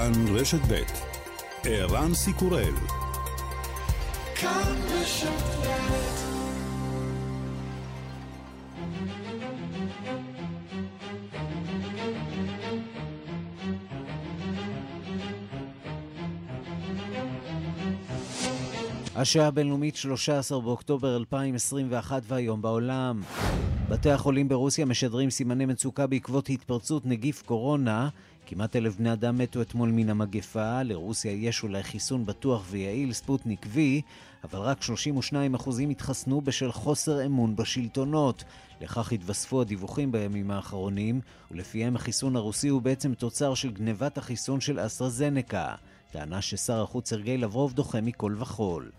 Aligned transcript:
כאן 0.00 0.12
רשת 0.36 0.60
ב' 0.68 0.82
ערן 1.64 2.14
סיקורל 2.14 2.74
השעה 19.16 19.46
הבינלאומית 19.46 19.96
13 19.96 20.60
באוקטובר 20.60 21.16
2021 21.16 22.22
והיום 22.26 22.62
בעולם. 22.62 23.22
בתי 23.88 24.10
החולים 24.10 24.48
ברוסיה 24.48 24.84
משדרים 24.84 25.30
סימני 25.30 25.66
מצוקה 25.66 26.06
בעקבות 26.06 26.48
התפרצות 26.48 27.06
נגיף 27.06 27.42
קורונה. 27.42 28.08
כמעט 28.50 28.76
אלף 28.76 28.96
בני 28.96 29.12
אדם 29.12 29.38
מתו 29.38 29.62
אתמול 29.62 29.90
מן 29.90 30.10
המגפה. 30.10 30.82
לרוסיה 30.82 31.32
יש 31.32 31.62
אולי 31.62 31.82
חיסון 31.82 32.26
בטוח 32.26 32.66
ויעיל, 32.70 33.12
ספוטניק 33.12 33.66
V, 33.74 33.78
אבל 34.44 34.58
רק 34.58 34.80
32% 34.82 35.70
התחסנו 35.90 36.40
בשל 36.40 36.72
חוסר 36.72 37.26
אמון 37.26 37.56
בשלטונות. 37.56 38.44
לכך 38.80 39.12
התווספו 39.12 39.60
הדיווחים 39.60 40.12
בימים 40.12 40.50
האחרונים, 40.50 41.20
ולפיהם 41.50 41.96
החיסון 41.96 42.36
הרוסי 42.36 42.68
הוא 42.68 42.82
בעצם 42.82 43.14
תוצר 43.14 43.54
של 43.54 43.70
גנבת 43.70 44.18
החיסון 44.18 44.60
של 44.60 44.86
אסטרזנקה. 44.86 45.74
טענה 46.12 46.42
ששר 46.42 46.82
החוץ 46.82 47.10
סרגי 47.10 47.36
לברוב 47.36 47.72
דוחה 47.72 48.00
מכל 48.00 48.36
וכול. 48.38 48.90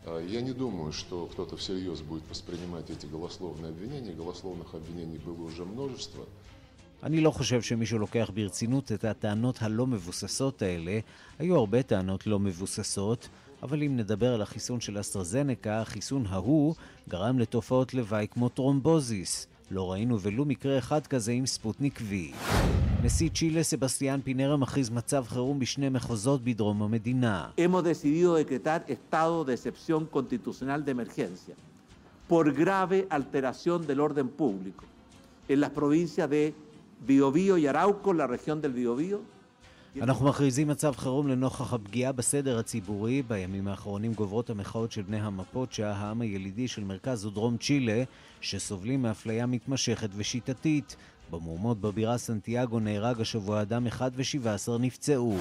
אני 7.04 7.22
לא 7.22 7.32
חושב 7.32 7.62
שמישהו 7.62 8.00
לוקח 8.00 8.32
ברצינות 8.34 8.92
את 8.92 9.06
הטענות 9.06 9.62
הלא 9.62 9.88
מבוססות 9.88 10.62
האלה. 10.62 11.00
היו 11.40 11.56
הרבה 11.56 11.84
טענות 11.84 12.28
לא 12.28 12.40
מבוססות, 12.40 13.30
אבל 13.64 13.84
אם 13.84 13.98
נדבר 13.98 14.34
על 14.34 14.42
החיסון 14.42 14.80
של 14.80 15.00
אסטרזנקה, 15.00 15.82
החיסון 15.82 16.26
ההוא 16.30 16.76
גרם 17.10 17.40
לתופעות 17.40 17.94
לוואי 17.94 18.28
כמו 18.32 18.50
טרומבוזיס. 18.50 19.48
לא 19.72 19.92
ראינו 19.92 20.22
ולו 20.22 20.46
מקרה 20.46 20.78
אחד 20.78 21.08
כזה 21.08 21.32
עם 21.32 21.46
ספוטניק 21.46 22.00
V. 22.00 22.14
נשיא 23.04 23.30
צ'ילה 23.30 23.64
סבסטיאן 23.64 24.20
פינרה 24.24 24.58
מכריז 24.58 24.90
מצב 24.90 25.26
חירום 25.28 25.60
בשני 25.60 25.90
מחוזות 25.90 26.44
בדרום 26.44 26.84
המדינה. 26.84 27.50
Hemos 27.58 27.84
decidido 27.84 28.36
decretar 28.36 28.84
estado 28.88 29.46
de 29.46 29.54
excepción 29.54 30.06
constitucional 30.06 30.86
de 30.86 30.92
emergencia 30.92 31.56
por 32.28 32.54
grave 32.54 33.08
alteración 33.10 33.88
del 33.88 34.00
orden 34.00 34.30
público 34.30 34.84
en 35.50 35.60
las 35.62 35.72
provincias 35.72 36.30
de 36.30 36.54
Biobío 37.08 37.58
y 37.58 37.66
Arauco, 37.66 38.14
la 38.14 38.28
región 38.28 38.62
del 38.62 38.74
Biobío, 38.74 39.18
אנחנו 40.02 40.26
מכריזים 40.26 40.68
מצב 40.68 40.94
חירום 40.98 41.28
לנוכח 41.28 41.74
הפגיעה 41.74 42.12
בסדר 42.12 42.60
הציבורי. 42.60 43.22
בימים 43.22 43.68
האחרונים 43.68 44.14
גוברות 44.14 44.50
המחאות 44.50 44.92
של 44.92 45.02
בני 45.02 45.20
המפוצ'ה, 45.20 45.92
העם 45.92 46.22
הילידי 46.22 46.68
של 46.68 46.84
מרכז 46.84 47.26
ודרום 47.26 47.58
צ'ילה, 47.58 48.04
שסובלים 48.42 49.02
מאפליה 49.02 49.46
מתמשכת 49.46 50.10
ושיטתית. 50.16 50.96
במהומות 51.32 51.82
בבירה 51.82 52.18
סנטיאגו 52.18 52.80
נהרג 52.80 53.22
השבוע 53.22 53.62
אדם 53.62 53.88
אחד 53.88 54.12
ושבעה 54.16 54.54
עשר 54.54 54.78
נפצעו. 54.78 55.38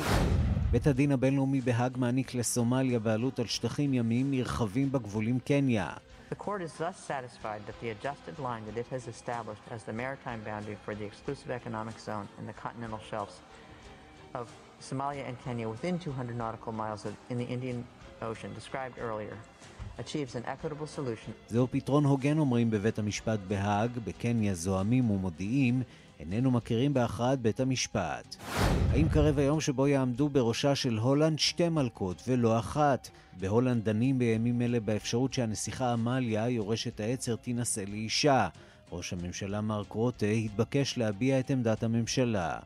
בית 0.70 0.86
הדין 0.86 1.12
הבינלאומי 1.12 1.60
בהאג 1.60 1.96
מעניק 1.98 2.34
לסומליה 2.34 2.98
בעלות 2.98 3.38
על 3.38 3.46
שטחים 3.46 3.94
ימיים 3.94 4.30
נרחבים 4.30 4.92
בגבול 4.92 5.26
עם 5.26 5.38
קניה. 5.38 5.88
The 6.29 6.35
court 6.35 6.61
is 6.61 6.73
thus 6.73 6.97
satisfied 6.97 7.61
that 7.67 7.79
the 7.81 7.89
adjusted 7.89 8.39
line 8.39 8.63
that 8.65 8.77
it 8.77 8.87
has 8.87 9.07
established 9.07 9.61
as 9.69 9.83
the 9.83 9.93
maritime 9.93 10.41
boundary 10.41 10.77
for 10.83 10.95
the 10.95 11.05
exclusive 11.05 11.51
economic 11.51 11.99
zone 11.99 12.27
in 12.39 12.45
the 12.47 12.53
continental 12.53 12.99
shelves 13.09 13.39
of 14.33 14.49
Somalia 14.81 15.27
and 15.27 15.37
Kenya 15.43 15.69
within 15.69 15.99
200 15.99 16.35
nautical 16.35 16.71
miles 16.71 17.05
in 17.29 17.37
the 17.37 17.45
Indian 17.45 17.85
Ocean 18.21 18.53
described 18.53 18.97
earlier 18.99 19.37
achieves 19.97 20.35
an 20.35 20.43
equitable 20.45 20.87
solution. 20.87 21.33
זהו 21.47 21.67
פתרון 21.71 22.05
הוגן 22.05 22.37
אומרים 22.39 22.71
בבית 22.71 22.99
המשפט 22.99 23.39
בהאג, 23.47 23.91
בקניה 24.03 24.53
זועמים 24.53 25.09
ומודיעים, 25.09 25.83
איננו 26.20 26.50
מכירים 26.50 26.94
בהכרעת 26.94 27.38
בית 27.38 27.60
המשפט. 27.60 28.36
האם 28.90 29.08
קרב 29.08 29.38
היום 29.38 29.60
שבו 29.60 29.86
יעמדו 29.86 30.28
בראשה 30.28 30.74
של 30.74 30.98
הולנד 30.98 31.38
שתי 31.38 31.68
מלכות 31.68 32.22
ולא 32.28 32.58
אחת? 32.58 33.10
בהולנד 33.38 33.84
דנים 33.84 34.18
בימים 34.18 34.62
אלה 34.62 34.80
באפשרות 34.80 35.32
שהנסיכה 35.32 35.92
עמליה, 35.92 36.48
יורשת 36.48 37.00
העצר, 37.00 37.36
תינשא 37.36 37.80
לאישה. 37.80 38.48
ראש 38.92 39.12
הממשלה 39.12 39.60
מרק 39.60 39.92
רוטה 39.92 40.26
התבקש 40.26 40.98
להביע 40.98 41.40
את 41.40 41.50
עמדת 41.50 41.82
הממשלה. 41.82 42.58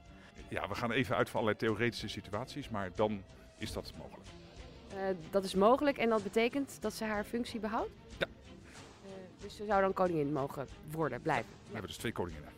ja, 0.50 0.68
we 0.68 0.74
gaan 0.74 0.90
even 0.90 1.16
uit 1.16 1.30
van 1.30 1.40
allerlei 1.40 1.56
theoretische 1.56 2.08
situaties, 2.08 2.68
maar 2.68 2.90
dan 2.94 3.22
is 3.58 3.72
dat 3.72 3.92
mogelijk. 3.98 4.28
Uh, 4.94 5.00
dat 5.30 5.44
is 5.44 5.54
mogelijk 5.54 5.98
en 5.98 6.08
dat 6.08 6.22
betekent 6.22 6.76
dat 6.80 6.94
ze 6.94 7.04
haar 7.04 7.24
functie 7.24 7.60
behoudt? 7.60 7.90
Ja. 8.18 8.26
Uh, 8.26 9.10
dus 9.38 9.56
ze 9.56 9.64
zou 9.64 9.80
dan 9.80 9.92
koningin 9.92 10.32
mogen 10.32 10.66
worden, 10.90 11.22
blijven? 11.22 11.50
We 11.66 11.72
hebben 11.72 11.88
dus 11.88 11.98
twee 11.98 12.12
koninginnen, 12.12 12.50
ja. 12.50 12.53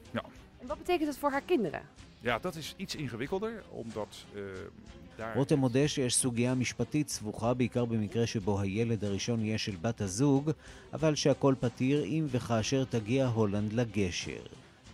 En 0.67 0.71
wat 0.73 0.79
betekent 0.79 1.09
het 1.09 1.19
voor 1.19 1.31
haar 1.31 1.43
kinderen? 1.43 1.81
Ja, 2.21 2.39
dat 2.39 2.57
is 2.57 2.75
iets 2.77 2.95
ingewikkelder, 2.95 3.63
omdat 3.71 4.25
uh, 4.35 4.43
daar... 5.17 5.37
רותם 5.37 5.59
מודה 5.59 5.89
שיש 5.89 6.17
סוגיה 6.17 6.55
משפטית 6.55 7.09
סבוכה 7.09 7.55
בעיקר 7.55 7.85
במקרה 7.85 8.27
שבו 8.27 8.61
הילד 8.61 9.05
הראשון 9.05 9.45
יהיה 9.45 9.59
של 9.59 9.77
בת 9.81 10.01
הזוג, 10.01 10.51
אבל 10.93 11.15
שהכל 11.15 11.55
פתיר 11.61 12.05
אם 12.05 12.27
וכאשר 12.31 12.85
תגיע 12.85 13.27
הולנד 13.27 13.73
לגשר. 13.73 14.43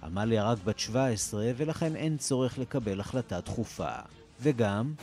עמליה 0.02 0.44
רק 0.44 0.58
בת 0.64 0.78
17 0.78 1.44
ולכן 1.56 1.96
אין 1.96 2.16
צורך 2.16 2.58
לקבל 2.58 3.00
החלטה 3.00 3.40
דחופה. 3.40 3.92
וגם... 4.40 4.94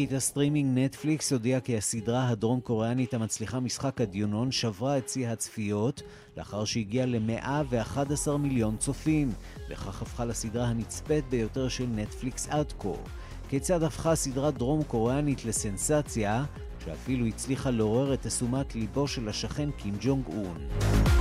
ענקית 0.00 0.16
הסטרימינג 0.16 0.78
נטפליקס 0.78 1.32
הודיעה 1.32 1.60
כי 1.60 1.76
הסדרה 1.76 2.28
הדרום 2.28 2.60
קוריאנית 2.60 3.14
המצליחה 3.14 3.60
משחק 3.60 4.00
הדיונון 4.00 4.52
שברה 4.52 4.98
את 4.98 5.08
שיא 5.08 5.28
הצפיות 5.28 6.02
לאחר 6.36 6.64
שהגיעה 6.64 7.06
ל-111 7.06 8.30
מיליון 8.38 8.76
צופים, 8.76 9.32
וכך 9.70 10.02
הפכה 10.02 10.24
לסדרה 10.24 10.66
הנצפית 10.66 11.24
ביותר 11.28 11.68
של 11.68 11.86
נטפליקס 11.94 12.48
עד 12.48 12.72
כה. 12.78 12.88
כיצד 13.48 13.82
הפכה 13.82 14.14
סדרה 14.14 14.50
דרום 14.50 14.82
קוריאנית 14.82 15.44
לסנסציה, 15.44 16.44
שאפילו 16.84 17.26
הצליחה 17.26 17.70
לעורר 17.70 18.14
את 18.14 18.26
תשומת 18.26 18.74
ליבו 18.74 19.08
של 19.08 19.28
השכן 19.28 19.70
קים 19.70 19.94
ג'ונג 20.00 20.26
און. 20.26 21.19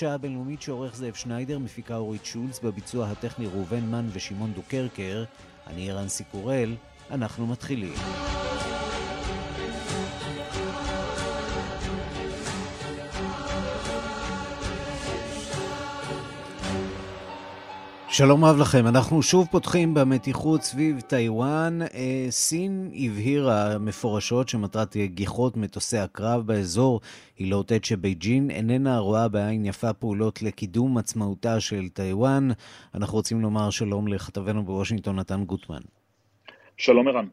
השעה 0.00 0.14
הבינלאומית 0.14 0.62
שעורך 0.62 0.96
זאב 0.96 1.14
שניידר, 1.14 1.58
מפיקה 1.58 1.96
אורית 1.96 2.24
שולץ, 2.24 2.60
בביצוע 2.60 3.06
הטכני 3.06 3.46
ראובן 3.46 3.80
מן 3.80 4.06
ושמעון 4.12 4.52
דוקרקר. 4.52 5.24
אני 5.66 5.90
ערן 5.90 6.08
סיקורל, 6.08 6.76
אנחנו 7.10 7.46
מתחילים. 7.46 7.94
שלום 18.12 18.44
רב 18.44 18.56
לכם, 18.58 18.86
אנחנו 18.86 19.22
שוב 19.22 19.48
פותחים 19.50 19.94
במתיחות 19.94 20.62
סביב 20.62 21.00
טיוואן. 21.00 21.82
אה, 21.82 22.26
סין 22.30 22.90
הבהירה 22.94 23.78
מפורשות 23.78 24.48
שמטרת 24.48 24.96
גיחות 24.96 25.56
מטוסי 25.56 25.98
הקרב 25.98 26.46
באזור 26.46 27.00
היא 27.38 27.50
לאותת 27.50 27.84
שבייג'ין 27.84 28.50
איננה 28.50 28.98
רואה 28.98 29.28
בעין 29.28 29.64
יפה 29.64 29.92
פעולות 29.92 30.42
לקידום 30.42 30.98
עצמאותה 30.98 31.60
של 31.60 31.88
טיוואן. 31.88 32.48
אנחנו 32.94 33.14
רוצים 33.14 33.40
לומר 33.40 33.70
שלום 33.70 34.08
לכתבנו 34.08 34.64
בוושינגטון, 34.64 35.18
נתן 35.18 35.44
גוטמן. 35.44 35.80
שלום 36.76 37.08
ערן. 37.08 37.26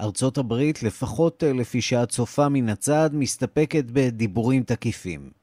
ארצות 0.00 0.38
הברית, 0.38 0.82
לפחות 0.82 1.44
אה, 1.44 1.52
לפי 1.52 1.80
שאת 1.80 2.08
צופה 2.08 2.48
מן 2.48 2.68
הצד, 2.68 3.10
מסתפקת 3.12 3.84
בדיבורים 3.92 4.62
תקיפים. 4.62 5.41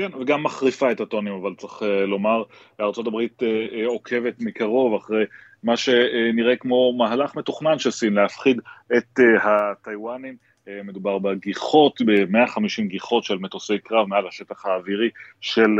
כן, 0.00 0.10
וגם 0.20 0.42
מחריפה 0.42 0.92
את 0.92 1.00
הטונים, 1.00 1.32
אבל 1.32 1.54
צריך 1.54 1.82
uh, 1.82 1.84
לומר, 1.84 2.42
ארה"ב 2.80 3.08
uh, 3.08 3.42
uh, 3.42 3.44
עוקבת 3.86 4.34
מקרוב 4.40 4.94
אחרי 4.94 5.24
מה 5.62 5.76
שנראה 5.76 6.56
כמו 6.56 6.92
מהלך 6.98 7.36
מתוכנן 7.36 7.78
של 7.78 7.90
סין 7.90 8.12
להפחיד 8.14 8.60
את 8.96 9.20
הטיוואנים. 9.42 10.36
מדובר 10.84 11.18
בגיחות, 11.18 12.02
ב-150 12.02 12.82
גיחות 12.86 13.24
של 13.24 13.38
מטוסי 13.38 13.78
קרב 13.78 14.08
מעל 14.08 14.28
השטח 14.28 14.66
האווירי 14.66 15.10
של 15.40 15.70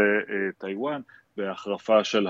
טיוואן. 0.59 1.01
בהחרפה 1.37 2.05
של 2.05 2.27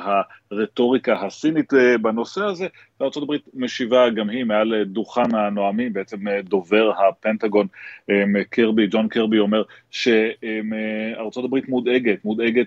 הרטוריקה 0.50 1.20
הסינית 1.20 1.74
אה, 1.74 1.98
בנושא 1.98 2.44
הזה, 2.44 2.66
וארה"ב 3.00 3.34
משיבה 3.54 4.10
גם 4.10 4.30
היא 4.30 4.44
מעל 4.44 4.84
דוכן 4.84 5.34
הנואמים, 5.34 5.92
בעצם 5.92 6.28
אה, 6.28 6.42
דובר 6.42 6.92
הפנטגון 6.98 7.66
אה, 8.10 8.24
קרבי, 8.50 8.86
ג'ון 8.90 9.08
קרבי 9.08 9.38
אומר 9.38 9.62
שארה"ב 9.90 11.58
מודאגת, 11.68 12.24
מודאגת 12.24 12.66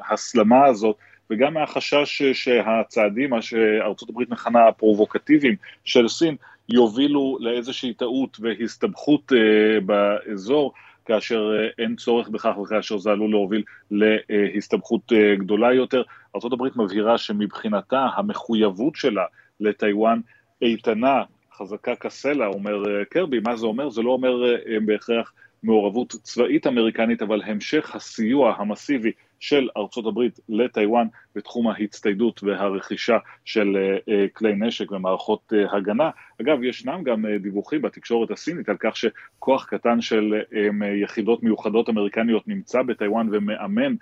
מההסלמה 0.00 0.64
הזאת 0.66 0.96
וגם 1.30 1.54
מהחשש 1.54 2.22
שהצעדים, 2.22 3.30
מה 3.30 3.42
שארצות 3.42 4.10
הברית 4.10 4.30
מכנה 4.30 4.68
הפרובוקטיביים 4.68 5.56
של 5.84 6.08
סין, 6.08 6.36
יובילו 6.68 7.38
לאיזושהי 7.40 7.94
טעות 7.94 8.36
והסתבכות 8.40 9.32
באזור. 9.86 10.72
כאשר 11.06 11.50
אה, 11.58 11.84
אין 11.84 11.96
צורך 11.96 12.28
בכך 12.28 12.58
וכאשר 12.58 12.98
זה 12.98 13.10
עלול 13.10 13.30
להוביל 13.30 13.62
להסתבכות 13.90 15.12
אה, 15.12 15.34
גדולה 15.36 15.72
יותר. 15.72 16.02
ארה"ב 16.34 16.82
מבהירה 16.82 17.18
שמבחינתה 17.18 18.06
המחויבות 18.16 18.96
שלה 18.96 19.24
לטיוואן 19.60 20.20
איתנה, 20.62 21.22
חזקה 21.56 21.96
כסלע, 21.96 22.46
אומר 22.46 22.98
אה, 22.98 23.04
קרבי, 23.04 23.40
מה 23.40 23.56
זה 23.56 23.66
אומר? 23.66 23.90
זה 23.90 24.02
לא 24.02 24.10
אומר 24.10 24.42
בהכרח 24.84 25.32
מעורבות 25.62 26.14
צבאית 26.22 26.66
אמריקנית, 26.66 27.22
אבל 27.22 27.42
המשך 27.42 27.94
הסיוע 27.94 28.54
המסיבי 28.58 29.12
של 29.40 29.68
ארצות 29.76 30.06
הברית 30.06 30.40
לטיוואן 30.48 31.06
בתחום 31.34 31.68
ההצטיידות 31.68 32.42
והרכישה 32.42 33.18
של 33.44 33.76
אה, 33.76 34.14
אה, 34.14 34.26
כלי 34.32 34.54
נשק 34.54 34.92
ומערכות 34.92 35.52
אה, 35.52 35.76
הגנה. 35.76 36.10
אגב, 36.42 36.62
ישנם 36.62 37.02
גם 37.04 37.24
דיווחים 37.40 37.82
בתקשורת 37.82 38.30
הסינית 38.30 38.68
על 38.68 38.76
כך 38.80 38.96
שכוח 38.96 39.64
קטן 39.64 40.00
של 40.00 40.34
יחידות 41.02 41.42
מיוחדות 41.42 41.88
אמריקניות 41.88 42.48
נמצא 42.48 42.82
בטיוואן 42.82 43.28
ומאמן 43.32 43.94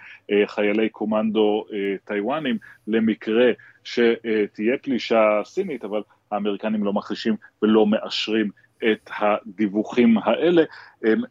חיילי 0.47 0.89
קומנדו 0.89 1.65
טיוואנים 2.05 2.59
למקרה 2.87 3.51
שתהיה 3.85 4.79
פלישה 4.83 5.41
סינית, 5.45 5.85
אבל 5.85 6.03
האמריקנים 6.31 6.85
לא 6.85 6.93
מכחישים 6.93 7.37
ולא 7.63 7.87
מאשרים 7.87 8.51
את 8.93 9.11
הדיווחים 9.19 10.19
האלה. 10.19 10.63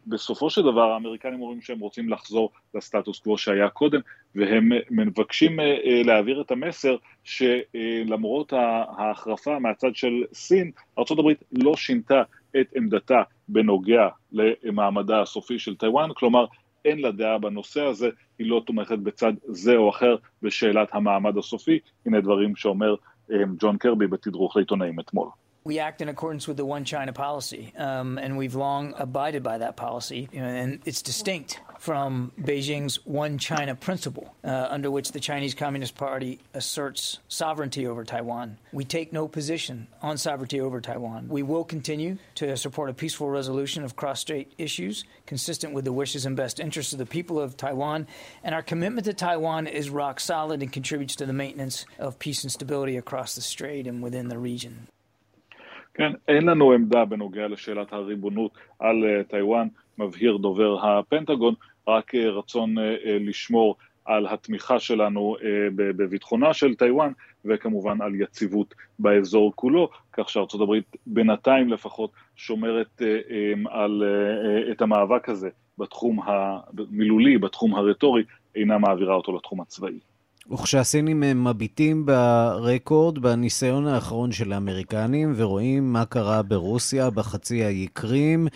בסופו 0.06 0.50
של 0.50 0.62
דבר 0.62 0.92
האמריקנים 0.92 1.42
אומרים 1.42 1.60
שהם 1.60 1.80
רוצים 1.80 2.08
לחזור 2.08 2.50
לסטטוס 2.74 3.18
קוו 3.18 3.38
שהיה 3.38 3.68
קודם, 3.68 4.00
והם 4.34 4.72
מבקשים 4.90 5.60
אה, 5.60 5.64
אה, 5.64 6.02
להעביר 6.04 6.40
את 6.40 6.50
המסר 6.50 6.96
שלמרות 7.24 8.52
ההחרפה 8.52 9.58
מהצד 9.58 9.94
של 9.94 10.24
סין, 10.32 10.70
ארה"ב 10.98 11.32
לא 11.52 11.76
שינתה 11.76 12.22
את 12.60 12.66
עמדתה 12.76 13.22
בנוגע 13.48 14.08
למעמדה 14.32 15.22
הסופי 15.22 15.58
של 15.58 15.76
טיוואן, 15.76 16.08
כלומר 16.14 16.46
אין 16.84 17.00
לה 17.00 17.10
דעה 17.10 17.38
בנושא 17.38 17.82
הזה, 17.82 18.08
היא 18.38 18.50
לא 18.50 18.62
תומכת 18.66 18.98
בצד 18.98 19.32
זה 19.44 19.76
או 19.76 19.90
אחר 19.90 20.16
בשאלת 20.42 20.88
המעמד 20.92 21.38
הסופי, 21.38 21.78
הנה 22.06 22.20
דברים 22.20 22.56
שאומר 22.56 22.94
אה, 23.32 23.36
ג'ון 23.58 23.76
קרבי 23.78 24.06
בתדרוך 24.06 24.56
לעיתונאים 24.56 25.00
אתמול. 25.00 25.28
We 25.66 25.78
act 25.78 26.02
in 26.02 26.10
accordance 26.10 26.46
with 26.46 26.58
the 26.58 26.66
one 26.66 26.84
China 26.84 27.14
policy, 27.14 27.72
um, 27.78 28.18
and 28.18 28.36
we've 28.36 28.54
long 28.54 28.92
abided 28.98 29.42
by 29.42 29.56
that 29.56 29.76
policy. 29.76 30.28
And 30.34 30.80
it's 30.84 31.00
distinct 31.00 31.58
from 31.78 32.32
Beijing's 32.38 32.96
one 33.06 33.38
China 33.38 33.74
principle, 33.74 34.34
uh, 34.44 34.66
under 34.68 34.90
which 34.90 35.12
the 35.12 35.20
Chinese 35.20 35.54
Communist 35.54 35.94
Party 35.96 36.38
asserts 36.52 37.18
sovereignty 37.28 37.86
over 37.86 38.04
Taiwan. 38.04 38.58
We 38.72 38.84
take 38.84 39.10
no 39.10 39.26
position 39.26 39.86
on 40.02 40.18
sovereignty 40.18 40.60
over 40.60 40.82
Taiwan. 40.82 41.28
We 41.28 41.42
will 41.42 41.64
continue 41.64 42.18
to 42.34 42.54
support 42.58 42.90
a 42.90 42.94
peaceful 42.94 43.30
resolution 43.30 43.84
of 43.84 43.96
cross 43.96 44.20
strait 44.20 44.52
issues 44.58 45.06
consistent 45.24 45.72
with 45.72 45.86
the 45.86 45.94
wishes 45.94 46.26
and 46.26 46.36
best 46.36 46.60
interests 46.60 46.92
of 46.92 46.98
the 46.98 47.06
people 47.06 47.40
of 47.40 47.56
Taiwan. 47.56 48.06
And 48.42 48.54
our 48.54 48.62
commitment 48.62 49.06
to 49.06 49.14
Taiwan 49.14 49.66
is 49.66 49.88
rock 49.88 50.20
solid 50.20 50.62
and 50.62 50.70
contributes 50.70 51.16
to 51.16 51.24
the 51.24 51.32
maintenance 51.32 51.86
of 51.98 52.18
peace 52.18 52.42
and 52.44 52.52
stability 52.52 52.98
across 52.98 53.34
the 53.34 53.40
strait 53.40 53.86
and 53.86 54.02
within 54.02 54.28
the 54.28 54.38
region. 54.38 54.88
כן, 55.94 56.12
אין 56.28 56.46
לנו 56.46 56.72
עמדה 56.72 57.04
בנוגע 57.04 57.48
לשאלת 57.48 57.92
הריבונות 57.92 58.52
על 58.78 59.04
uh, 59.04 59.30
טיוואן, 59.30 59.68
מבהיר 59.98 60.36
דובר 60.36 60.86
הפנטגון, 60.86 61.54
רק 61.88 62.14
uh, 62.14 62.18
רצון 62.18 62.78
uh, 62.78 62.80
לשמור 63.06 63.76
על 64.04 64.26
התמיכה 64.26 64.78
שלנו 64.78 65.36
בביטחונה 65.76 66.54
של 66.54 66.74
טיוואן, 66.74 67.12
וכמובן 67.44 68.02
על 68.02 68.14
יציבות 68.14 68.74
באזור 68.98 69.52
כולו, 69.54 69.88
כך 70.12 70.28
שארצות 70.28 70.60
הברית 70.60 70.96
בינתיים 71.06 71.68
לפחות 71.68 72.10
שומרת 72.36 73.02
על, 73.70 74.02
את 74.72 74.82
המאבק 74.82 75.28
הזה 75.28 75.48
בתחום 75.78 76.20
המילולי, 76.24 77.38
בתחום 77.38 77.74
הרטורי, 77.74 78.22
אינה 78.54 78.78
מעבירה 78.78 79.14
אותו 79.14 79.36
לתחום 79.36 79.60
הצבאי. 79.60 79.98
וכשהסינים 80.52 81.44
מביטים 81.44 82.06
ברקורד, 82.06 83.18
בניסיון 83.18 83.86
האחרון 83.86 84.32
של 84.32 84.52
האמריקנים, 84.52 85.34
ורואים 85.36 85.92
מה 85.92 86.04
קרה 86.04 86.42
ברוסיה, 86.42 87.10
בחצי 87.10 87.64
האי 87.64 87.86
קרים, 87.92 88.48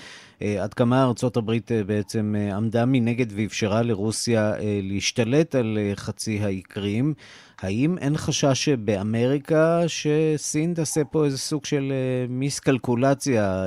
אה, 0.43 0.62
עד 0.62 0.75
כמה 0.75 1.05
ארצות 1.05 1.37
הברית 1.37 1.73
אה, 1.73 1.85
בעצם 1.85 2.35
אה, 2.38 2.56
עמדה 2.56 2.85
מנגד 2.87 3.26
ואפשרה 3.37 3.82
לרוסיה 3.82 4.52
להשתלט 4.82 5.55
על 5.55 5.79
חצי 5.94 6.40
האי 6.43 6.62
קרים, 6.62 7.14
האם 7.61 7.99
אין 7.99 8.17
חשש 8.17 8.69
באמריקה 8.69 9.82
שסין 9.87 10.75
תעשה 10.75 11.05
פה 11.05 11.25
איזה 11.25 11.38
סוג 11.38 11.64
של 11.64 11.93
מיסקלקולציה, 12.29 13.64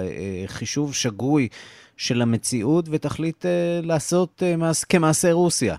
חישוב 0.47 0.93
שגוי 0.93 1.47
של 1.97 2.21
המציאות, 2.21 2.85
ותחליט 2.91 3.45
לעשות 3.83 4.43
כמעשה 4.89 5.31
רוסיה? 5.31 5.75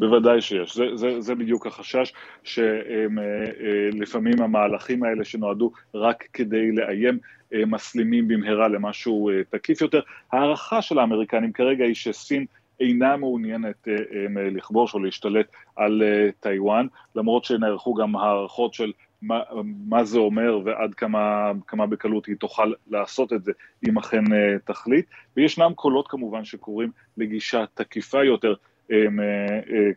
בוודאי 0.00 0.40
שיש, 0.40 0.76
זה, 0.76 0.84
זה, 0.94 1.20
זה 1.20 1.34
בדיוק 1.34 1.66
החשש 1.66 2.12
שלפעמים 2.42 4.34
אה, 4.34 4.40
אה, 4.40 4.44
המהלכים 4.44 5.02
האלה 5.02 5.24
שנועדו 5.24 5.72
רק 5.94 6.24
כדי 6.32 6.72
לאיים 6.72 7.18
אה, 7.54 7.62
מסלימים 7.66 8.28
במהרה 8.28 8.68
למשהו 8.68 9.30
תקיף 9.50 9.80
יותר. 9.80 10.00
הערכה 10.32 10.82
של 10.82 10.98
האמריקנים 10.98 11.52
כרגע 11.52 11.84
היא 11.84 11.94
שסין 11.94 12.46
אינה 12.80 13.16
מעוניינת 13.16 13.88
לכבוש 14.30 14.94
או 14.94 14.98
להשתלט 14.98 15.46
על 15.76 16.02
טיוואן, 16.40 16.86
למרות 17.14 17.44
שנערכו 17.44 17.94
גם 17.94 18.16
הערכות 18.16 18.74
של 18.74 18.92
מה, 19.22 19.40
מה 19.88 20.04
זה 20.04 20.18
אומר 20.18 20.58
ועד 20.64 20.94
כמה, 20.94 21.52
כמה 21.66 21.86
בקלות 21.86 22.26
היא 22.26 22.36
תוכל 22.36 22.72
לעשות 22.90 23.32
את 23.32 23.44
זה 23.44 23.52
אם 23.88 23.98
אכן 23.98 24.24
תחליט. 24.64 25.06
וישנם 25.36 25.72
קולות 25.74 26.08
כמובן 26.08 26.44
שקוראים 26.44 26.90
לגישה 27.16 27.64
תקיפה 27.74 28.24
יותר 28.24 28.54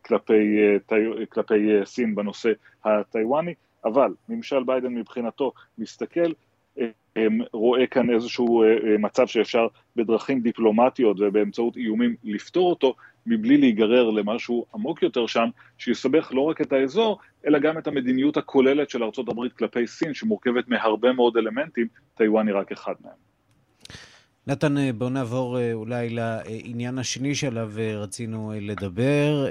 כלפי, 0.06 0.58
אה, 0.92 1.26
כלפי 1.30 1.70
סין 1.86 2.16
בנושא 2.16 2.52
הטיוואני, 2.86 3.54
אבל 3.86 4.14
ממשל 4.30 4.64
ביידן 4.64 4.94
מבחינתו 4.94 5.52
מסתכל, 5.78 6.32
רואה 7.54 7.88
כאן 7.88 8.10
איזשהו 8.10 8.64
מצב 9.00 9.28
שאפשר 9.28 9.68
בדרכים 9.96 10.40
דיפלומטיות 10.40 11.18
ובאמצעות 11.20 11.78
איומים 11.78 12.16
לפתור 12.24 12.70
אותו, 12.70 12.96
מבלי 13.26 13.58
להיגרר 13.58 14.10
למשהו 14.10 14.66
עמוק 14.74 15.04
יותר 15.04 15.28
שם, 15.28 15.50
שיסבך 15.78 16.32
לא 16.34 16.42
רק 16.42 16.62
את 16.62 16.74
האזור, 16.74 17.20
אלא 17.48 17.60
גם 17.60 17.78
את 17.78 17.88
המדיניות 17.88 18.38
הכוללת 18.38 18.90
של 18.90 19.04
ארה"ב 19.04 19.48
כלפי 19.58 19.88
סין, 19.88 20.14
שמורכבת 20.14 20.68
מהרבה 20.68 21.14
מאוד 21.14 21.38
אלמנטים, 21.38 21.88
טיוואן 22.16 22.48
היא 22.48 22.56
רק 22.56 22.72
אחד 22.72 22.94
מהם. 23.04 23.33
נתן, 24.48 24.78
אה, 24.78 24.94
בוא 24.94 25.10
נעבור 25.10 25.60
אה, 25.60 25.74
אולי 25.74 26.10
לעניין 26.10 27.00
השני 27.00 27.36
שעליו 27.36 27.72
אה, 27.80 27.98
רצינו 27.98 28.54
לדבר. 28.62 29.46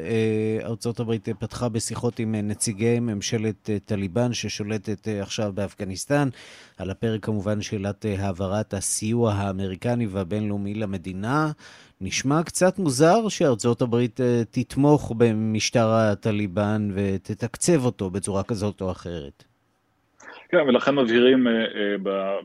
ארה"ב 0.63 1.17
פתחה 1.39 1.69
בשיחות 1.69 2.19
עם 2.19 2.35
נציגי 2.35 3.01
ממשלת 3.01 3.71
טליבן 3.85 4.33
ששולטת 4.33 5.09
עכשיו 5.09 5.53
באפגניסטן. 5.55 6.29
על 6.79 6.91
הפרק 6.91 7.25
כמובן 7.25 7.63
שאלת 7.63 8.05
העברת 8.19 8.75
הסיוע 8.75 9.33
האמריקני 9.33 10.07
והבינלאומי 10.07 10.75
למדינה. 10.75 11.53
נשמע 12.01 12.43
קצת 12.43 12.79
מוזר 12.79 13.29
שארצות 13.29 13.83
הברית 13.83 14.21
תתמוך 14.51 15.13
במשטר 15.17 15.89
הטליבן 15.91 16.91
ותתקצב 16.95 17.85
אותו 17.85 18.11
בצורה 18.11 18.43
כזאת 18.43 18.81
או 18.81 18.91
אחרת. 18.91 19.52
כן, 20.55 20.69
ולכן 20.69 20.95
מבהירים 20.95 21.49
אה, 21.49 21.53
אה, 21.53 21.97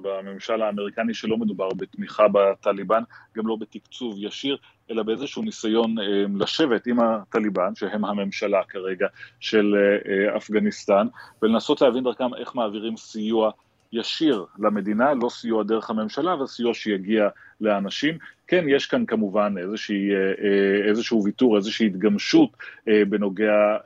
בממשל 0.02 0.62
האמריקני 0.62 1.14
שלא 1.14 1.38
מדובר 1.38 1.70
בתמיכה 1.78 2.28
בטליבן, 2.28 3.04
גם 3.38 3.48
לא 3.48 3.56
בתקצוב 3.60 4.16
ישיר, 4.18 4.58
אלא 4.92 5.04
באיזשהו 5.04 5.42
ניסיון 5.42 6.00
אה, 6.00 6.06
לשבת 6.36 6.88
עם 6.88 7.00
הטליבן, 7.00 7.76
שהם 7.76 8.06
הממשלה 8.06 8.64
כרגע 8.64 9.08
של 9.40 9.76
אפגניסטן, 10.38 11.08
ולנסות 11.42 11.82
להבין 11.82 12.04
דרכם 12.04 12.34
איך 12.34 12.56
מעבירים 12.56 12.98
סיוע 12.98 13.52
ישיר 13.92 14.46
למדינה, 14.60 15.14
לא 15.14 15.30
סיוע 15.30 15.64
דרך 15.64 15.90
הממשלה, 15.90 16.34
אבל 16.34 16.48
סיוע 16.48 16.74
שיגיע 16.74 17.30
לאנשים. 17.62 18.18
כן, 18.48 18.66
יש 18.70 18.86
כאן 18.86 19.06
כמובן 19.06 19.56
איזושהי, 19.58 20.10
איזשהו 20.90 21.24
ויתור, 21.24 21.58
איזושהי 21.58 21.86
התגמשות 21.86 22.50
בנוגע 22.88 23.78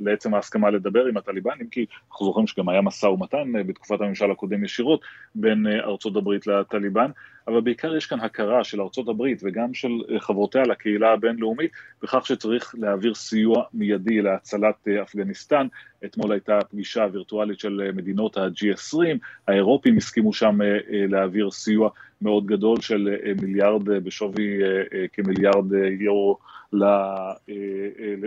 לעצם 0.00 0.34
ההסכמה 0.34 0.70
לדבר 0.70 1.06
עם 1.06 1.16
הטליבנים, 1.16 1.68
כי 1.68 1.86
אנחנו 2.10 2.26
זוכרים 2.26 2.46
שגם 2.46 2.68
היה 2.68 2.80
משא 2.80 3.06
ומתן 3.06 3.52
בתקופת 3.66 4.00
הממשל 4.00 4.30
הקודם 4.30 4.64
ישירות 4.64 5.00
בין 5.34 5.66
ארצות 5.66 6.16
הברית 6.16 6.46
לטליבן, 6.46 7.10
אבל 7.48 7.60
בעיקר 7.60 7.96
יש 7.96 8.06
כאן 8.06 8.20
הכרה 8.20 8.64
של 8.64 8.80
ארצות 8.80 9.08
הברית 9.08 9.40
וגם 9.44 9.74
של 9.74 9.90
חברותיה 10.18 10.62
לקהילה 10.62 11.12
הבינלאומית 11.12 11.70
בכך 12.02 12.26
שצריך 12.26 12.74
להעביר 12.78 13.14
סיוע 13.14 13.64
מיידי 13.74 14.22
להצלת 14.22 14.88
אפגניסטן. 15.02 15.66
אתמול 16.04 16.32
הייתה 16.32 16.58
פגישה 16.70 17.06
וירטואלית 17.12 17.58
של 17.58 17.90
מדינות 17.94 18.36
ה-G20, 18.36 18.98
האירופים 19.48 19.96
הסכימו 19.96 20.32
שם 20.32 20.58
להעביר 20.90 21.50
סיוע 21.50 21.90
מאוד 22.24 22.46
גדול 22.46 22.80
של 22.80 23.16
מיליארד 23.42 23.84
בשווי 23.84 24.58
כמיליארד 25.12 25.64
יורו 26.00 26.38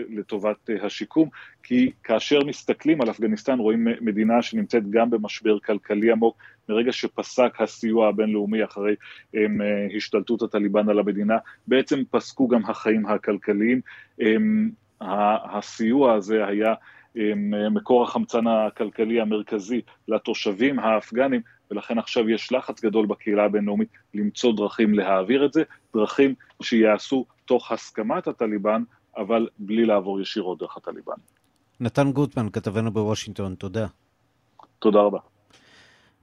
לטובת 0.09 0.69
השיקום, 0.81 1.29
כי 1.63 1.91
כאשר 2.03 2.39
מסתכלים 2.43 3.01
על 3.01 3.09
אפגניסטן 3.09 3.59
רואים 3.59 3.87
מדינה 4.01 4.41
שנמצאת 4.41 4.89
גם 4.89 5.09
במשבר 5.09 5.59
כלכלי 5.59 6.11
עמוק, 6.11 6.37
מרגע 6.69 6.91
שפסק 6.91 7.61
הסיוע 7.61 8.07
הבינלאומי 8.07 8.63
אחרי 8.63 8.95
השתלטות 9.97 10.41
הטליבן 10.41 10.89
על 10.89 10.99
המדינה, 10.99 11.37
בעצם 11.67 12.03
פסקו 12.11 12.47
גם 12.47 12.61
החיים 12.65 13.05
הכלכליים. 13.05 13.81
הסיוע 15.01 16.13
הזה 16.13 16.45
היה 16.45 16.73
מקור 17.71 18.03
החמצן 18.03 18.47
הכלכלי 18.47 19.21
המרכזי 19.21 19.81
לתושבים 20.07 20.79
האפגנים, 20.79 21.41
ולכן 21.71 21.97
עכשיו 21.97 22.29
יש 22.29 22.51
לחץ 22.51 22.81
גדול 22.81 23.05
בקהילה 23.05 23.45
הבינלאומית 23.45 23.89
למצוא 24.13 24.53
דרכים 24.57 24.93
להעביר 24.93 25.45
את 25.45 25.53
זה, 25.53 25.63
דרכים 25.95 26.35
שיעשו 26.61 27.25
תוך 27.45 27.71
הסכמת 27.71 28.27
הטליבן, 28.27 28.83
אבל 29.17 29.47
בלי 29.59 29.85
לעבור 29.85 30.21
ישירות 30.21 30.59
דרך 30.59 30.77
הטליבן. 30.77 31.15
נתן 31.79 32.11
גוטמן, 32.11 32.49
כתבנו 32.49 32.91
בוושינגטון, 32.91 33.55
תודה. 33.55 33.87
תודה 34.79 34.99
רבה. 34.99 35.19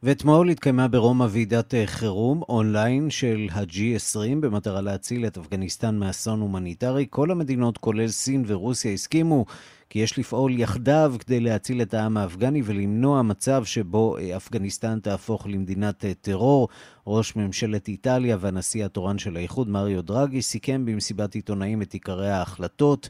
ואתמול 0.06 0.50
התקיימה 0.50 0.88
ברומא 0.88 1.26
ועידת 1.30 1.75
חירום 1.87 2.42
אונליין 2.49 3.11
של 3.11 3.49
ה-G20 3.52 4.37
במטרה 4.40 4.80
להציל 4.80 5.26
את 5.26 5.38
אפגניסטן 5.38 5.99
מאסון 5.99 6.40
הומניטרי. 6.40 7.06
כל 7.11 7.30
המדינות, 7.30 7.78
כולל 7.78 8.08
סין 8.08 8.44
ורוסיה, 8.46 8.92
הסכימו 8.92 9.44
כי 9.90 9.99
יש 9.99 10.18
לפעול 10.18 10.61
יחדיו 10.61 11.14
כדי 11.20 11.40
להציל 11.40 11.82
את 11.82 11.94
העם 11.94 12.16
האפגני 12.16 12.62
ולמנוע 12.64 13.23
מצב 13.23 13.64
שבו 13.64 14.16
אפגניסטן 14.37 15.00
תהפוך 15.00 15.46
למדינת 15.46 16.04
טרור. 16.20 16.68
ראש 17.06 17.37
ממשלת 17.37 17.88
איטליה 17.88 18.37
והנשיא 18.40 18.84
התורן 18.84 19.18
של 19.18 19.37
האיחוד, 19.37 19.68
מריו 19.68 20.02
דרגי, 20.02 20.42
סיכם 20.42 20.84
במסיבת 20.84 21.34
עיתונאים 21.34 21.82
את 21.82 21.92
עיקרי 21.92 22.30
ההחלטות. 22.30 23.08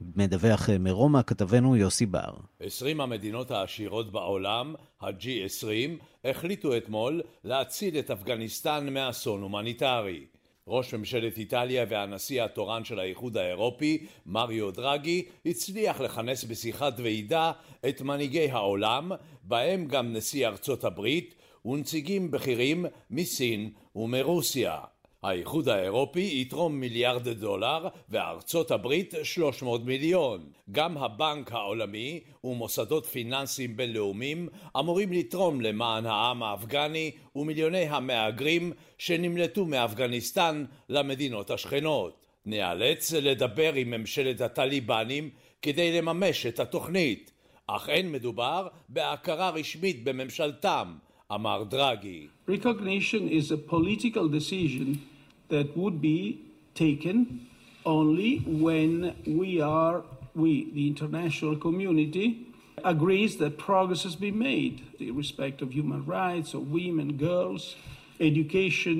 מדווח 0.00 0.70
מרומא 0.80 1.22
כתבנו 1.26 1.76
יוסי 1.76 2.06
בר. 2.06 2.32
20 2.60 3.00
המדינות 3.00 3.50
העשירות 3.50 4.12
בעולם, 4.12 4.74
ה-G20, 5.00 6.04
החליטו 6.24 6.76
אתמול 6.76 7.22
להציל 7.44 7.98
את 7.98 8.10
אפגניסטן 8.10 8.88
מאסון 8.90 9.42
הומניטרי. 9.42 10.24
ראש 10.68 10.94
ממשלת 10.94 11.38
איטליה 11.38 11.84
והנשיא 11.88 12.42
התורן 12.42 12.84
של 12.84 12.98
האיחוד 12.98 13.36
האירופי, 13.36 14.06
מריו 14.26 14.70
דרגי, 14.70 15.24
הצליח 15.46 16.00
לכנס 16.00 16.44
בשיחת 16.44 16.94
ועידה 16.96 17.52
את 17.88 18.02
מנהיגי 18.02 18.50
העולם, 18.50 19.12
בהם 19.42 19.86
גם 19.86 20.12
נשיא 20.12 20.46
ארצות 20.46 20.84
הברית 20.84 21.34
ונציגים 21.64 22.30
בכירים 22.30 22.86
מסין 23.10 23.70
ומרוסיה. 23.96 24.78
האיחוד 25.24 25.68
האירופי 25.68 26.40
יתרום 26.40 26.80
מיליארד 26.80 27.28
דולר 27.28 27.88
וארצות 28.08 28.70
הברית 28.70 29.14
300 29.22 29.84
מיליון. 29.84 30.40
גם 30.72 30.96
הבנק 30.96 31.52
העולמי 31.52 32.20
ומוסדות 32.44 33.06
פיננסיים 33.06 33.76
בינלאומיים 33.76 34.48
אמורים 34.78 35.12
לתרום 35.12 35.60
למען 35.60 36.06
העם 36.06 36.42
האפגני 36.42 37.10
ומיליוני 37.36 37.86
המהגרים 37.88 38.72
שנמלטו 38.98 39.66
מאפגניסטן 39.66 40.64
למדינות 40.88 41.50
השכנות. 41.50 42.26
ניאלץ 42.46 43.12
לדבר 43.12 43.74
עם 43.74 43.90
ממשלת 43.90 44.40
הטליבנים 44.40 45.30
כדי 45.62 45.98
לממש 45.98 46.46
את 46.46 46.60
התוכנית, 46.60 47.32
אך 47.66 47.88
אין 47.88 48.12
מדובר 48.12 48.68
בהכרה 48.88 49.50
רשמית 49.50 50.04
בממשלתם, 50.04 50.94
אמר 51.34 51.62
דרגי. 51.62 52.26
Recognition 52.48 53.28
is 53.28 53.50
a 53.50 53.70
political 53.72 54.28
decision 54.28 55.13
that 55.48 55.76
would 55.76 56.00
be 56.00 56.40
taken 56.74 57.48
only 57.86 58.38
when 58.38 59.14
we 59.26 59.60
are, 59.60 60.02
we, 60.34 60.70
the 60.72 60.86
international 60.88 61.56
community, 61.56 62.46
agrees 62.82 63.36
that 63.36 63.58
progress 63.58 64.02
has 64.02 64.16
been 64.16 64.38
made 64.38 64.82
in 64.98 65.14
respect 65.14 65.62
of 65.62 65.72
human 65.72 66.04
rights 66.06 66.54
of 66.54 66.70
women, 66.70 67.16
girls, 67.16 67.76
education, 68.20 68.96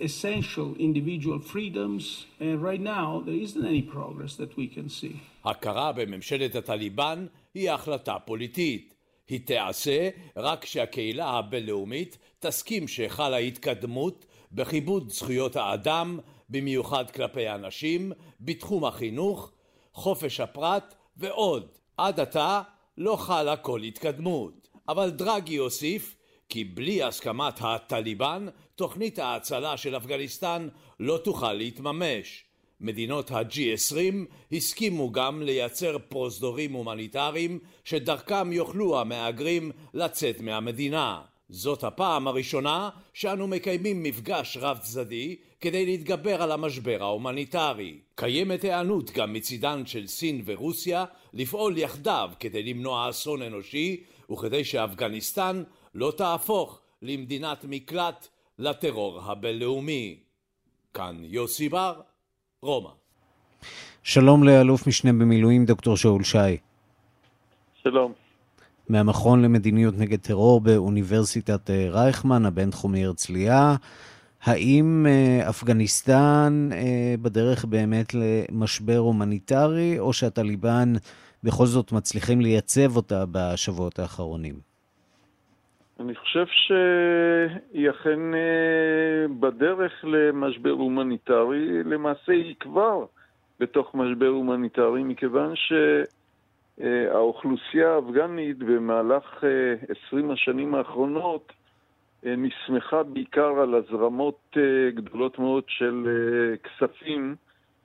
essential 0.00 0.74
individual 0.78 1.38
freedoms, 1.38 2.26
and 2.40 2.62
right 2.62 2.80
now 2.80 3.22
there 3.24 3.34
isn't 3.34 3.64
any 3.64 3.82
progress 3.82 4.36
that 4.36 4.56
we 4.56 4.66
can 4.66 4.88
see. 4.88 5.20
הכרה 5.44 5.92
בממשלת 5.92 6.54
הטליבן 6.54 7.26
היא 7.54 7.70
החלטה 7.70 8.18
פוליטית. 8.18 8.94
היא 9.28 9.40
תיעשה 9.44 10.08
רק 10.36 10.62
כשהקהילה 10.62 11.30
הבינלאומית 11.30 12.18
תסכים 12.40 12.88
שחלה 12.88 13.36
התקדמות 13.36 14.26
בכיבוד 14.54 15.10
זכויות 15.10 15.56
האדם, 15.56 16.18
במיוחד 16.50 17.10
כלפי 17.10 17.48
הנשים, 17.48 18.12
בתחום 18.40 18.84
החינוך, 18.84 19.52
חופש 19.92 20.40
הפרט 20.40 20.94
ועוד. 21.16 21.66
עד 21.96 22.20
עתה 22.20 22.62
לא 22.98 23.16
חלה 23.16 23.56
כל 23.56 23.82
התקדמות. 23.82 24.68
אבל 24.88 25.10
דרגי 25.10 25.56
הוסיף 25.56 26.16
כי 26.48 26.64
בלי 26.64 27.02
הסכמת 27.02 27.54
הטליבן, 27.60 28.46
תוכנית 28.74 29.18
ההצלה 29.18 29.76
של 29.76 29.96
אפגניסטן 29.96 30.68
לא 31.00 31.20
תוכל 31.24 31.52
להתממש. 31.52 32.44
מדינות 32.80 33.30
ה-G20 33.30 34.14
הסכימו 34.52 35.12
גם 35.12 35.42
לייצר 35.42 35.96
פרוזדורים 36.08 36.72
הומניטריים 36.72 37.58
שדרכם 37.84 38.52
יוכלו 38.52 39.00
המהגרים 39.00 39.70
לצאת 39.94 40.40
מהמדינה. 40.40 41.20
זאת 41.54 41.84
הפעם 41.84 42.26
הראשונה 42.28 42.90
שאנו 43.12 43.46
מקיימים 43.46 44.02
מפגש 44.02 44.56
רב 44.60 44.78
צדדי 44.78 45.36
כדי 45.60 45.86
להתגבר 45.86 46.42
על 46.42 46.52
המשבר 46.52 46.96
ההומניטרי. 47.00 47.98
קיימת 48.14 48.62
היענות 48.62 49.10
גם 49.10 49.32
מצידן 49.32 49.86
של 49.86 50.06
סין 50.06 50.42
ורוסיה 50.44 51.04
לפעול 51.32 51.78
יחדיו 51.78 52.30
כדי 52.40 52.62
למנוע 52.62 53.10
אסון 53.10 53.42
אנושי 53.42 54.02
וכדי 54.30 54.64
שאפגניסטן 54.64 55.62
לא 55.94 56.12
תהפוך 56.16 56.80
למדינת 57.02 57.64
מקלט 57.68 58.28
לטרור 58.58 59.20
הבינלאומי. 59.24 60.16
כאן 60.94 61.16
יוסי 61.24 61.68
בר, 61.68 62.00
רומא. 62.62 62.90
שלום 64.02 64.44
לאלוף 64.44 64.86
משנה 64.86 65.12
במילואים 65.12 65.64
דוקטור 65.64 65.96
שאול 65.96 66.24
שי. 66.24 66.56
שלום. 67.82 68.23
מהמכון 68.88 69.42
למדיניות 69.42 69.94
נגד 69.98 70.18
טרור 70.18 70.60
באוניברסיטת 70.60 71.70
רייכמן, 71.70 72.46
הבינתחומי 72.46 73.04
הרצליה. 73.04 73.74
האם 74.42 75.06
אפגניסטן 75.48 76.68
בדרך 77.22 77.64
באמת 77.64 78.12
למשבר 78.14 78.96
הומניטרי, 78.96 79.98
או 79.98 80.12
שהטליבן 80.12 80.92
בכל 81.44 81.66
זאת 81.66 81.92
מצליחים 81.92 82.40
לייצב 82.40 82.96
אותה 82.96 83.24
בשבועות 83.32 83.98
האחרונים? 83.98 84.54
אני 86.00 86.14
חושב 86.14 86.44
שהיא 86.46 87.90
אכן 87.90 88.20
בדרך 89.40 89.92
למשבר 90.04 90.70
הומניטרי, 90.70 91.82
למעשה 91.84 92.32
היא 92.32 92.54
כבר 92.60 93.04
בתוך 93.60 93.94
משבר 93.94 94.26
הומניטרי, 94.26 95.02
מכיוון 95.02 95.56
ש... 95.56 95.72
האוכלוסייה 97.10 97.94
האפגנית 97.94 98.58
במהלך 98.58 99.44
20 100.06 100.30
השנים 100.30 100.74
האחרונות 100.74 101.52
נסמכה 102.24 103.02
בעיקר 103.02 103.60
על 103.60 103.74
הזרמות 103.74 104.56
גדולות 104.94 105.38
מאוד 105.38 105.64
של 105.68 106.08
כספים 106.64 107.34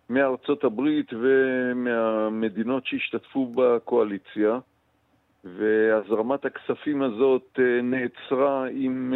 מארצות 0.09 0.63
הברית 0.63 1.13
ומהמדינות 1.13 2.85
שהשתתפו 2.85 3.51
בקואליציה, 3.55 4.59
והזרמת 5.43 6.45
הכספים 6.45 7.01
הזאת 7.01 7.59
נעצרה 7.83 8.65
עם 8.71 9.13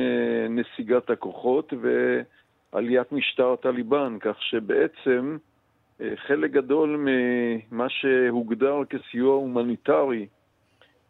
נסיגת 0.49 1.09
הכוחות 1.09 1.73
ועליית 2.73 3.11
משטר 3.11 3.53
הטליבן, 3.53 4.17
כך 4.19 4.41
שבעצם 4.41 5.37
חלק 6.15 6.51
גדול 6.51 6.95
ממה 6.99 7.89
שהוגדר 7.89 8.81
כסיוע 8.89 9.35
הומניטרי 9.35 10.27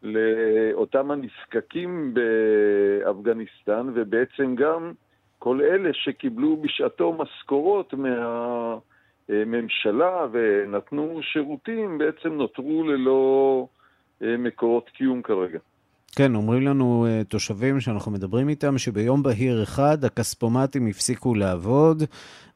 לאותם 0.03 1.11
הנזקקים 1.11 2.13
באפגניסטן, 2.13 3.87
ובעצם 3.93 4.55
גם 4.55 4.91
כל 5.39 5.61
אלה 5.61 5.89
שקיבלו 5.93 6.57
בשעתו 6.57 7.13
משכורות 7.13 7.93
מהממשלה 9.29 10.27
ונתנו 10.31 11.19
שירותים, 11.23 11.97
בעצם 11.97 12.29
נותרו 12.29 12.83
ללא 12.83 13.67
מקורות 14.21 14.89
קיום 14.89 15.21
כרגע. 15.21 15.59
כן, 16.15 16.35
אומרים 16.35 16.61
לנו 16.61 17.05
uh, 17.05 17.29
תושבים 17.29 17.79
שאנחנו 17.79 18.11
מדברים 18.11 18.49
איתם, 18.49 18.77
שביום 18.77 19.23
בהיר 19.23 19.63
אחד 19.63 20.05
הכספומטים 20.05 20.87
הפסיקו 20.87 21.35
לעבוד, 21.35 22.03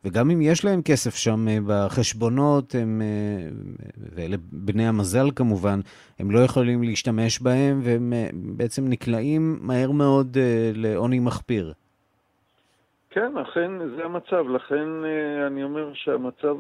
וגם 0.05 0.31
אם 0.31 0.41
יש 0.41 0.65
להם 0.65 0.81
כסף 0.81 1.15
שם 1.15 1.45
uh, 1.47 1.51
בחשבונות, 1.67 2.75
הם, 2.75 3.01
uh, 3.01 3.95
ואלה 4.15 4.37
בני 4.51 4.87
המזל 4.87 5.31
כמובן, 5.35 5.79
הם 6.19 6.31
לא 6.31 6.39
יכולים 6.39 6.83
להשתמש 6.83 7.41
בהם, 7.41 7.79
והם 7.83 8.13
בעצם 8.33 8.87
נקלעים 8.87 9.57
מהר 9.61 9.91
מאוד 9.91 10.37
לעוני 10.73 11.19
מחפיר. 11.19 11.73
כן, 13.09 13.37
אכן 13.37 13.71
זה 13.95 14.05
המצב. 14.05 14.49
לכן 14.49 14.87
אני 15.47 15.63
אומר 15.63 15.91
שהמצב 15.93 16.55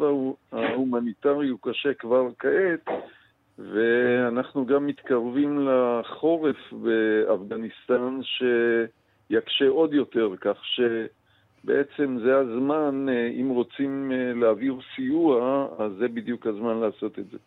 ההומניטרי 0.51 1.47
הוא 1.47 1.59
קשה 1.61 1.93
כבר 1.93 2.27
כעת. 2.39 2.95
ואנחנו 3.57 4.65
גם 4.65 4.87
מתקרבים 4.87 5.67
לחורף 5.67 6.55
באפגניסטן 6.71 8.19
שיקשה 8.23 9.67
עוד 9.67 9.93
יותר, 9.93 10.29
כך 10.41 10.57
שבעצם 10.63 12.17
זה 12.23 12.37
הזמן, 12.37 13.05
אם 13.41 13.49
רוצים 13.49 14.11
להעביר 14.35 14.75
סיוע, 14.95 15.67
אז 15.79 15.91
זה 15.99 16.07
בדיוק 16.07 16.47
הזמן 16.47 16.77
לעשות 16.79 17.19
את 17.19 17.25
זה. 17.31 17.37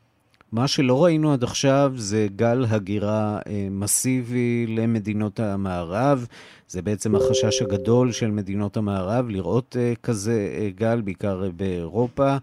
מה 0.52 0.69
שלא 0.69 1.05
ראינו 1.05 1.33
עד 1.33 1.43
עכשיו 1.43 1.93
זה 1.97 2.26
גל 2.37 2.64
הגירה 2.71 3.38
אה, 3.47 3.69
מסיבי 3.71 4.67
למדינות 4.67 5.40
המערב. 5.40 6.26
זה 6.69 6.83
בעצם 6.83 7.14
החשש 7.14 7.62
הגדול 7.62 8.12
של 8.12 8.31
מדינות 8.31 8.76
המערב, 8.76 9.29
לראות 9.29 9.76
אה, 9.79 9.93
כזה 10.02 10.50
אה, 10.59 10.69
גל, 10.75 11.00
בעיקר 11.00 11.50
באירופה. 11.57 12.37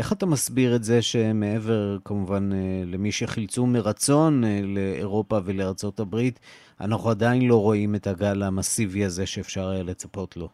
איך 0.00 0.12
אתה 0.12 0.26
מסביר 0.26 0.76
את 0.76 0.82
זה 0.82 1.02
שמעבר, 1.02 1.98
כמובן, 2.04 2.52
אה, 2.52 2.82
למי 2.86 3.12
שחילצו 3.12 3.66
מרצון 3.66 4.44
אה, 4.44 4.60
לאירופה 4.64 5.36
ולארצות 5.44 6.00
הברית, 6.00 6.40
אנחנו 6.80 7.10
עדיין 7.10 7.48
לא 7.48 7.54
רואים 7.54 7.94
את 7.94 8.06
הגל 8.06 8.42
המסיבי 8.42 9.04
הזה 9.04 9.26
שאפשר 9.26 9.68
היה 9.68 9.82
לצפות 9.82 10.36
לו? 10.36 10.48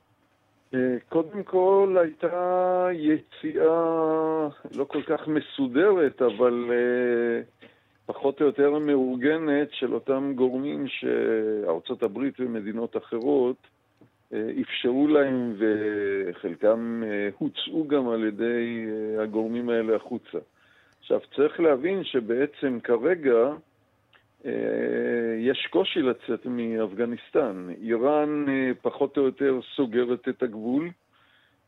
אה, 0.75 0.97
קודם 1.09 1.43
כל 1.43 1.97
הייתה 2.03 2.89
יציאה 2.93 4.49
לא 4.75 4.85
כל 4.85 5.03
כך 5.03 5.29
מסודרת, 5.29 6.23
אבל 6.23 6.71
פחות 8.07 8.41
או 8.41 8.47
יותר 8.47 8.79
מאורגנת 8.79 9.69
של 9.73 9.95
אותם 9.95 10.33
גורמים 10.37 10.87
שארצות 10.89 12.03
הברית 12.03 12.35
ומדינות 12.41 12.97
אחרות 12.97 13.57
אפשרו 14.33 15.09
להם 15.09 15.55
וחלקם 15.59 17.03
אה, 17.07 17.29
הוצאו 17.39 17.89
גם 17.89 18.09
על 18.09 18.25
ידי 18.25 18.87
אה, 18.89 19.23
הגורמים 19.23 19.69
האלה 19.69 19.97
החוצה. 19.97 20.39
עכשיו, 21.01 21.21
צריך 21.37 21.61
להבין 21.61 22.05
שבעצם 22.05 22.79
כרגע 22.85 23.53
יש 25.39 25.67
קושי 25.71 26.03
לצאת 26.03 26.47
מאפגניסטן. 26.47 27.69
איראן 27.83 28.45
פחות 28.83 29.19
או 29.19 29.23
יותר 29.23 29.61
סוגרת 29.77 30.29
את 30.29 30.43
הגבול, 30.43 30.91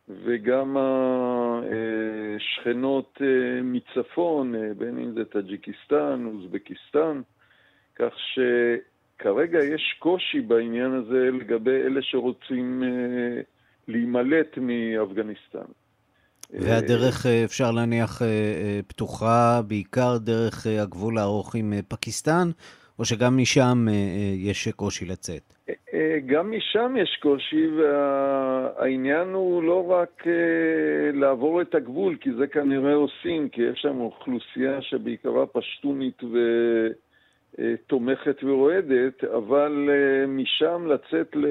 וגם 0.09 0.77
השכנות 2.37 3.21
מצפון, 3.63 4.55
בין 4.79 4.99
אם 4.99 5.13
זה 5.13 5.25
טאג'יקיסטן, 5.25 6.27
אוזבקיסטן, 6.27 7.21
כך. 7.95 8.15
כרגע 9.19 9.59
יש 9.59 9.97
קושי 9.99 10.41
בעניין 10.41 10.93
הזה 10.93 11.31
לגבי 11.33 11.71
אלה 11.87 12.03
שרוצים 12.03 12.83
אה, 12.83 13.41
להימלט 13.89 14.59
מאפגניסטן. 14.59 15.73
והדרך, 16.51 17.27
אה, 17.27 17.45
אפשר 17.45 17.71
להניח, 17.71 18.23
אה, 18.23 18.81
פתוחה 18.87 19.61
בעיקר 19.69 20.17
דרך 20.19 20.67
הגבול 20.67 21.19
הארוך 21.19 21.55
עם 21.55 21.73
פקיסטן, 21.89 22.49
או 22.99 23.05
שגם 23.05 23.39
משם 23.39 23.87
יש 24.37 24.69
קושי 24.69 25.05
לצאת? 25.05 25.55
גם 26.27 26.51
משם 26.51 26.95
יש 27.03 27.19
קושי, 27.23 27.67
והעניין 27.67 29.29
הוא 29.29 29.63
לא 29.63 29.91
רק 29.91 30.25
לעבור 31.13 31.61
את 31.63 31.75
הגבול, 31.75 32.17
כי 32.21 32.31
זה 32.39 32.47
כנראה 32.47 32.95
עושים, 32.95 33.49
כי 33.49 33.63
יש 33.63 33.79
שם 33.83 34.01
אוכלוסייה 34.01 34.83
שבעיקרה 34.83 35.47
פשטונית 35.47 36.25
ו... 36.25 36.39
אה, 37.59 37.75
תומכת 37.87 38.45
ורועדת, 38.45 39.25
אבל 39.25 39.91
אה, 39.91 40.27
משם 40.27 40.87
לצאת 40.87 41.37
ל... 41.37 41.47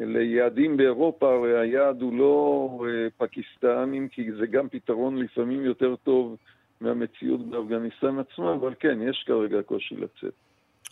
ליעדים 0.00 0.76
באירופה, 0.76 1.34
הרי 1.34 1.60
היעד 1.60 2.02
הוא 2.02 2.18
לא 2.18 2.68
אה, 2.84 3.08
פקיסטן, 3.16 3.92
אם 3.94 4.08
כי 4.10 4.32
זה 4.32 4.46
גם 4.46 4.68
פתרון 4.68 5.16
לפעמים 5.16 5.64
יותר 5.64 5.94
טוב 5.96 6.36
מהמציאות 6.80 7.50
באפגניסטן 7.50 8.18
עצמה, 8.18 8.54
אבל 8.54 8.74
כן, 8.80 8.98
יש 9.02 9.24
כרגע 9.26 9.62
קושי 9.62 9.94
לצאת. 9.94 10.32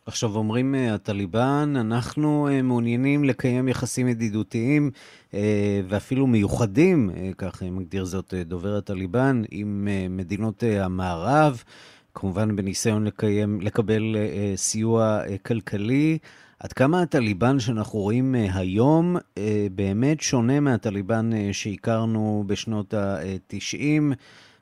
עכשיו 0.07 0.31
אומרים 0.37 0.75
הטליבן, 0.75 1.73
אנחנו 1.81 2.49
מעוניינים 2.63 3.25
לקיים 3.25 3.69
יחסים 3.69 4.09
ידידותיים 4.09 4.91
ואפילו 5.89 6.27
מיוחדים, 6.27 7.11
כך 7.39 7.63
מגדיר 7.63 8.05
זאת 8.05 8.35
דובר 8.35 8.77
הטליבן, 8.77 9.43
עם 9.51 9.89
מדינות 10.11 10.63
המערב. 10.63 11.63
כמובן 12.19 12.57
בניסיון 12.57 13.07
לקיים, 13.07 13.61
לקבל 13.61 14.03
uh, 14.15 14.57
סיוע 14.57 15.21
uh, 15.25 15.39
כלכלי. 15.47 16.19
עד 16.61 16.73
כמה 16.73 17.03
הטליבן 17.03 17.59
שאנחנו 17.59 17.99
רואים 17.99 18.35
uh, 18.35 18.59
היום 18.59 19.17
uh, 19.17 19.21
באמת 19.73 20.21
שונה 20.21 20.61
מהטליבן 20.61 21.31
uh, 21.33 21.37
שהכרנו 21.53 22.45
בשנות 22.47 22.95
ה-90, 22.95 24.15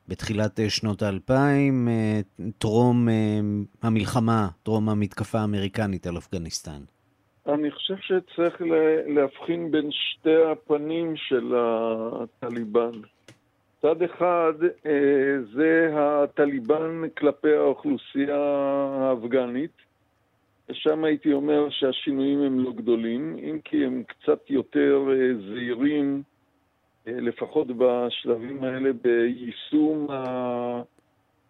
בתחילת 0.09 0.59
uh, 0.59 0.63
שנות 0.69 1.03
ה-2000, 1.03 1.31
uh, 1.31 2.43
טרום 2.59 3.09
uh, 3.09 3.87
המלחמה, 3.87 4.49
טרום 4.63 4.89
המתקפה 4.89 5.39
האמריקנית 5.39 6.07
על 6.07 6.19
אפגניסטן? 6.19 6.81
אני 7.49 7.71
חושב 7.71 7.95
שצריך 8.01 8.55
להבחין 9.07 9.71
בין 9.71 9.91
שתי 9.91 10.37
הפנים 10.53 11.13
של 11.17 11.55
הטליבן. 11.57 13.14
צד 13.85 14.03
אחד 14.03 14.53
אה, 14.87 15.37
זה 15.55 15.91
הטליבן 15.95 17.09
כלפי 17.19 17.55
האוכלוסייה 17.55 18.37
האפגנית, 19.01 19.71
ושם 20.69 21.05
הייתי 21.05 21.33
אומר 21.33 21.71
שהשינויים 21.71 22.43
הם 22.43 22.61
לא 22.61 22.73
גדולים, 22.73 23.37
אם 23.39 23.59
כי 23.65 23.85
הם 23.85 24.03
קצת 24.03 24.51
יותר 24.51 25.09
אה, 25.11 25.35
זהירים, 25.49 26.23
אה, 27.09 27.13
לפחות 27.21 27.67
בשלבים 27.79 28.65
האלה, 28.65 28.91
ביישום 29.03 30.07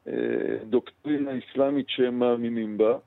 הדוקטרינה 0.07 1.31
האסלאמית 1.31 1.89
שהם 1.89 2.19
מאמינים 2.19 2.79
בה. 2.79 2.99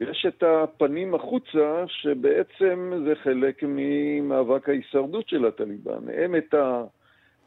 יש 0.00 0.26
את 0.28 0.42
הפנים 0.42 1.14
החוצה, 1.14 1.84
שבעצם 1.86 2.92
זה 3.04 3.14
חלק 3.22 3.62
ממאבק 3.62 4.68
ההישרדות 4.68 5.28
של 5.28 5.44
הטליבן. 5.44 6.08
הם 6.14 6.36
את 6.36 6.54
ה... 6.54 6.84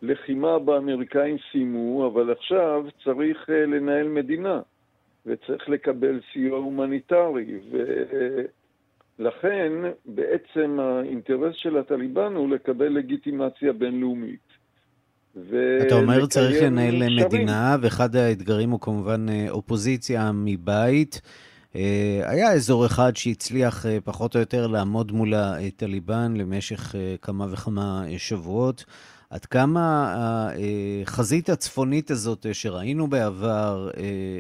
לחימה 0.04 0.60
באמריקאים 0.60 1.38
סיימו, 1.52 2.08
אבל 2.08 2.32
עכשיו 2.32 2.84
צריך 3.04 3.50
uh, 3.50 3.52
לנהל 3.52 4.08
מדינה, 4.08 4.60
וצריך 5.26 5.70
לקבל 5.70 6.20
סיוע 6.34 6.58
הומניטרי, 6.58 7.46
ולכן 9.20 9.72
בעצם 10.06 10.80
האינטרס 10.80 11.56
של 11.56 11.78
הטליבן 11.78 12.34
הוא 12.36 12.50
לקבל 12.50 12.90
לגיטימציה 12.90 13.74
בינלאומית. 13.74 14.54
אתה 15.88 15.96
אומר 15.96 16.26
צריך 16.26 16.64
לנהל 16.64 17.00
שרים. 17.00 17.26
מדינה, 17.26 17.78
ואחד 17.82 18.16
האתגרים 18.16 18.70
הוא 18.70 18.80
כמובן 18.80 19.30
אה, 19.30 19.46
אופוזיציה 19.50 20.32
מבית. 20.34 21.22
אה, 21.76 22.22
היה 22.26 22.52
אזור 22.52 22.86
אחד 22.86 23.16
שהצליח 23.16 23.86
פחות 24.04 24.36
או 24.36 24.40
יותר 24.40 24.68
לעמוד 24.68 25.12
מול 25.12 25.34
הטליבן 25.34 26.34
למשך 26.38 26.96
כמה 27.22 27.48
וכמה 27.52 28.04
שבועות. 28.18 28.86
עד 29.34 29.46
כמה 29.46 30.06
החזית 31.02 31.50
הצפונית 31.50 32.12
הזאת 32.12 32.46
שראינו 32.54 33.08
בעבר 33.08 33.90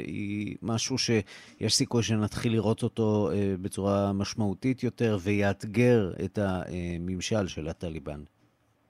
היא 0.07 0.55
משהו 0.61 0.97
שיש 0.97 1.75
סיכוי 1.75 2.03
שנתחיל 2.03 2.53
לראות 2.53 2.83
אותו 2.83 3.29
בצורה 3.61 4.13
משמעותית 4.13 4.83
יותר 4.83 5.17
ויאתגר 5.23 6.11
את 6.25 6.39
הממשל 6.41 7.47
של 7.47 7.67
הטליבן? 7.67 8.19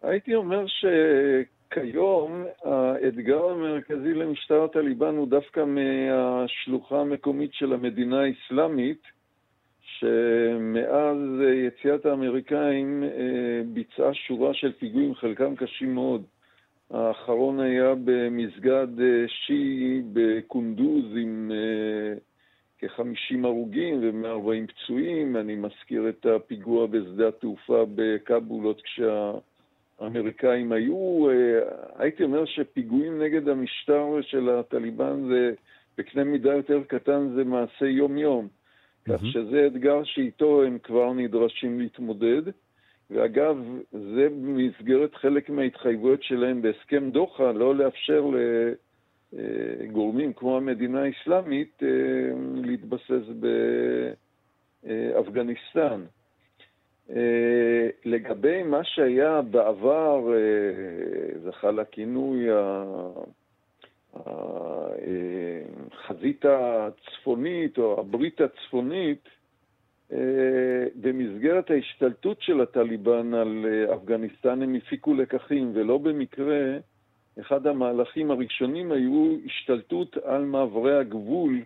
הייתי 0.02 0.36
אומר 0.36 0.66
שכיום 0.68 2.46
האתגר 2.64 3.44
המרכזי 3.46 4.14
למשטר 4.14 4.64
הטליבן 4.64 5.16
הוא 5.16 5.28
דווקא 5.28 5.64
מהשלוחה 5.66 7.00
המקומית 7.02 7.54
של 7.54 7.74
המדינה 7.74 8.22
האסלאמית, 8.22 9.02
שמאז 10.04 11.18
יציאת 11.54 12.06
האמריקאים 12.06 13.04
אה, 13.04 13.62
ביצעה 13.74 14.14
שורה 14.14 14.54
של 14.54 14.72
פיגועים, 14.72 15.16
חלקם 15.16 15.56
קשים 15.56 15.94
מאוד. 15.94 16.24
האחרון 16.92 17.60
היה 17.60 17.94
במסגד 18.06 18.88
אה, 19.02 19.26
שיעי 19.28 20.02
בקונדוז 20.14 21.06
עם 21.16 21.52
כ-50 22.80 23.38
הרוגים 23.44 24.00
ו-140 24.02 24.72
פצועים. 24.74 25.38
אני 25.38 25.56
מזכיר 25.56 26.10
את 26.10 26.26
הפיגוע 26.26 26.88
בשדה 26.88 27.28
התעופה 27.28 27.86
בכאבול 27.96 28.66
עוד 28.66 28.82
כשהאמריקאים 28.82 30.72
היו. 30.72 31.28
הייתי 31.98 32.24
אומר 32.24 32.46
שפיגועים 32.46 33.22
נגד 33.22 33.50
המשטר 33.50 34.22
של 34.22 34.50
הטליבן 34.50 35.28
זה 35.30 35.54
בקנה 35.98 36.24
מידה 36.24 36.54
יותר 36.54 36.84
קטן 36.88 37.30
זה 37.36 37.44
מעשה 37.44 37.86
יום-יום. 37.86 38.48
כך 39.06 39.26
שזה 39.26 39.68
אתגר 39.68 40.04
שאיתו 40.04 40.64
הם 40.64 40.78
כבר 40.84 41.14
נדרשים 41.14 41.80
להתמודד. 41.80 42.42
ואגב, 43.12 43.58
זה 43.92 44.28
במסגרת 44.30 45.16
חלק 45.16 45.50
מההתחייבויות 45.50 46.24
שלהם 46.24 46.62
בהסכם 46.62 47.10
דוחה, 47.10 47.52
לא 47.52 47.76
לאפשר 47.76 48.26
לגורמים 49.34 50.34
כמו 50.34 50.58
המדינה 50.58 51.04
האסלאמית 51.04 51.84
אה, 51.84 51.88
להתבסס 52.56 53.28
באפגניסטן. 54.84 56.02
אה, 57.10 57.90
לגבי 58.06 58.64
מה 58.64 58.84
שהיה 58.84 59.42
בעבר, 59.42 60.34
אה, 60.34 60.40
זכה 61.44 61.72
לכינוי 61.72 62.48
החזית 65.92 66.46
הצפונית 66.46 67.78
או 67.78 68.00
הברית 68.00 68.42
הצפונית, 68.42 69.30
אה, 70.14 70.86
במסגרת 70.96 71.72
ההשתלטות 71.72 72.42
של 72.42 72.62
הטליבן 72.62 73.34
על 73.34 73.66
אה, 73.66 73.96
אפגניסטן 73.96 74.62
הם 74.62 74.76
הפיקו 74.76 75.14
לקחים, 75.14 75.72
ולא 75.74 75.98
במקרה 75.98 76.78
אחד 77.40 77.68
המהלכים 77.68 78.32
הראשונים 78.32 78.92
היו 78.92 79.38
השתלטות 79.46 80.18
על 80.18 80.46
מעברי 80.46 80.98
הגבול 80.98 81.62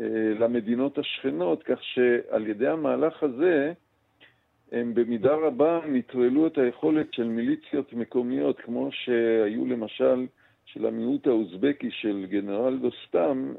אה, 0.00 0.04
למדינות 0.38 0.98
השכנות, 0.98 1.62
כך 1.62 1.78
שעל 1.82 2.46
ידי 2.46 2.68
המהלך 2.68 3.22
הזה 3.22 3.72
הם 4.72 4.94
במידה 4.94 5.34
רבה 5.34 5.80
נטרלו 5.88 6.46
את 6.46 6.58
היכולת 6.58 7.14
של 7.14 7.28
מיליציות 7.28 7.92
מקומיות, 7.92 8.60
כמו 8.60 8.88
שהיו 8.92 9.66
למשל 9.66 10.26
של 10.72 10.86
המיעוט 10.86 11.26
האוזבקי 11.26 11.90
של 11.90 12.26
גנרל 12.28 12.78
דוסטם, 12.78 13.54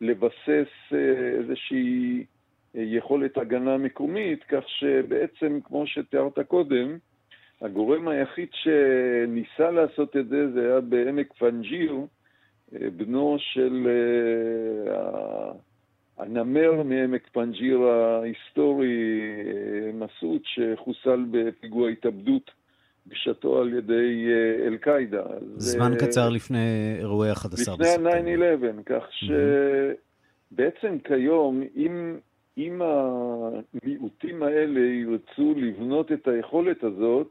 לבסס 0.00 0.92
איזושהי 1.38 2.24
יכולת 2.74 3.38
הגנה 3.38 3.76
מקומית, 3.76 4.44
כך 4.48 4.68
שבעצם, 4.68 5.58
כמו 5.64 5.86
שתיארת 5.86 6.38
קודם, 6.38 6.98
הגורם 7.60 8.08
היחיד 8.08 8.48
שניסה 8.52 9.70
לעשות 9.70 10.16
את 10.16 10.28
זה, 10.28 10.52
זה 10.52 10.60
היה 10.60 10.80
בעמק 10.80 11.32
פנג'יר, 11.32 11.96
בנו 12.72 13.36
של 13.38 13.88
אה, 14.90 15.52
הנמר 16.18 16.82
מעמק 16.82 17.28
פנג'יר 17.32 17.82
ההיסטורי, 17.82 19.22
אה, 19.46 19.92
מסעוד, 19.92 20.40
שחוסל 20.44 21.24
בפיגוע 21.30 21.88
התאבדות 21.88 22.50
בשעתו 23.06 23.58
על 23.58 23.74
ידי 23.74 24.26
אה, 24.28 24.66
אל-קאעידה. 24.66 25.22
זמן 25.56 25.92
זה... 25.92 26.06
קצר 26.06 26.28
לפני 26.28 26.96
אירועי 26.98 27.32
11 27.32 27.76
בספטמבר. 27.76 28.10
לפני 28.10 28.44
ה-9-11, 28.44 28.82
כך 28.86 29.04
שבעצם 30.50 30.98
כיום, 31.04 31.62
אם 31.76 32.16
אם 32.58 32.82
המיעוטים 32.82 34.42
האלה 34.42 34.80
ירצו 34.80 35.54
לבנות 35.56 36.12
את 36.12 36.28
היכולת 36.28 36.84
הזאת, 36.84 37.28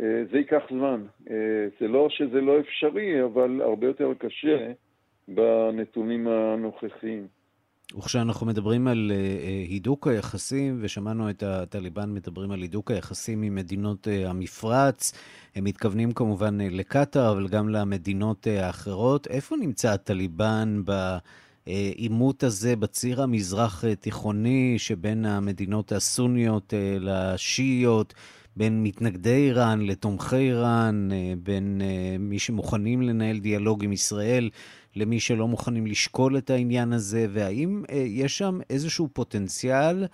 אה, 0.00 0.22
זה 0.30 0.38
ייקח 0.38 0.62
זמן. 0.70 1.02
אה, 1.30 1.66
זה 1.80 1.88
לא 1.88 2.08
שזה 2.10 2.40
לא 2.40 2.60
אפשרי, 2.60 3.24
אבל 3.24 3.60
הרבה 3.62 3.86
יותר 3.86 4.12
קשה 4.18 4.72
בנתונים 5.28 6.28
הנוכחיים. 6.28 7.26
וכשאנחנו 7.98 8.46
מדברים 8.46 8.88
על 8.88 9.12
אה, 9.14 9.64
הידוק 9.68 10.06
היחסים, 10.06 10.78
ושמענו 10.80 11.30
את 11.30 11.42
הטליבן 11.42 12.14
מדברים 12.14 12.50
על 12.50 12.62
הידוק 12.62 12.90
היחסים 12.90 13.42
עם 13.42 13.54
מדינות 13.54 14.08
המפרץ, 14.26 15.12
הם 15.54 15.64
מתכוונים 15.64 16.12
כמובן 16.12 16.58
לקטאר, 16.60 17.32
אבל 17.32 17.48
גם 17.48 17.68
למדינות 17.68 18.46
האחרות. 18.46 19.26
איפה 19.26 19.56
נמצא 19.56 19.92
הטליבן 19.92 20.82
ב... 20.84 21.16
העימות 21.66 22.42
הזה 22.42 22.76
בציר 22.76 23.22
המזרח-תיכוני 23.22 24.74
שבין 24.78 25.24
המדינות 25.24 25.92
הסוניות 25.92 26.74
אה, 26.74 26.96
לשיעיות, 27.00 28.14
בין 28.56 28.82
מתנגדי 28.82 29.46
איראן 29.46 29.80
לתומכי 29.80 30.36
איראן, 30.36 31.08
אה, 31.12 31.32
בין 31.42 31.80
אה, 31.84 32.16
מי 32.18 32.38
שמוכנים 32.38 33.02
לנהל 33.02 33.38
דיאלוג 33.38 33.84
עם 33.84 33.92
ישראל 33.92 34.50
למי 34.96 35.20
שלא 35.20 35.48
מוכנים 35.48 35.86
לשקול 35.86 36.38
את 36.38 36.50
העניין 36.50 36.92
הזה, 36.92 37.26
והאם 37.30 37.82
יש 38.06 38.38
שם 38.38 38.58
איזשהו 38.70 39.08
פוטנציאל 39.12 40.04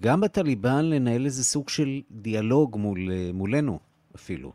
גם 0.00 0.20
בטליבן 0.20 0.84
לנהל 0.84 1.24
איזה 1.24 1.44
סוג 1.44 1.68
של 1.68 2.00
דיאלוג 2.10 2.76
מול, 2.76 2.98
מולנו 3.32 3.78
אפילו? 4.16 4.52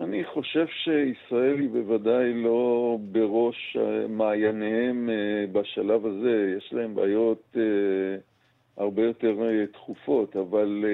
אני 0.00 0.24
חושב 0.24 0.66
שישראל 0.66 1.60
היא 1.60 1.68
בוודאי 1.70 2.32
לא 2.34 2.98
בראש 3.12 3.76
מעייניהם 4.08 5.10
אה, 5.10 5.46
בשלב 5.52 6.06
הזה. 6.06 6.54
יש 6.58 6.72
להם 6.72 6.94
בעיות 6.94 7.56
אה, 7.56 7.62
הרבה 8.76 9.02
יותר 9.02 9.36
אה, 9.42 9.66
תכופות, 9.66 10.36
אבל 10.36 10.84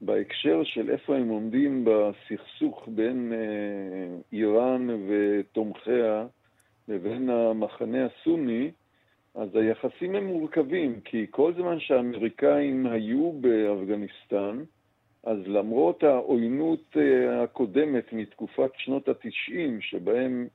בהקשר 0.00 0.62
של 0.64 0.90
איפה 0.90 1.16
הם 1.16 1.28
עומדים 1.28 1.84
בסכסוך 1.84 2.88
בין 2.88 3.32
איראן 4.32 4.88
ותומכיה 5.08 6.26
לבין 6.88 7.30
המחנה 7.30 8.06
הסוני, 8.06 8.70
אז 9.34 9.56
היחסים 9.56 10.14
הם 10.14 10.26
מורכבים, 10.26 11.00
כי 11.00 11.26
כל 11.30 11.52
זמן 11.54 11.80
שהאמריקאים 11.80 12.86
היו 12.86 13.32
באפגניסטן, 13.32 14.62
אז 15.24 15.38
למרות 15.46 16.02
העוינות 16.02 16.96
אה, 16.96 17.42
הקודמת 17.42 18.12
מתקופת 18.12 18.70
שנות 18.76 19.08
התשעים, 19.08 19.80
שבהם 19.80 20.46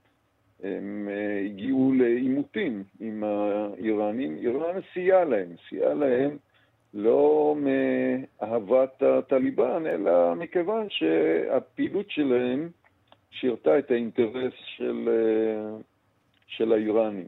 הם 0.64 1.10
אה, 1.12 1.46
הגיעו 1.46 1.94
לעימותים 1.94 2.84
עם 3.00 3.24
האיראנים, 3.24 4.38
איראן 4.38 4.80
סייעה 4.94 5.24
להם, 5.26 5.56
סייעה 5.70 5.94
להם 5.94 6.38
לא 6.94 7.56
מאהבת 7.58 9.04
הטליבן, 9.04 9.84
אלא 9.86 10.36
מכיוון 10.36 10.88
שהפעילות 10.90 12.12
שלהם 12.12 12.70
שירתה 13.32 13.80
את 13.80 13.92
האינטרס 13.92 14.54
של, 14.78 15.10
אה, 15.10 15.78
של 16.48 16.74
האיראנים. 16.74 17.28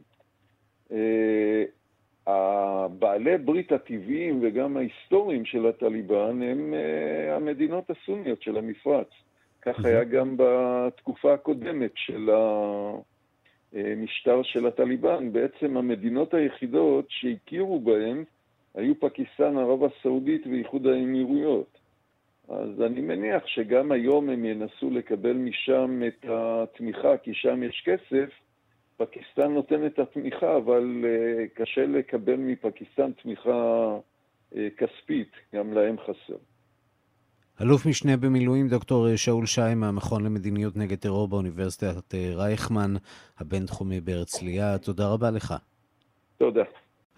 הבעלי 2.27 3.37
ברית 3.37 3.71
הטבעיים 3.71 4.39
וגם 4.41 4.77
ההיסטוריים 4.77 5.45
של 5.45 5.67
הטליבן 5.67 6.41
הם 6.41 6.73
uh, 6.73 7.31
המדינות 7.31 7.89
הסוניות 7.89 8.41
של 8.41 8.57
המפרץ. 8.57 9.07
כך 9.61 9.85
היה 9.85 10.03
גם 10.03 10.35
בתקופה 10.37 11.33
הקודמת 11.33 11.91
של 11.95 12.29
המשטר 13.73 14.43
של 14.43 14.67
הטליבן. 14.67 15.31
בעצם 15.33 15.77
המדינות 15.77 16.33
היחידות 16.33 17.05
שהכירו 17.09 17.79
בהן 17.79 18.23
היו 18.75 18.99
פקיסטן, 18.99 19.57
ערב 19.57 19.83
הסעודית 19.83 20.47
ואיחוד 20.47 20.87
האמירויות. 20.87 21.77
אז 22.49 22.81
אני 22.81 23.01
מניח 23.01 23.47
שגם 23.47 23.91
היום 23.91 24.29
הם 24.29 24.45
ינסו 24.45 24.89
לקבל 24.89 25.33
משם 25.33 26.01
את 26.07 26.25
התמיכה, 26.29 27.17
כי 27.17 27.33
שם 27.33 27.63
יש 27.63 27.83
כסף, 27.85 28.29
פקיסטן 28.99 29.53
נותנת 29.53 29.93
את 29.93 29.99
התמיכה, 29.99 30.57
אבל 30.57 31.03
uh, 31.03 31.59
קשה 31.59 31.85
לקבל 31.85 32.35
מפקיסטן 32.35 33.11
תמיכה 33.23 33.97
uh, 34.53 34.55
כספית, 34.77 35.31
גם 35.55 35.73
להם 35.73 35.95
חסר. 35.97 36.37
אלוף 37.61 37.85
משנה 37.85 38.17
במילואים 38.17 38.67
דוקטור 38.67 39.15
שאול 39.15 39.45
שי 39.45 39.75
מהמכון 39.75 40.23
למדיניות 40.23 40.77
נגד 40.77 40.97
טרור 40.97 41.27
באוניברסיטת 41.27 42.15
אה, 42.15 42.31
רייכמן 42.35 42.93
הבינתחומי 43.39 44.01
בהרצליה, 44.01 44.77
תודה 44.77 45.07
רבה 45.07 45.31
לך. 45.31 45.53
תודה. 46.37 46.63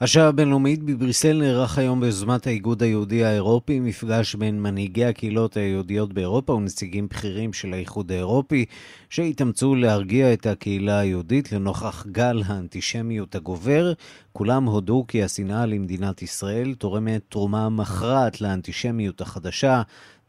השעה 0.04 0.28
הבינלאומית 0.28 0.84
בבריסל 0.84 1.38
נערך 1.38 1.78
היום 1.78 2.02
ביוזמת 2.02 2.48
האיגוד 2.48 2.84
היהודי 2.84 3.24
האירופי 3.24 3.80
מפגש 3.80 4.36
בין 4.36 4.62
מנהיגי 4.62 5.06
הקהילות 5.06 5.58
היהודיות 5.58 6.14
באירופה 6.14 6.54
ונציגים 6.54 7.08
בכירים 7.08 7.54
של 7.54 7.74
האיחוד 7.74 8.12
האירופי 8.12 8.66
שהתאמצו 9.10 9.76
להרגיע 9.76 10.34
את 10.34 10.46
הקהילה 10.46 11.00
היהודית 11.00 11.52
לנוכח 11.52 12.06
גל 12.12 12.42
האנטישמיות 12.46 13.36
הגובר. 13.36 13.94
כולם 14.34 14.66
הודו 14.66 15.06
כי 15.08 15.24
השנאה 15.24 15.66
למדינת 15.66 16.22
ישראל 16.22 16.74
תורמת 16.74 17.22
תרומה 17.30 17.70
מכרעת 17.70 18.42
לאנטישמיות 18.42 19.22
החדשה 19.22 19.82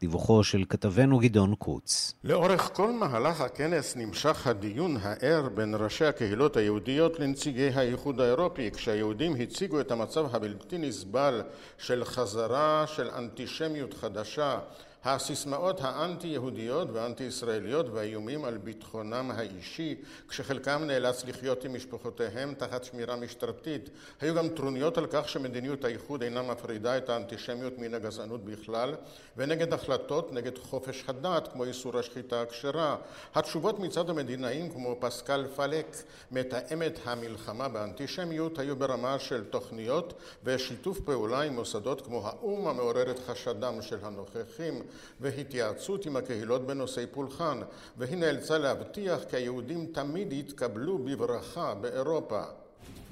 דיווחו 0.03 0.43
של 0.43 0.63
כתבנו 0.69 1.19
גדעון 1.19 1.55
קוץ. 1.55 2.13
לאורך 2.23 2.69
כל 2.73 2.91
מהלך 2.91 3.41
הכנס 3.41 3.95
נמשך 3.95 4.47
הדיון 4.47 4.97
הער 5.01 5.49
בין 5.49 5.75
ראשי 5.79 6.05
הקהילות 6.05 6.57
היהודיות 6.57 7.19
לנציגי 7.19 7.69
האיחוד 7.69 8.21
האירופי, 8.21 8.71
כשהיהודים 8.71 9.35
הציגו 9.35 9.79
את 9.79 9.91
המצב 9.91 10.35
הבלתי 10.35 10.77
נסבל 10.77 11.41
של 11.77 12.05
חזרה 12.05 12.83
של 12.87 13.09
אנטישמיות 13.09 13.93
חדשה 13.93 14.59
הסיסמאות 15.05 15.81
האנטי-יהודיות 15.81 16.87
והאנטי-ישראליות 16.93 17.89
והאיומים 17.89 18.45
על 18.45 18.57
ביטחונם 18.57 19.31
האישי, 19.35 19.95
כשחלקם 20.27 20.83
נאלץ 20.87 21.25
לחיות 21.25 21.65
עם 21.65 21.75
משפחותיהם 21.75 22.53
תחת 22.53 22.83
שמירה 22.83 23.15
משטרתית, 23.15 23.89
היו 24.21 24.35
גם 24.35 24.49
טרוניות 24.49 24.97
על 24.97 25.07
כך 25.09 25.29
שמדיניות 25.29 25.85
האיחוד 25.85 26.23
אינה 26.23 26.41
מפרידה 26.41 26.97
את 26.97 27.09
האנטישמיות 27.09 27.77
מן 27.77 27.93
הגזענות 27.93 28.45
בכלל, 28.45 28.95
ונגד 29.37 29.73
החלטות 29.73 30.33
נגד 30.33 30.57
חופש 30.57 31.03
הדת, 31.07 31.47
כמו 31.47 31.63
איסור 31.63 31.99
השחיטה 31.99 32.41
הכשרה. 32.41 32.95
התשובות 33.35 33.79
מצד 33.79 34.09
המדינאים, 34.09 34.69
כמו 34.69 34.95
פסקל 34.99 35.45
פלק, 35.55 35.97
מתאמת 36.31 36.99
המלחמה 37.05 37.67
באנטישמיות, 37.67 38.59
היו 38.59 38.75
ברמה 38.75 39.19
של 39.19 39.43
תוכניות 39.43 40.13
ושיתוף 40.43 40.99
פעולה 40.99 41.41
עם 41.41 41.53
מוסדות 41.53 42.01
כמו 42.01 42.27
האו"ם 42.27 42.67
המעורר 42.67 43.11
את 43.11 43.19
חשדם 43.19 43.81
של 43.81 43.97
הנוכחים 44.01 44.81
והתייעצות 45.21 46.05
עם 46.05 46.15
הקהילות 46.15 46.67
בנושאי 46.67 47.07
פולחן, 47.07 47.59
והיא 47.97 48.17
נאלצה 48.17 48.57
להבטיח 48.57 49.23
כי 49.29 49.35
היהודים 49.35 49.85
תמיד 49.93 50.33
יתקבלו 50.33 50.97
בברכה 50.97 51.73
באירופה. 51.73 52.43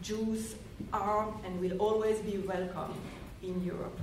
Jews 0.03 0.55
are 0.93 1.27
and 1.45 1.61
will 1.61 1.77
always 1.79 2.17
be 2.29 2.37
welcome 2.47 2.93
in 3.43 3.69
Europe. 3.69 4.01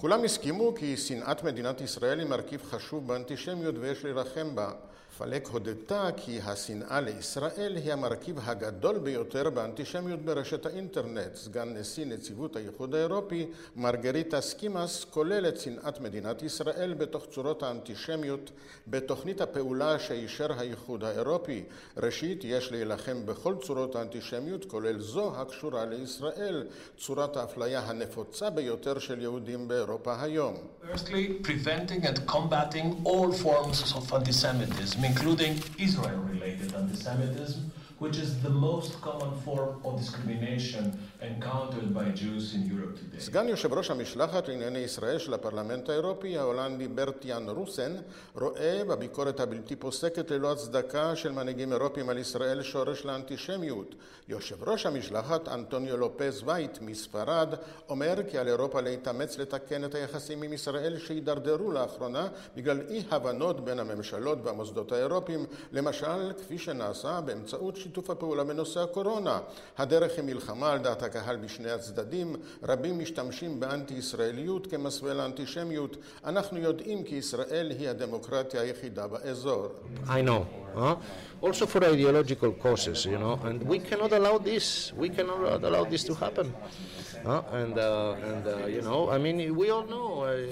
כולם 0.00 0.24
הסכימו 0.24 0.74
כי 0.74 0.96
שנאת 0.96 1.44
מדינת 1.44 1.80
ישראל 1.80 2.18
היא 2.18 2.28
מרכיב 2.28 2.62
חשוב 2.62 3.06
באנטישמיות 3.06 3.74
ויש 3.80 4.04
להילחם 4.04 4.54
בה. 4.54 4.70
פלק 5.18 5.46
הודתה 5.48 6.08
כי 6.16 6.40
השנאה 6.44 7.00
לישראל 7.00 7.76
היא 7.76 7.92
המרכיב 7.92 8.38
הגדול 8.42 8.98
ביותר 8.98 9.50
באנטישמיות 9.50 10.20
ברשת 10.20 10.66
האינטרנט. 10.66 11.34
סגן 11.34 11.76
נשיא 11.76 12.06
נציבות 12.06 12.56
האיחוד 12.56 12.94
האירופי, 12.94 13.46
מרגריטיס 13.76 14.40
סכינאס, 14.40 15.04
כולל 15.04 15.48
את 15.48 15.60
שנאת 15.60 16.00
מדינת 16.00 16.42
ישראל 16.42 16.94
בתוך 16.94 17.26
צורות 17.30 17.62
האנטישמיות 17.62 18.50
בתוכנית 18.86 19.40
הפעולה 19.40 19.98
שאישר 19.98 20.52
האיחוד 20.52 21.04
האירופי. 21.04 21.64
ראשית, 21.96 22.44
יש 22.44 22.72
להילחם 22.72 23.26
בכל 23.26 23.54
צורות 23.62 23.96
האנטישמיות, 23.96 24.64
כולל 24.64 25.00
זו 25.00 25.32
הקשורה 25.36 25.84
לישראל, 25.84 26.66
צורת 26.98 27.36
האפליה 27.36 27.80
הנפוצה 27.80 28.50
ביותר 28.50 28.98
של 28.98 29.20
יהודים 29.20 29.68
באירופה 29.68 30.22
היום. 30.22 30.54
Firstly, 30.92 31.46
preventing 31.48 32.02
and 32.06 32.26
combating 32.26 32.88
all 33.04 33.32
forms 33.32 33.78
of 33.96 34.04
antisemitism. 34.12 35.01
Including 35.04 35.60
Israel-related 35.78 36.74
anti-Semitism, 36.74 37.70
which 38.02 38.18
is 38.26 38.32
the 38.42 38.54
most 38.68 38.92
common 39.00 39.32
form 39.46 39.72
of 39.86 39.92
discrimination 40.02 40.84
encountered 41.30 41.88
by 41.98 42.06
Jews 42.22 42.44
in 42.56 42.62
Europe 42.74 42.96
today. 42.96 43.20
סגן 43.20 43.48
יושב 43.48 43.72
ראש 43.72 43.90
המשלחת 43.90 44.48
לענייני 44.48 44.78
ישראל 44.78 45.18
של 45.18 45.34
הפרלמנט 45.34 45.88
האירופי, 45.88 46.38
ההולנדי 46.38 46.88
ברטיאן 46.88 47.48
רוסן, 47.48 47.92
רואה 48.34 48.82
בביקורת 48.88 49.40
הבלתי 49.40 49.76
פוסקת 49.76 50.30
ללא 50.30 50.52
הצדקה 50.52 51.16
של 51.16 51.32
מנהיגים 51.32 51.72
אירופים 51.72 52.08
על 52.08 52.18
ישראל 52.18 52.62
שורש 52.62 53.04
לאנטישמיות. 53.04 53.94
יושב 54.28 54.68
ראש 54.68 54.86
המשלחת, 54.86 55.48
אנטוניו 55.48 55.96
לופז 55.96 56.42
וייט 56.44 56.78
מספרד, 56.80 57.54
אומר 57.88 58.14
כי 58.30 58.38
על 58.38 58.48
אירופה 58.48 58.80
להתאמץ 58.80 59.38
לתקן 59.38 59.84
את 59.84 59.94
היחסים 59.94 60.42
עם 60.42 60.52
ישראל 60.52 60.98
שהידרדרו 60.98 61.72
לאחרונה 61.72 62.28
בגלל 62.56 62.80
אי 62.88 63.02
הבנות 63.10 63.64
בין 63.64 63.78
הממשלות 63.78 64.38
והמוסדות 64.42 64.92
האירופיים, 64.92 65.46
למשל 65.72 66.32
כפי 66.38 66.58
שנעשה 66.58 67.20
באמצעות 67.20 67.76
שיתוף 67.92 68.10
הפעולה 68.10 68.44
בנושא 68.44 68.80
הקורונה. 68.80 69.38
הדרך 69.78 70.12
היא 70.16 70.24
מלחמה 70.24 70.72
על 70.72 70.78
דעת 70.78 71.02
הקהל 71.02 71.36
בשני 71.36 71.70
הצדדים, 71.70 72.36
רבים 72.62 72.98
משתמשים 72.98 73.60
באנטי-ישראליות 73.60 74.66
כמסווה 74.66 75.14
לאנטישמיות. 75.14 75.96
אנחנו 76.24 76.58
יודעים 76.58 77.02
כי 77.04 77.14
ישראל 77.14 77.72
היא 77.78 77.88
הדמוקרטיה 77.88 78.60
היחידה 78.60 79.06
באזור. 79.06 79.66
I 80.06 80.08
know. 80.08 80.44
Huh? 80.74 80.94
Also 81.42 81.66
for 81.66 81.84
ideological 81.84 82.52
causes, 82.62 83.04
you 83.04 83.18
know, 83.18 83.38
and 83.44 83.62
we 83.62 83.78
cannot 83.78 84.12
allow 84.12 84.38
this. 84.38 84.92
We 84.96 85.08
cannot 85.10 85.62
allow 85.64 85.84
this 85.84 86.02
to 86.04 86.14
happen. 86.14 86.46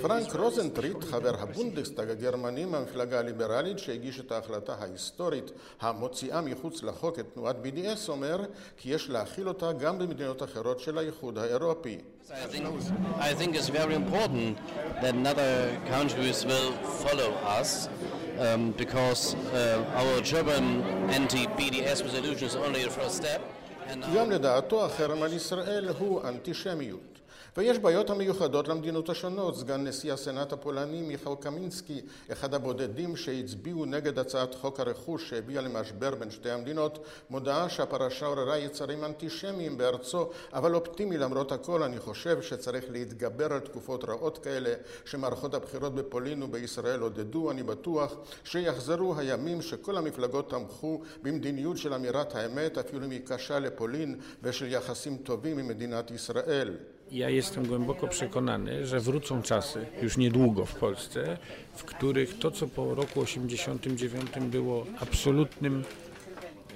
פרנק 0.03 0.35
רוזנטריט, 0.37 1.05
חבר 1.05 1.35
הבונדסטאג 1.39 2.11
הגרמני 2.11 2.65
מהמפלגה 2.65 3.19
הליברלית 3.19 3.79
שהגיש 3.79 4.21
את 4.21 4.33
ההחלטה 4.33 4.75
ההיסטורית 4.81 5.51
המוציאה 5.81 6.41
מחוץ 6.41 6.83
לחוק 6.83 7.19
את 7.19 7.27
תנועת 7.35 7.57
BDS, 7.65 8.09
אומר 8.09 8.41
כי 8.77 8.95
יש 8.95 9.11
להכיל 9.11 9.49
אותה 9.49 9.73
גם 9.73 9.99
במדינות 9.99 10.43
אחרות 10.43 10.81
של 10.81 10.99
האיחוד 10.99 11.39
האירופי. 11.39 11.99
I 13.19 13.35
think 13.35 13.57
it's 13.57 13.69
very 13.69 13.95
important 13.95 14.57
that 15.03 15.15
other 15.27 15.77
countries 15.95 16.45
will 16.51 16.73
follow 17.03 17.31
us 17.61 17.89
um, 18.39 18.71
because 18.83 19.35
uh, 19.35 20.01
our 20.01 20.21
German 20.21 20.65
anti-BDS 21.19 22.05
resolution 22.05 22.47
is 22.47 22.55
only 22.55 22.85
a 22.85 22.91
first 22.91 23.17
step. 23.17 23.41
גם 24.17 24.31
לדעתו 24.31 24.85
החרם 24.85 25.23
על 25.23 25.33
ישראל 25.33 25.89
הוא 25.89 26.29
אנטישמיות. 26.29 27.20
ויש 27.57 27.79
בעיות 27.79 28.11
המיוחדות 28.11 28.69
למדינות 28.69 29.09
השונות. 29.09 29.57
סגן 29.57 29.87
נשיא 29.87 30.13
הסנאט 30.13 30.53
הפולני 30.53 31.03
מיכאל 31.03 31.35
קמינסקי, 31.41 32.01
אחד 32.33 32.55
הבודדים 32.55 33.17
שהצביעו 33.17 33.85
נגד 33.85 34.19
הצעת 34.19 34.55
חוק 34.55 34.81
הרכוש 34.81 35.31
שהביאה 35.31 35.63
למשבר 35.63 36.15
בין 36.15 36.31
שתי 36.31 36.51
המדינות, 36.51 37.05
מודעה 37.31 37.69
שהפרשה 37.69 38.27
עוררה 38.27 38.59
יצרים 38.59 39.05
אנטישמיים 39.05 39.79
בארצו, 39.79 40.31
אבל 40.53 40.75
אופטימי 40.75 41.19
למרות 41.19 41.53
הכל, 41.53 41.83
אני 41.83 41.99
חושב 41.99 42.43
שצריך 42.43 42.85
להתגבר 42.91 43.53
על 43.53 43.61
תקופות 43.61 44.05
רעות 44.05 44.39
כאלה, 44.39 44.75
שמערכות 45.05 45.55
הבחירות 45.55 45.95
בפולין 45.95 46.43
ובישראל 46.43 47.01
עודדו, 47.01 47.51
אני 47.51 47.63
בטוח 47.63 48.15
שיחזרו 48.45 49.15
הימים 49.19 49.63
שכל 49.63 49.97
המפלגות 49.97 50.51
תמכו 50.51 51.01
במדיניות 51.23 51.79
של 51.79 51.95
אמירת 51.95 52.35
האמת, 52.35 52.79
אפילו 52.79 53.05
אם 53.05 53.11
היא 53.11 53.21
קשה 53.27 53.59
לפולין, 53.59 54.21
ושל 54.43 54.73
יחסים 54.73 55.17
טובים 55.17 55.59
עם 55.59 55.69
מדינת 55.69 56.11
ישראל. 56.11 56.77
Ja 57.13 57.31
jestem 57.31 57.67
głęboko 57.67 58.09
przekonany, 58.09 58.87
że 58.87 59.01
wrócą 59.01 59.43
czasy, 59.43 59.87
już 60.03 60.17
niedługo 60.17 60.65
w 60.65 60.75
Polsce, 60.75 61.39
w 61.77 61.85
których 61.85 62.39
to, 62.39 62.51
co 62.51 62.67
po 62.67 62.95
roku 62.95 63.23
89 63.23 64.31
było 64.39 64.87
absolutnym 65.01 65.85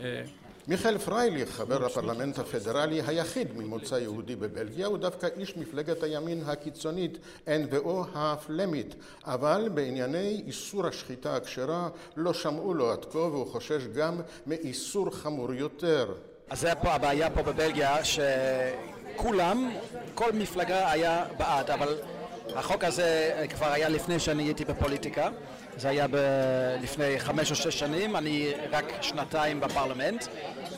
e, 0.02 0.44
מיכאל 0.68 0.98
פרייליך, 0.98 1.50
חבר 1.50 1.86
הפרלמנט 1.86 2.38
הפדרלי 2.38 3.02
היחיד 3.06 3.56
ממוצא 3.56 3.94
יהודי 3.94 4.36
בבלגיה, 4.36 4.86
הוא 4.86 4.98
דווקא 4.98 5.28
איש 5.36 5.56
מפלגת 5.56 6.02
הימין 6.02 6.42
הקיצונית 6.46 7.18
NVO 7.46 8.06
הפלמית, 8.14 8.94
אבל 9.24 9.68
בענייני 9.74 10.42
איסור 10.46 10.86
השחיטה 10.86 11.36
הכשרה 11.36 11.88
לא 12.16 12.32
שמעו 12.32 12.74
לו 12.74 12.90
עד 12.90 13.04
כה 13.04 13.18
והוא 13.18 13.46
חושש 13.46 13.82
גם 13.94 14.20
מאיסור 14.46 15.10
חמור 15.10 15.54
יותר. 15.54 16.14
אז 16.50 16.60
זה 16.60 16.74
פה 16.82 16.92
הבעיה 16.94 17.30
פה 17.30 17.42
בבלגיה, 17.42 18.04
ש... 18.04 18.18
כולם, 19.16 19.70
כל 20.14 20.32
מפלגה 20.32 20.90
היה 20.92 21.24
בעד, 21.38 21.70
אבל 21.70 21.98
החוק 22.56 22.84
הזה 22.84 23.40
כבר 23.54 23.72
היה 23.72 23.88
לפני 23.88 24.18
שאני 24.18 24.42
הייתי 24.42 24.64
בפוליטיקה, 24.64 25.28
זה 25.76 25.88
היה 25.88 26.06
ב- 26.10 26.76
לפני 26.82 27.20
חמש 27.20 27.50
או 27.50 27.56
שש 27.56 27.78
שנים, 27.78 28.16
אני 28.16 28.52
רק 28.70 28.84
שנתיים 29.00 29.60
בפרלמנט, 29.60 30.24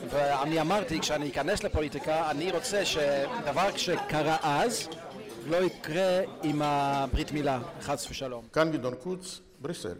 ואני 0.09 0.61
אמרתי 0.61 0.99
כשאני 0.99 1.29
אכנס 1.29 1.63
לפוליטיקה, 1.63 2.31
אני 2.31 2.51
רוצה 2.51 2.85
שדבר 2.85 3.77
שקרה 3.77 4.37
אז 4.43 4.89
לא 5.47 5.57
יקרה 5.57 6.19
עם 6.43 6.61
הברית 6.61 7.31
מילה, 7.31 7.59
חס 7.81 8.07
ושלום. 8.11 8.45
כאן 8.53 8.71
גדעון 8.71 8.95
קוץ, 8.95 9.41
בריסל. 9.59 9.95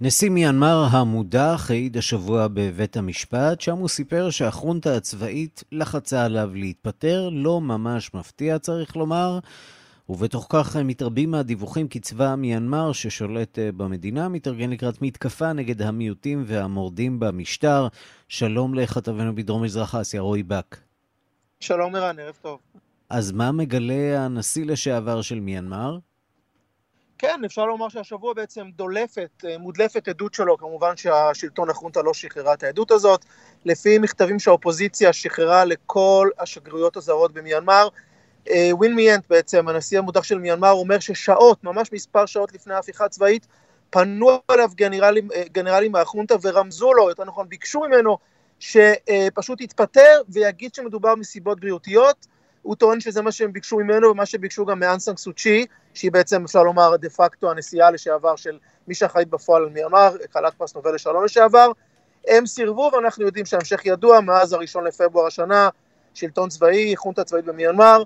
נשיא 0.00 0.30
מיינמר 0.30 0.86
המודח 0.90 1.66
העיד 1.70 1.96
השבוע 1.96 2.48
בבית 2.48 2.96
המשפט, 2.96 3.60
שם 3.60 3.76
הוא 3.76 3.88
סיפר 3.88 4.30
שהחונטה 4.30 4.96
הצבאית 4.96 5.64
לחצה 5.72 6.24
עליו 6.24 6.50
להתפטר, 6.54 7.28
לא 7.32 7.60
ממש 7.60 8.14
מפתיע 8.14 8.58
צריך 8.58 8.96
לומר, 8.96 9.38
ובתוך 10.08 10.46
כך 10.48 10.76
מתרבים 10.76 11.30
מהדיווחים 11.30 11.88
כי 11.88 12.00
צבא 12.00 12.34
מיינמר 12.34 12.92
ששולט 12.92 13.58
אה, 13.58 13.72
במדינה 13.72 14.28
מתארגן 14.28 14.70
לקראת 14.70 15.02
מתקפה 15.02 15.52
נגד 15.52 15.82
המיעוטים 15.82 16.44
והמורדים 16.46 17.20
במשטר. 17.20 17.88
שלום 18.28 18.74
לכתבנו 18.74 19.34
בדרום 19.34 19.62
מזרח 19.62 19.94
אסיה, 19.94 20.20
רועי 20.20 20.42
בק. 20.42 20.76
שלום 21.60 21.94
ערן, 21.94 22.18
ערב 22.18 22.34
טוב. 22.42 22.58
אז 23.10 23.32
מה 23.32 23.52
מגלה 23.52 24.24
הנשיא 24.24 24.64
לשעבר 24.64 25.22
של 25.22 25.40
מיינמר? 25.40 25.98
כן, 27.18 27.40
אפשר 27.44 27.66
לומר 27.66 27.88
שהשבוע 27.88 28.34
בעצם 28.34 28.66
דולפת, 28.76 29.44
אה, 29.44 29.58
מודלפת 29.58 30.08
עדות 30.08 30.34
שלו, 30.34 30.58
כמובן 30.58 30.96
שהשלטון 30.96 31.70
החונטה 31.70 32.02
לא 32.02 32.14
שחררה 32.14 32.54
את 32.54 32.62
העדות 32.62 32.90
הזאת. 32.90 33.24
לפי 33.64 33.98
מכתבים 33.98 34.38
שהאופוזיציה 34.38 35.12
שחררה 35.12 35.64
לכל 35.64 36.30
השגרירויות 36.38 36.96
הזרות 36.96 37.32
במיינמר, 37.32 37.88
אה, 38.50 38.70
ווין 38.72 38.94
מיינט 38.94 39.24
בעצם, 39.30 39.68
הנשיא 39.68 39.98
המודח 39.98 40.22
של 40.22 40.38
מיינמר, 40.38 40.70
אומר 40.70 40.98
ששעות, 40.98 41.64
ממש 41.64 41.92
מספר 41.92 42.26
שעות 42.26 42.52
לפני 42.52 42.74
ההפיכה 42.74 43.04
הצבאית, 43.04 43.46
פנו 43.90 44.40
אליו 44.50 44.70
גנרלים, 44.74 45.28
גנרלים 45.52 45.92
מהחונטה 45.92 46.34
ורמזו 46.42 46.92
לו, 46.92 47.08
יותר 47.08 47.24
נכון 47.24 47.48
ביקשו 47.48 47.80
ממנו, 47.80 48.18
שפשוט 48.60 49.60
יתפטר 49.60 50.20
ויגיד 50.28 50.74
שמדובר 50.74 51.14
מסיבות 51.14 51.60
בריאותיות. 51.60 52.26
הוא 52.66 52.76
טוען 52.76 53.00
שזה 53.00 53.22
מה 53.22 53.32
שהם 53.32 53.52
ביקשו 53.52 53.76
ממנו 53.76 54.08
ומה 54.10 54.26
שביקשו 54.26 54.66
גם 54.66 54.78
מאנסנג 54.80 55.16
סוצ'י, 55.16 55.66
שהיא 55.94 56.12
בעצם 56.12 56.44
אפשר 56.44 56.62
לומר 56.62 56.96
דה 56.96 57.08
פקטו 57.10 57.50
הנשיאה 57.50 57.90
לשעבר 57.90 58.36
של 58.36 58.58
מי 58.88 58.94
שאחראית 58.94 59.28
בפועל 59.28 59.62
על 59.62 59.68
מיינמר, 59.68 60.16
כלת 60.32 60.54
פרס 60.54 60.74
נובל 60.74 60.94
לשלום 60.94 61.24
לשעבר. 61.24 61.70
הם 62.28 62.46
סירבו 62.46 62.90
ואנחנו 62.92 63.26
יודעים 63.26 63.46
שההמשך 63.46 63.86
ידוע 63.86 64.20
מאז 64.20 64.52
הראשון 64.52 64.84
לפברואר 64.84 65.26
השנה, 65.26 65.68
שלטון 66.14 66.48
צבאי, 66.48 66.96
חונטה 66.96 67.24
צבאית 67.24 67.44
במיינמר, 67.44 68.02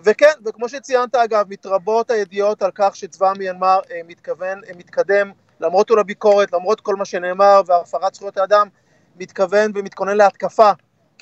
וכן, 0.00 0.32
וכמו 0.44 0.68
שציינת 0.68 1.14
אגב, 1.14 1.44
מתרבות 1.48 2.10
הידיעות 2.10 2.62
על 2.62 2.70
כך 2.74 2.96
שצבא 2.96 3.32
מיינמר 3.38 3.80
אה, 3.90 4.00
מתכוון, 4.08 4.60
אה, 4.68 4.72
מתקדם, 4.76 5.30
למרות 5.60 5.88
כל 5.88 5.98
הביקורת, 5.98 6.52
למרות 6.52 6.80
כל 6.80 6.96
מה 6.96 7.04
שנאמר 7.04 7.60
והפרת 7.66 8.14
זכויות 8.14 8.38
האדם, 8.38 8.68
מתכוון 9.16 9.70
ומתכונן 9.74 10.16
להתקפה 10.16 10.70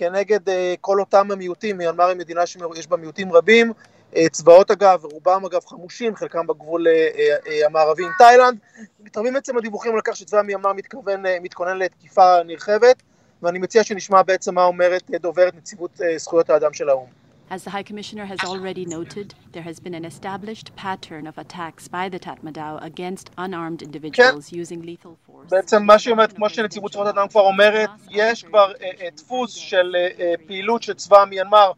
כנגד 0.00 0.48
אה, 0.48 0.74
כל 0.80 1.00
אותם 1.00 1.30
המיעוטים, 1.30 1.76
מיינמר 1.76 2.04
היא 2.04 2.16
מדינה 2.16 2.46
שיש 2.46 2.86
בה 2.86 2.96
מיעוטים 2.96 3.32
רבים, 3.32 3.72
אה, 4.16 4.28
צבאות 4.28 4.70
אגב, 4.70 5.04
רובם 5.04 5.44
אגב 5.44 5.64
חמושים, 5.66 6.16
חלקם 6.16 6.46
בגבול 6.46 6.86
אה, 6.88 7.66
המערבי 7.66 8.04
עם 8.04 8.10
תאילנד, 8.18 8.58
מתרבים 9.00 9.34
בעצם 9.34 9.58
הדיווחים 9.58 9.94
על 9.94 10.00
כך 10.04 10.16
שצבא 10.16 10.42
מיינמר 10.42 10.72
מתכוון, 10.72 11.22
מתכונן 11.42 11.78
לתקיפה 11.78 12.42
נרחבת, 12.46 13.02
ואני 13.42 13.58
מציע 13.58 13.84
שנשמע 13.84 14.22
בעצם 14.22 14.54
מה 14.54 14.64
אומרת 14.64 15.10
דוברת 15.10 15.54
נציבות 15.54 16.00
זכויות 16.16 16.50
האדם 16.50 16.72
של 16.72 16.88
האו"ם. 16.88 17.29
As 17.56 17.64
the 17.64 17.70
High 17.70 17.82
Commissioner 17.82 18.26
has 18.26 18.38
already 18.44 18.84
noted, 18.86 19.34
there 19.50 19.64
has 19.70 19.80
been 19.80 19.94
an 20.00 20.04
established 20.04 20.68
pattern 20.76 21.26
of 21.26 21.36
attacks 21.36 21.88
by 21.88 22.08
the 22.08 22.20
Tatmadaw 22.26 22.80
against 22.90 23.30
unarmed 23.36 23.82
individuals 23.82 24.52
using 24.52 24.82
lethal 24.82 25.16
force. 25.26 25.50
בעצם 25.50 25.82
מה 25.82 25.98
שהיא 25.98 26.12
אומרת, 26.12 26.32
כמו 26.32 26.50
שנציבות 26.50 26.92
זכויות 26.92 27.08
אדם 27.08 27.28
כבר 27.28 27.40
אומרת, 27.40 27.90
יש 28.10 28.42
כבר 28.42 28.72
דפוס 29.16 29.54
של 29.54 29.96
פעילות 30.46 30.82
של 30.82 30.94
צבא 30.94 31.24
מיינמר 31.24 31.72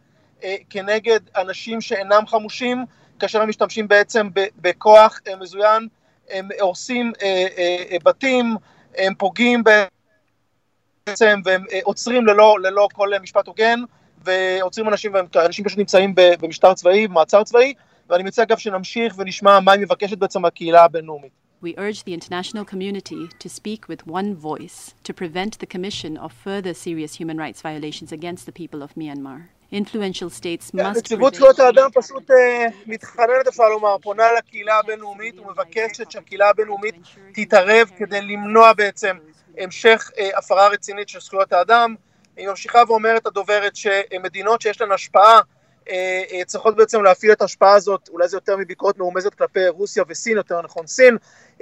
כנגד 0.70 1.20
אנשים 1.36 1.80
שאינם 1.80 2.26
חמושים, 2.26 2.84
כאשר 3.18 3.42
הם 3.42 3.48
משתמשים 3.48 3.88
בעצם 3.88 4.28
בכוח 4.56 5.20
מזוין, 5.40 5.88
הם 6.30 6.48
הורסים 6.60 7.12
בתים, 8.04 8.56
הם 8.98 9.14
פוגעים 9.14 9.62
בעצם 11.06 11.40
והם 11.44 11.64
עוצרים 11.82 12.26
ללא, 12.26 12.56
ללא 12.60 12.88
כל 12.92 13.08
משפט 13.22 13.46
הוגן. 13.46 13.80
ועוצרים 14.24 14.88
אנשים, 14.88 15.12
ואנשים 15.34 15.64
פשוט 15.64 15.78
נמצאים 15.78 16.14
במשטר 16.16 16.74
צבאי, 16.74 17.08
במעצר 17.08 17.44
צבאי, 17.44 17.74
ואני 18.08 18.22
מציע 18.22 18.44
אגב 18.44 18.58
שנמשיך 18.58 19.14
ונשמע 19.18 19.60
מה 19.60 19.72
היא 19.72 19.80
מבקשת 19.80 20.18
בעצם 20.18 20.42
מהקהילה 20.42 20.84
הבינלאומית. 20.84 21.32
We 21.64 21.74
urge 21.78 22.02
the 22.02 22.12
international 22.12 22.64
community 22.64 23.22
to 23.38 23.48
speak 23.48 23.88
with 23.88 24.00
one 24.06 24.34
voice 24.34 24.94
to 25.04 25.12
prevent 25.14 25.52
the 25.60 25.66
commission 25.74 26.16
of 26.16 26.32
further 26.32 26.74
serious 26.74 27.12
human 27.20 27.38
rights 27.44 27.60
violations 27.62 28.10
against 28.10 28.46
the 28.46 28.54
people 28.60 28.82
of 28.82 28.90
Myanmar. 28.96 29.40
Influential 29.72 30.30
states 30.30 30.74
must... 30.74 30.98
נציבות 30.98 31.34
זכויות 31.34 31.58
האדם 31.58 31.88
פשוט 31.94 32.30
מתחננת, 32.86 33.46
אפשר 33.48 33.68
לומר, 33.68 33.98
פונה 33.98 34.24
לקהילה 34.38 34.78
הבינלאומית 34.78 35.38
ומבקשת 35.38 36.10
שהקהילה 36.10 36.48
הבינלאומית 36.48 36.94
תתערב 37.34 37.90
כדי 37.98 38.20
למנוע 38.20 38.72
בעצם 38.72 39.16
המשך 39.58 40.10
הפרה 40.36 40.68
רצינית 40.68 41.08
של 41.08 41.20
זכויות 41.20 41.52
האדם. 41.52 41.94
היא 42.36 42.48
ממשיכה 42.48 42.82
ואומרת 42.88 43.26
הדוברת 43.26 43.76
שמדינות 43.76 44.60
שיש 44.60 44.80
להן 44.80 44.92
השפעה 44.92 45.40
אה, 45.88 46.22
אה, 46.32 46.44
צריכות 46.44 46.76
בעצם 46.76 47.02
להפעיל 47.02 47.32
את 47.32 47.42
ההשפעה 47.42 47.74
הזאת, 47.74 48.08
אולי 48.08 48.28
זה 48.28 48.36
יותר 48.36 48.56
מביקורת 48.56 48.98
מרומזת 48.98 49.34
כלפי 49.34 49.68
רוסיה 49.68 50.04
וסין, 50.08 50.36
יותר 50.36 50.62
נכון 50.62 50.86
סין, 50.86 51.16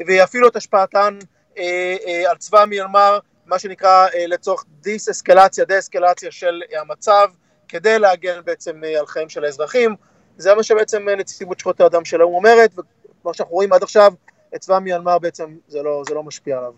ויפעילו 0.07 0.49
את 0.49 0.57
השפעתן 0.57 1.19
אה, 1.59 1.97
על 2.31 2.37
צבא 2.37 2.65
מיינמר, 2.65 3.19
מה 3.47 3.59
שנקרא 3.59 4.07
לצורך 4.29 4.65
דיס-אסקלציה, 4.81 5.65
דה-אסקלציה 5.65 6.31
של 6.31 6.63
המצב, 6.81 7.29
כדי 7.69 7.99
להגן 7.99 8.41
בעצם 8.45 8.83
על 8.99 9.07
חיים 9.07 9.29
של 9.29 9.45
האזרחים. 9.45 9.95
זה 10.37 10.55
מה 10.55 10.63
שבעצם 10.63 11.09
נציבות 11.09 11.59
זכויות 11.59 11.81
האדם 11.81 12.05
של 12.05 12.21
האו"ם 12.21 12.35
אומרת, 12.35 12.71
וכמו 12.73 13.35
שאנחנו 13.35 13.55
רואים 13.55 13.73
עד 13.73 13.83
עכשיו, 13.83 14.13
את 14.55 14.61
צבא 14.61 14.79
מיינמר 14.79 15.19
בעצם 15.19 15.57
זה 15.69 15.83
לא, 15.83 16.03
זה 16.09 16.15
לא 16.15 16.23
משפיע 16.23 16.59
עליו. 16.59 16.73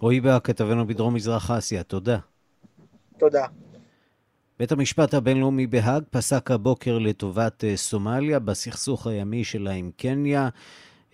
רועי 0.00 0.20
בה, 0.20 0.40
כתבנו 0.40 0.86
בדרום 0.86 1.14
מזרח 1.14 1.50
אסיה, 1.50 1.82
תודה. 1.82 2.18
תודה. 3.18 3.46
בית 4.58 4.72
המשפט 4.72 5.14
הבינלאומי 5.14 5.66
בהאג 5.66 6.02
פסק 6.10 6.50
הבוקר 6.50 6.98
לטובת 6.98 7.64
אה, 7.64 7.76
סומליה 7.76 8.38
בסכסוך 8.38 9.06
הימי 9.06 9.44
שלה 9.44 9.70
עם 9.70 9.90
קניה. 9.96 10.48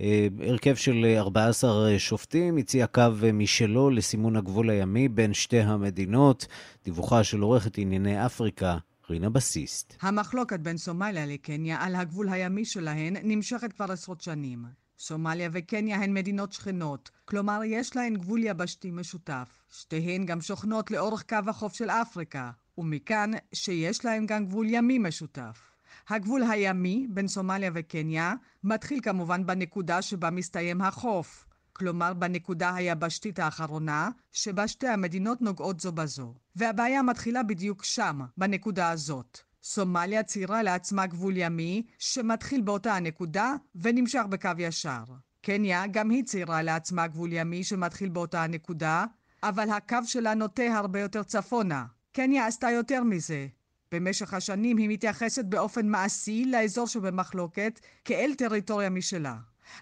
אה, 0.01 0.29
הרכב 0.47 0.75
של 0.75 1.14
14 1.19 1.93
אה, 1.93 1.99
שופטים 1.99 2.57
הציע 2.57 2.87
קו 2.87 3.03
משלו 3.33 3.90
לסימון 3.90 4.37
הגבול 4.37 4.71
הימי 4.71 5.09
בין 5.09 5.35
שתי 5.35 5.61
המדינות. 5.61 6.47
דיווחה 6.85 7.25
של 7.25 7.40
עורכת 7.40 7.79
ענייני 7.79 8.27
אפריקה, 8.27 8.79
רינה 9.11 9.31
בסיסט. 9.31 9.97
המחלוקת 10.01 10.61
בין 10.61 10.77
סומליה 10.77 11.27
לקניה 11.27 11.77
על 11.81 11.95
הגבול 11.95 12.29
הימי 12.29 12.64
שלהן 12.64 13.17
נמשכת 13.23 13.73
כבר 13.73 13.93
עשרות 13.93 14.21
שנים. 14.21 14.84
סומליה 14.98 15.48
וקניה 15.52 15.96
הן 15.96 16.14
מדינות 16.14 16.52
שכנות, 16.52 17.11
כלומר 17.24 17.61
יש 17.64 17.96
להן 17.96 18.16
גבול 18.16 18.42
יבשתי 18.44 18.90
משותף. 18.90 19.64
שתיהן 19.72 20.26
גם 20.26 20.40
שוכנות 20.40 20.90
לאורך 20.90 21.24
קו 21.28 21.37
החוף 21.46 21.74
של 21.74 21.90
אפריקה, 21.90 22.50
ומכאן 22.78 23.30
שיש 23.52 24.04
להן 24.04 24.26
גם 24.26 24.46
גבול 24.46 24.66
ימי 24.70 24.98
משותף. 24.98 25.70
הגבול 26.09 26.42
הימי 26.42 27.07
בין 27.11 27.28
סומליה 27.28 27.70
וקניה 27.74 28.35
מתחיל 28.64 29.00
כמובן 29.02 29.46
בנקודה 29.46 30.02
שבה 30.02 30.30
מסתיים 30.30 30.80
החוף, 30.80 31.46
כלומר 31.72 32.14
בנקודה 32.14 32.74
היבשתית 32.74 33.38
האחרונה, 33.38 34.11
שבה 34.33 34.68
שתי 34.68 34.88
המדינות 34.88 35.42
נוגעות 35.42 35.80
זו 35.80 35.92
בזו. 35.92 36.35
והבעיה 36.57 37.02
מתחילה 37.02 37.42
בדיוק 37.42 37.85
שם, 37.85 38.20
בנקודה 38.37 38.90
הזאת. 38.90 39.38
סומליה 39.66 40.22
ציירה 40.22 40.62
לעצמה 40.62 41.07
גבול 41.07 41.37
ימי 41.37 41.83
שמתחיל 41.98 42.61
באותה 42.61 42.94
הנקודה 42.96 43.55
ונמשך 43.74 44.22
בקו 44.29 44.50
ישר. 44.59 45.05
קניה 45.42 45.87
גם 45.87 46.11
היא 46.11 46.24
ציירה 46.24 46.62
לעצמה 46.62 47.07
גבול 47.07 47.33
ימי 47.33 47.64
שמתחיל 47.64 48.09
באותה 48.09 48.42
הנקודה, 48.42 49.05
אבל 49.42 49.70
הקו 49.70 49.98
שלה 50.05 50.35
נוטה 50.35 50.79
הרבה 50.79 51.00
יותר 51.00 51.22
צפונה. 51.22 51.85
קניה 52.12 52.46
עשתה 52.46 52.70
יותר 52.70 53.03
מזה. 53.03 53.46
במשך 53.92 54.35
השנים 54.35 54.77
היא 54.77 54.88
מתייחסת 54.88 55.44
באופן 55.44 55.88
מעשי 55.88 56.44
לאזור 56.44 56.87
שבמחלוקת 56.87 57.81
כאל 58.05 58.33
טריטוריה 58.38 58.90
משלה. 58.90 59.37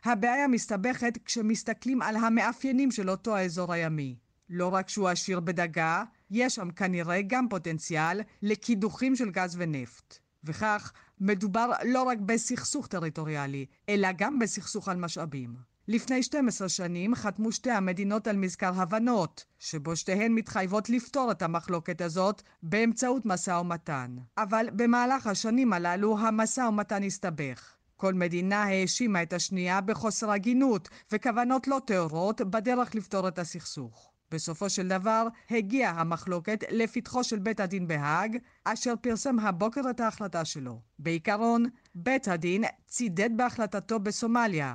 הבעיה 0.05 0.49
מסתבכת 0.49 1.19
כשמסתכלים 1.25 2.03
על 2.03 2.17
המאפיינים 2.17 2.91
של 2.91 3.11
אותו 3.11 3.37
האזור 3.37 3.73
הימי. 3.73 4.17
לא 4.51 4.69
רק 4.75 4.89
שהוא 4.89 5.09
עשיר 5.09 5.41
בדגה, 5.41 6.05
יש 6.33 6.55
שם 6.55 6.71
כנראה 6.71 7.23
גם 7.27 7.49
פוטנציאל 7.49 8.21
לקידוחים 8.43 9.17
של 9.17 9.31
גז 9.31 9.57
ונפט. 9.59 10.19
וכך 10.45 10.93
מדובר 11.21 11.71
לא 11.85 12.03
רק 12.03 12.19
בסכסוך 12.19 12.87
טריטוריאלי, 12.87 13.67
אלא 13.89 14.09
גם 14.17 14.39
בסכסוך 14.39 14.89
על 14.89 14.97
משאבים. 14.97 15.55
לפני 15.89 16.23
12 16.23 16.69
שנים 16.69 17.15
חתמו 17.15 17.53
שתי 17.53 17.71
המדינות 17.71 18.27
על 18.27 18.37
מזכר 18.37 18.73
הבנות, 18.77 19.45
שבו 19.59 19.97
שתיהן 19.97 20.33
מתחייבות 20.33 20.91
לפתור 20.91 21.31
את 21.31 21.43
המחלוקת 21.43 22.01
הזאת 22.01 22.43
באמצעות 22.63 23.27
משא 23.27 23.51
ומתן. 23.51 24.17
אבל 24.39 24.67
במהלך 24.73 25.27
השנים 25.27 25.73
הללו 25.73 26.19
המשא 26.19 26.61
ומתן 26.61 27.03
הסתבך. 27.03 27.75
כל 27.97 28.15
מדינה 28.15 28.63
האשימה 28.63 29.23
את 29.23 29.33
השנייה 29.33 29.81
בחוסר 29.81 30.31
הגינות 30.31 30.89
וכוונות 31.13 31.69
לא 31.69 31.81
טהורות 31.87 32.41
בדרך 32.41 32.95
לפתור 32.95 33.29
את 33.29 33.39
הסכסוך. 33.39 34.12
בסופו 34.33 34.71
של 34.71 34.89
דבר 34.89 35.27
הגיעה 35.51 36.01
המחלוקת 36.01 36.65
לפתחו 36.71 37.25
של 37.25 37.39
בית 37.39 37.61
הדין 37.61 37.89
בהאג, 37.89 38.39
אשר 38.65 38.95
פרסם 39.01 39.39
הבוקר 39.39 39.81
את 39.91 40.01
ההחלטה 40.01 40.45
שלו. 40.45 40.81
בעיקרון, 40.99 41.65
בית 41.95 42.29
הדין 42.29 42.65
צידד 42.87 43.31
בהחלטתו 43.37 44.01
בסומליה. 44.01 44.75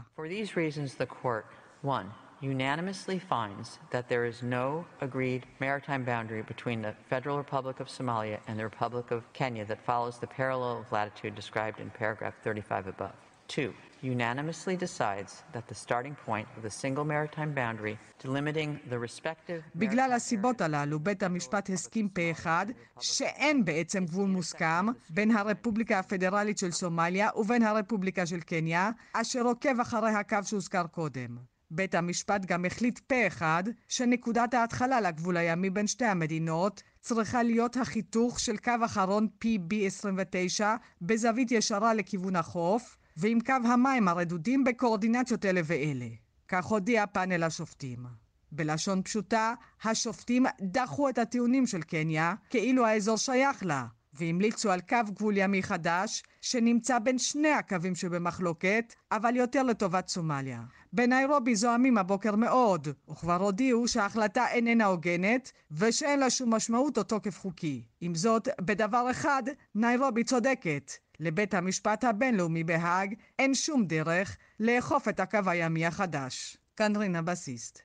Unanimously 2.41 3.19
finds 3.35 3.79
that 3.89 4.07
there 4.09 4.25
is 4.31 4.43
no 4.43 4.85
agreed 5.01 5.43
maritime 5.59 6.03
boundary 6.03 6.43
between 6.43 6.79
the 6.83 6.93
Federal 7.09 7.37
Republic 7.45 7.79
of 7.79 7.87
Somalia 7.87 8.37
and 8.47 8.59
the 8.59 8.63
Republic 8.73 9.09
of 9.09 9.21
Kenya 9.33 9.65
that 9.65 9.79
follows 9.89 10.19
the 10.19 10.27
parallel 10.27 10.75
of 10.81 10.91
latitude 10.91 11.33
described 11.33 11.79
in 11.79 11.89
paragraph 11.89 12.35
35 12.43 12.87
above. 12.95 13.15
Two, 13.47 13.73
unanimously 14.03 14.75
decides 14.77 15.43
that 15.53 15.67
the 15.67 15.75
starting 15.75 16.15
point 16.25 16.47
of 16.57 16.63
the 16.63 16.69
single 16.69 17.05
maritime 17.05 17.53
boundary 17.53 17.97
delimiting 18.23 18.79
the 18.89 18.97
respective... 18.97 19.61
בגלל 19.75 20.11
הסיבות 20.13 20.61
הללו, 20.61 20.99
בית 20.99 21.23
המשפט 21.23 21.69
הסכים 21.69 22.09
פה 22.09 22.31
אחד 22.31 22.65
שאין 22.99 23.65
בעצם 23.65 24.05
גבול 24.05 24.29
מוסכם 24.29 24.85
בין 25.09 25.31
הרפובליקה 25.31 25.99
הפדרלית 25.99 26.57
של 26.57 26.71
סומליה 26.71 27.29
ובין 27.35 27.63
הרפובליקה 27.63 28.25
של 28.25 28.39
קניה, 28.39 28.89
אשר 29.13 29.41
עוקב 29.41 29.79
אחרי 29.79 30.11
הקו 30.11 30.37
שהוזכר 30.43 30.87
קודם. 30.87 31.37
בית 31.71 31.95
המשפט 31.95 32.45
גם 32.45 32.65
החליט 32.65 32.99
פה 32.99 33.27
אחד 33.27 33.63
שנקודת 33.87 34.53
ההתחלה 34.53 35.01
לגבול 35.01 35.37
הימי 35.37 35.69
בין 35.69 35.87
שתי 35.87 36.05
המדינות 36.05 36.83
צריכה 37.01 37.43
להיות 37.43 37.77
החיתוך 37.77 38.39
של 38.39 38.57
קו 38.57 38.71
אחרון 38.85 39.27
PB29 39.45 40.61
בזווית 41.01 41.51
ישרה 41.51 41.93
לכיוון 41.93 42.35
החוף, 42.35 42.96
ועם 43.17 43.39
קו 43.39 43.53
המים 43.63 44.07
הרדודים 44.07 44.63
בקואורדינציות 44.63 45.45
אלה 45.45 45.61
ואלה. 45.65 46.07
כך 46.47 46.65
הודיע 46.65 47.07
פאנל 47.07 47.43
השופטים. 47.43 48.05
בלשון 48.51 49.01
פשוטה, 49.01 49.53
השופטים 49.83 50.45
דחו 50.61 51.09
את 51.09 51.17
הטיעונים 51.17 51.67
של 51.67 51.81
קניה 51.81 52.33
כאילו 52.49 52.85
האזור 52.85 53.17
שייך 53.17 53.65
לה, 53.65 53.85
והמליצו 54.13 54.71
על 54.71 54.81
קו 54.81 54.97
גבול 55.05 55.37
ימי 55.37 55.63
חדש 55.63 56.23
שנמצא 56.41 56.99
בין 56.99 57.17
שני 57.17 57.51
הקווים 57.51 57.95
שבמחלוקת, 57.95 58.93
אבל 59.11 59.35
יותר 59.35 59.63
לטובת 59.63 60.07
סומליה. 60.07 60.61
בניירובי 60.93 61.55
זועמים 61.55 61.97
הבוקר 61.97 62.35
מאוד, 62.35 62.87
וכבר 63.09 63.41
הודיעו 63.41 63.87
שההחלטה 63.87 64.47
איננה 64.47 64.85
הוגנת 64.85 65.51
ושאין 65.71 66.19
לה 66.19 66.29
שום 66.29 66.53
משמעות 66.53 66.97
או 66.97 67.03
תוקף 67.03 67.39
חוקי. 67.39 67.83
עם 68.01 68.15
זאת, 68.15 68.47
בדבר 68.61 69.11
אחד, 69.11 69.43
ניירובי 69.75 70.23
צודקת. 70.23 70.91
לבית 71.19 71.53
המשפט 71.53 72.03
הבינלאומי 72.03 72.63
בהאג 72.63 73.13
אין 73.39 73.55
שום 73.55 73.85
דרך 73.85 74.37
לאכוף 74.59 75.07
את 75.07 75.19
הקו 75.19 75.39
הימי 75.45 75.85
החדש. 75.85 76.57
כאן 76.75 76.95
רינה 76.95 77.21
בסיסט. 77.21 77.81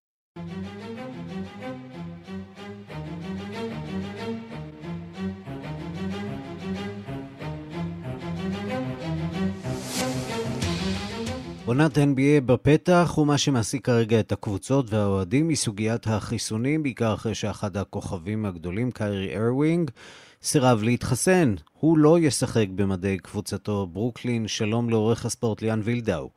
עונת 11.64 11.98
NBA 11.98 12.40
בפתח, 12.46 13.18
ומה 13.18 13.38
שמעסיק 13.38 13.86
כרגע 13.86 14.20
את 14.20 14.32
הקבוצות 14.32 14.92
והאוהדים 14.92 15.48
היא 15.48 15.56
סוגיית 15.56 16.06
החיסונים, 16.06 16.82
בעיקר 16.82 17.14
אחרי 17.14 17.34
שאחד 17.34 17.76
הכוכבים 17.76 18.46
הגדולים, 18.46 18.90
קיירי 18.90 19.36
ארווינג, 19.36 19.90
סירב 20.42 20.82
להתחסן. 20.82 21.54
הוא 21.80 21.98
לא 21.98 22.18
ישחק 22.18 22.66
במדי 22.74 23.18
קבוצתו 23.18 23.86
ברוקלין. 23.86 24.48
שלום 24.48 24.90
לעורך 24.90 25.24
הספורט 25.24 25.62
ליאן 25.62 25.80
וילדאו. 25.84 26.30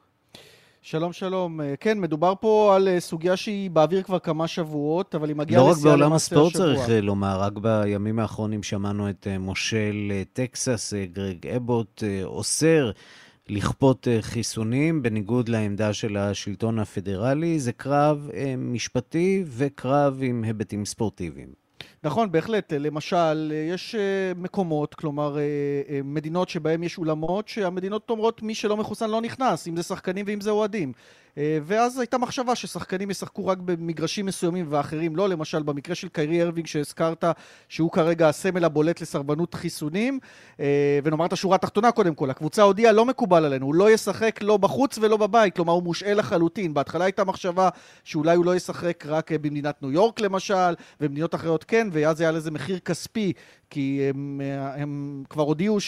שלום 0.81 1.13
שלום. 1.13 1.61
אה, 1.61 1.73
כן, 1.79 1.99
מדובר 1.99 2.33
פה 2.39 2.73
על 2.75 2.87
אה, 2.87 2.99
סוגיה 2.99 3.37
שהיא 3.37 3.71
באוויר 3.71 4.03
כבר 4.03 4.19
כמה 4.19 4.47
שבועות, 4.47 5.15
אבל 5.15 5.27
היא 5.27 5.35
מגיעה 5.35 5.71
לשיאה 5.71 5.95
למעשה 5.95 6.25
השבוע. 6.25 6.41
לא 6.41 6.47
רק 6.47 6.53
בעולם 6.53 6.53
הספורט 6.53 6.53
צריך 6.53 6.89
אה, 6.89 7.01
לומר, 7.01 7.39
רק 7.39 7.53
בימים 7.57 8.19
האחרונים 8.19 8.63
שמענו 8.63 9.09
את 9.09 9.27
מושל 9.39 10.11
טקסס, 10.33 10.93
גרג 11.11 11.47
אבוט, 11.47 12.03
אוסר 12.23 12.91
לכפות 13.49 14.07
חיסונים, 14.21 15.01
בניגוד 15.01 15.49
לעמדה 15.49 15.93
של 15.93 16.17
השלטון 16.17 16.79
הפדרלי. 16.79 17.59
זה 17.59 17.71
קרב 17.71 18.29
משפטי 18.57 19.43
וקרב 19.47 20.19
עם 20.21 20.43
היבטים 20.43 20.85
ספורטיביים. 20.85 21.64
נכון, 22.03 22.31
בהחלט. 22.31 22.73
למשל, 22.73 23.53
יש 23.71 23.95
אה, 23.95 24.31
מקומות, 24.35 24.95
כלומר, 24.95 25.37
אה, 25.37 25.41
אה, 25.89 25.99
מדינות 26.03 26.49
שבהן 26.49 26.83
יש 26.83 26.97
אולמות, 26.97 27.47
שהמדינות 27.47 28.09
אומרות 28.09 28.41
מי 28.41 28.55
שלא 28.55 28.77
מחוסן 28.77 29.09
לא 29.09 29.21
נכנס, 29.21 29.67
אם 29.67 29.75
זה 29.75 29.83
שחקנים 29.83 30.25
ואם 30.27 30.41
זה 30.41 30.49
אוהדים. 30.49 30.93
אה, 31.37 31.57
ואז 31.63 31.99
הייתה 31.99 32.17
מחשבה 32.17 32.55
ששחקנים 32.55 33.09
ישחקו 33.11 33.47
רק 33.47 33.57
במגרשים 33.57 34.25
מסוימים 34.25 34.65
ואחרים 34.69 35.15
לא, 35.15 35.29
למשל 35.29 35.63
במקרה 35.63 35.95
של 35.95 36.07
קיירי 36.07 36.41
ארווינג 36.41 36.67
שהזכרת, 36.67 37.23
שהוא 37.69 37.91
כרגע 37.91 38.29
הסמל 38.29 38.65
הבולט 38.65 39.01
לסרבנות 39.01 39.53
חיסונים. 39.53 40.19
אה, 40.59 40.99
ונאמר 41.03 41.25
את 41.25 41.33
השורה 41.33 41.55
התחתונה 41.55 41.91
קודם 41.91 42.15
כל, 42.15 42.29
הקבוצה 42.29 42.61
הודיעה 42.61 42.91
לא 42.91 43.05
מקובל 43.05 43.45
עלינו, 43.45 43.65
הוא 43.65 43.75
לא 43.75 43.91
ישחק 43.91 44.39
לא 44.41 44.57
בחוץ 44.57 44.97
ולא 44.97 45.17
בבית, 45.17 45.55
כלומר 45.55 45.73
הוא 45.73 45.83
מושעה 45.83 46.13
לחלוטין. 46.13 46.73
בהתחלה 46.73 47.05
הייתה 47.05 47.23
מחשבה 47.23 47.69
שאולי 48.03 48.35
הוא 48.35 48.45
לא 48.45 48.55
ישחק 48.55 49.05
רק 49.07 49.31
אה, 49.31 49.37
במדינת 49.37 49.81
ניו 49.81 49.91
יורק 49.91 50.19
למשל, 50.19 50.73
ובמדינות 51.01 51.35
אחרות 51.35 51.63
כן, 51.63 51.87
ואז 51.91 52.21
היה 52.21 52.31
לזה 52.31 52.51
מחיר 52.51 52.79
כספי 52.79 53.33
כי 53.69 54.01
הם, 54.09 54.41
הם 54.75 55.23
כבר 55.29 55.43
הודיעו, 55.43 55.79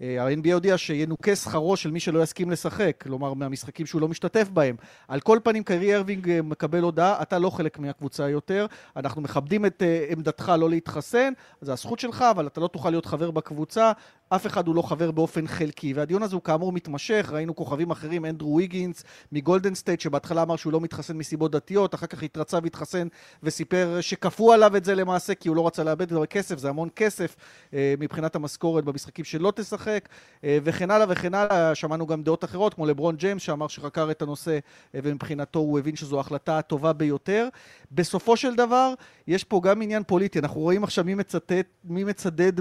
ה-NBA 0.00 0.52
הודיע 0.52 0.78
שינוקה 0.78 1.36
שכרו 1.36 1.76
של 1.76 1.90
מי 1.90 2.00
שלא 2.00 2.22
יסכים 2.22 2.50
לשחק, 2.50 2.96
כלומר 3.02 3.34
מהמשחקים 3.34 3.86
שהוא 3.86 4.00
לא 4.00 4.08
משתתף 4.08 4.48
בהם. 4.48 4.76
על 5.08 5.20
כל 5.20 5.38
פנים, 5.44 5.64
קיירי 5.64 5.96
ארווינג 5.96 6.30
אה, 6.30 6.42
מקבל 6.42 6.82
הודעה, 6.82 7.22
אתה 7.22 7.38
לא 7.38 7.50
חלק 7.50 7.78
מהקבוצה 7.78 8.28
יותר, 8.28 8.66
אנחנו 8.96 9.22
מכבדים 9.22 9.66
את 9.66 9.82
אה, 9.82 10.06
עמדתך 10.10 10.52
לא 10.58 10.70
להתחסן, 10.70 11.32
זו 11.60 11.72
הזכות 11.72 11.98
שלך, 11.98 12.24
אבל 12.30 12.46
אתה 12.46 12.60
לא 12.60 12.68
תוכל 12.68 12.90
להיות 12.90 13.06
חבר 13.06 13.30
בקבוצה, 13.30 13.92
אף 14.28 14.46
אחד 14.46 14.66
הוא 14.66 14.74
לא 14.74 14.82
חבר 14.82 15.10
באופן 15.10 15.46
חלקי. 15.46 15.92
והדיון 15.92 16.22
הזה 16.22 16.34
הוא 16.34 16.42
כאמור 16.42 16.72
מתמשך, 16.72 17.28
ראינו 17.32 17.56
כוכבים 17.56 17.90
אחרים, 17.90 18.24
אנדרו 18.24 18.56
ויגינס 18.56 19.04
מגולדן 19.32 19.74
סטייט, 19.74 20.00
שבהתחלה 20.00 20.42
אמר 20.42 20.56
שהוא 20.56 20.72
לא 20.72 20.80
מתחסן 20.80 21.16
מסיבות 21.16 21.50
דתיות, 21.50 21.94
אחר 21.94 22.06
כך 22.06 22.22
התרצה 22.22 22.58
והתחסן 22.62 23.08
וסיפר 23.42 23.98
שכפו 24.00 24.52
עליו 24.52 24.76
את 24.76 24.84
זה 24.84 24.94
למעשה, 24.94 25.34
כי 25.34 25.48
הוא 25.48 25.56
לא 25.56 25.66
רצה 25.66 25.84
לאבד 25.84 26.12
את 26.12 26.22
הכסף, 26.22 26.58
זה 26.58 26.68
המון 26.68 26.88
כסף 26.96 27.36
אה, 27.74 27.94
מבחינת 27.98 28.36
המשכורת 28.36 28.84
במשחקים 28.84 29.24
שלא 29.24 29.52
תשחק, 29.56 30.08
אה, 30.44 30.58
וכן 30.64 30.90
הלאה 30.90 31.06
וכן 31.08 31.34
הלאה. 31.34 31.74
שמענו 31.74 32.06
גם 32.06 32.22
דעות 32.22 32.44
אחרות, 32.44 32.74
כמו 32.74 32.86
לברון 32.86 33.16
ג'יימס, 33.16 33.42
שאמר 33.42 33.68
שחקר 33.68 34.10
את 34.10 34.22
הנושא, 34.22 34.58
אה, 34.94 35.00
ומבחינתו 35.02 35.58
הוא 35.58 35.78
הבין 35.78 35.96
שזו 35.96 36.18
ההחלטה 36.18 36.58
הטובה 36.58 36.92
ביותר. 36.92 37.48
בסופו 37.92 38.36
של 38.36 38.54
דבר, 38.54 38.94
יש 39.26 39.44
פה 39.44 39.60
גם 39.64 39.82
עניין 39.82 40.02
פוליטי. 40.06 40.38
אנחנו 40.38 40.60
רואים 40.60 40.84
עכשיו 40.84 41.04
מי 41.04 41.14
מצטט, 41.14 41.66
מי 41.84 42.04
מצדד 42.04 42.52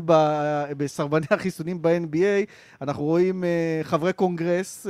בסרבני 0.78 1.26
החיסונים 1.58 1.82
ב-NBA. 1.82 2.52
אנחנו 2.82 3.04
רואים 3.04 3.44
uh, 3.44 3.84
חברי 3.84 4.14
קונגרס, 4.14 4.88
uh, 4.88 4.90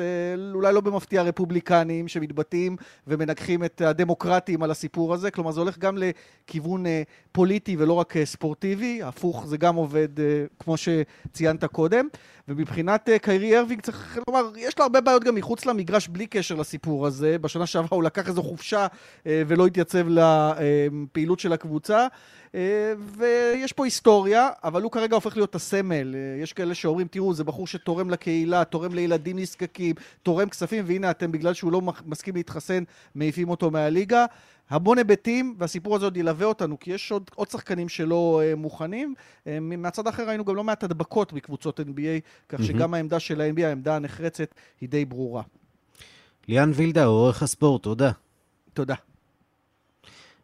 אולי 0.53 0.73
לא 0.73 0.81
במפתיע 0.81 1.21
רפובליקנים, 1.21 2.07
שמתבטאים 2.07 2.75
ומנגחים 3.07 3.63
את 3.63 3.81
הדמוקרטים 3.81 4.63
על 4.63 4.71
הסיפור 4.71 5.13
הזה. 5.13 5.31
כלומר, 5.31 5.51
זה 5.51 5.59
הולך 5.59 5.77
גם 5.77 5.97
לכיוון 5.97 6.85
uh, 6.85 6.89
פוליטי 7.31 7.75
ולא 7.79 7.93
רק 7.93 8.15
uh, 8.15 8.19
ספורטיבי. 8.23 9.03
הפוך, 9.03 9.45
זה 9.47 9.57
גם 9.57 9.75
עובד, 9.75 10.07
uh, 10.17 10.21
כמו 10.63 10.75
שציינת 10.77 11.65
קודם. 11.65 12.07
ומבחינת 12.47 13.09
uh, 13.09 13.19
קיירי 13.19 13.57
ארווינג, 13.57 13.81
צריך 13.81 14.17
לומר, 14.27 14.51
יש 14.57 14.79
לו 14.79 14.83
הרבה 14.83 15.01
בעיות 15.01 15.23
גם 15.23 15.35
מחוץ 15.35 15.65
למגרש 15.65 16.07
בלי 16.07 16.27
קשר 16.27 16.55
לסיפור 16.55 17.07
הזה. 17.07 17.37
בשנה 17.37 17.65
שעברה 17.65 17.95
הוא 17.95 18.03
לקח 18.03 18.27
איזו 18.27 18.43
חופשה 18.43 18.87
uh, 18.87 19.27
ולא 19.47 19.67
התייצב 19.67 20.07
לפעילות 20.09 21.39
של 21.39 21.53
הקבוצה. 21.53 22.07
אה, 22.55 22.93
ויש 23.17 23.73
פה 23.73 23.85
היסטוריה, 23.85 24.49
אבל 24.63 24.81
הוא 24.81 24.91
כרגע 24.91 25.15
הופך 25.15 25.37
להיות 25.37 25.55
הסמל. 25.55 26.15
אה, 26.15 26.41
יש 26.41 26.53
כאלה 26.53 26.75
שאומרים, 26.75 27.07
תראו, 27.07 27.33
זה 27.33 27.43
בחור 27.43 27.67
שתורם 27.67 28.09
לקהילה, 28.09 28.65
תורם 28.65 28.93
לילדים 28.93 29.39
נזקקים, 29.39 29.95
תורם 30.23 30.49
כספים, 30.49 30.83
והנה 30.87 31.11
אתם, 31.11 31.31
בגלל 31.31 31.53
שהוא 31.53 31.71
לא 31.71 31.81
מסכים 32.05 32.35
להתחסן, 32.35 32.83
מעיפים 33.15 33.49
אותו 33.49 33.71
מהליגה. 33.71 34.25
המון 34.69 34.97
היבטים, 34.97 35.55
והסיפור 35.57 35.95
הזה 35.95 36.05
עוד 36.05 36.17
ילווה 36.17 36.45
אותנו, 36.45 36.79
כי 36.79 36.91
יש 36.91 37.11
עוד, 37.11 37.31
עוד 37.35 37.49
שחקנים 37.49 37.89
שלא 37.89 38.41
uh, 38.43 38.55
מוכנים. 38.55 39.13
Uh, 39.43 39.47
מהצד 39.59 40.07
האחר 40.07 40.27
ראינו 40.27 40.45
גם 40.45 40.55
לא 40.55 40.63
מעט 40.63 40.83
הדבקות 40.83 41.33
בקבוצות 41.33 41.79
NBA, 41.79 42.21
כך 42.49 42.63
שגם 42.63 42.93
העמדה 42.93 43.19
של 43.19 43.41
ה-NBA, 43.41 43.63
העמדה 43.63 43.95
הנחרצת, 43.95 44.55
היא 44.81 44.89
די 44.89 45.05
ברורה. 45.05 45.43
ליאן 46.47 46.71
וילדה, 46.73 47.05
עורך 47.05 47.43
הספורט, 47.43 47.83
תודה. 47.83 48.11
תודה. 48.73 48.95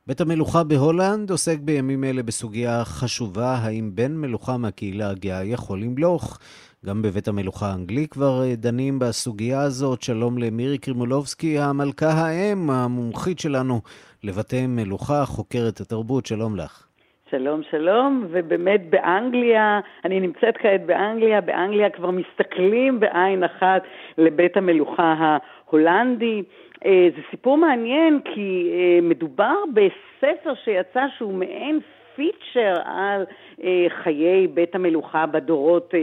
בית 0.08 0.22
המלוכה 0.22 0.64
בהולנד 0.64 1.32
עוסק 1.32 1.60
בימים 1.60 2.04
אלה 2.04 2.24
בסוגיה 2.24 2.82
חשובה, 2.84 3.56
האם 3.64 3.92
בן 3.96 4.12
מלוכה 4.16 4.58
מהקהילה 4.58 5.10
הגאה 5.10 5.44
יכול 5.44 5.82
למלוך. 5.82 6.40
גם 6.86 7.02
בבית 7.02 7.28
המלוכה 7.28 7.66
האנגלי 7.66 8.08
כבר 8.08 8.42
אה, 8.44 8.56
דנים 8.56 9.00
בסוגיה 9.00 9.62
הזאת. 9.62 10.02
שלום 10.02 10.38
למירי 10.38 10.78
קרימולובסקי, 10.78 11.60
המלכה 11.60 12.08
האם, 12.08 12.70
המומחית 12.70 13.40
שלנו 13.40 13.82
לבתי 14.24 14.68
מלוכה, 14.68 15.26
חוקרת 15.26 15.80
התרבות, 15.80 16.26
שלום 16.26 16.56
לך. 16.56 16.88
שלום, 17.32 17.62
שלום, 17.72 18.28
ובאמת 18.32 18.90
באנגליה, 18.90 19.80
אני 20.06 20.20
נמצאת 20.20 20.58
כעת 20.58 20.86
באנגליה, 20.86 21.42
באנגליה 21.42 21.90
כבר 21.90 22.12
מסתכלים 22.12 23.00
בעין 23.00 23.44
אחת 23.44 23.82
לבית 24.18 24.58
המלוכה 24.58 25.16
ההולנדי. 25.20 26.44
אה, 26.86 27.08
זה 27.16 27.22
סיפור 27.32 27.58
מעניין 27.58 28.20
כי 28.34 28.72
אה, 28.74 29.00
מדובר 29.02 29.56
בספר 29.74 30.54
שיצא 30.64 31.06
שהוא 31.18 31.34
מעין 31.34 31.80
פיצ'ר 32.16 32.74
על 32.86 33.26
אה, 33.64 33.86
חיי 33.90 34.48
בית 34.48 34.76
המלוכה 34.76 35.26
בדורות 35.26 35.94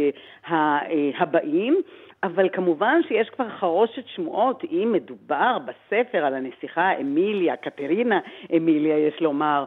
הבאים. 1.18 1.82
אבל 2.22 2.48
כמובן 2.52 3.00
שיש 3.08 3.30
כבר 3.30 3.48
חרושת 3.48 4.02
שמועות, 4.06 4.64
אם 4.70 4.92
מדובר 4.92 5.58
בספר 5.58 6.18
על 6.24 6.34
הנסיכה 6.34 6.92
אמיליה, 7.00 7.56
קטרינה 7.56 8.20
אמיליה, 8.56 8.98
יש 8.98 9.20
לומר, 9.20 9.64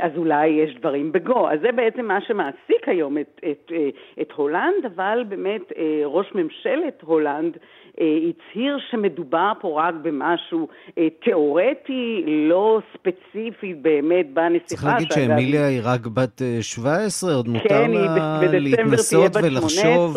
אז 0.00 0.12
אולי 0.16 0.48
יש 0.48 0.74
דברים 0.74 1.12
בגו. 1.12 1.48
אז 1.50 1.60
זה 1.60 1.72
בעצם 1.72 2.04
מה 2.04 2.20
שמעסיק 2.20 2.88
היום 2.88 3.18
את, 3.18 3.40
את, 3.50 3.72
את 4.20 4.32
הולנד, 4.32 4.84
אבל 4.94 5.24
באמת 5.28 5.72
ראש 6.04 6.26
ממשלת 6.34 7.02
הולנד 7.02 7.56
אה, 8.00 8.06
הצהיר 8.28 8.78
שמדובר 8.90 9.52
פה 9.60 9.82
רק 9.82 9.94
במשהו 10.02 10.68
אה, 10.98 11.08
תיאורטי, 11.24 12.24
לא 12.26 12.80
ספציפי 12.94 13.74
באמת 13.74 14.32
בנסיכה. 14.32 14.64
צריך 14.64 14.84
להגיד 14.84 15.12
שאמיליה 15.12 15.66
היא 15.66 15.80
רק 15.84 16.06
בת 16.06 16.42
17, 16.60 17.30
אה, 17.30 17.36
עוד 17.36 17.48
מותר 17.48 17.68
כן, 17.68 17.90
לה 17.90 18.58
להתנסות 18.58 19.36
ולחשוב 19.36 20.16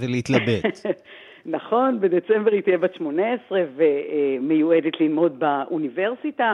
ולהתלבט. 0.00 0.64
נכון, 1.46 2.00
בדצמבר 2.00 2.52
היא 2.52 2.62
תהיה 2.62 2.78
בת 2.78 2.94
18 2.94 3.62
ומיועדת 3.76 5.00
ללמוד 5.00 5.38
באוניברסיטה, 5.38 6.52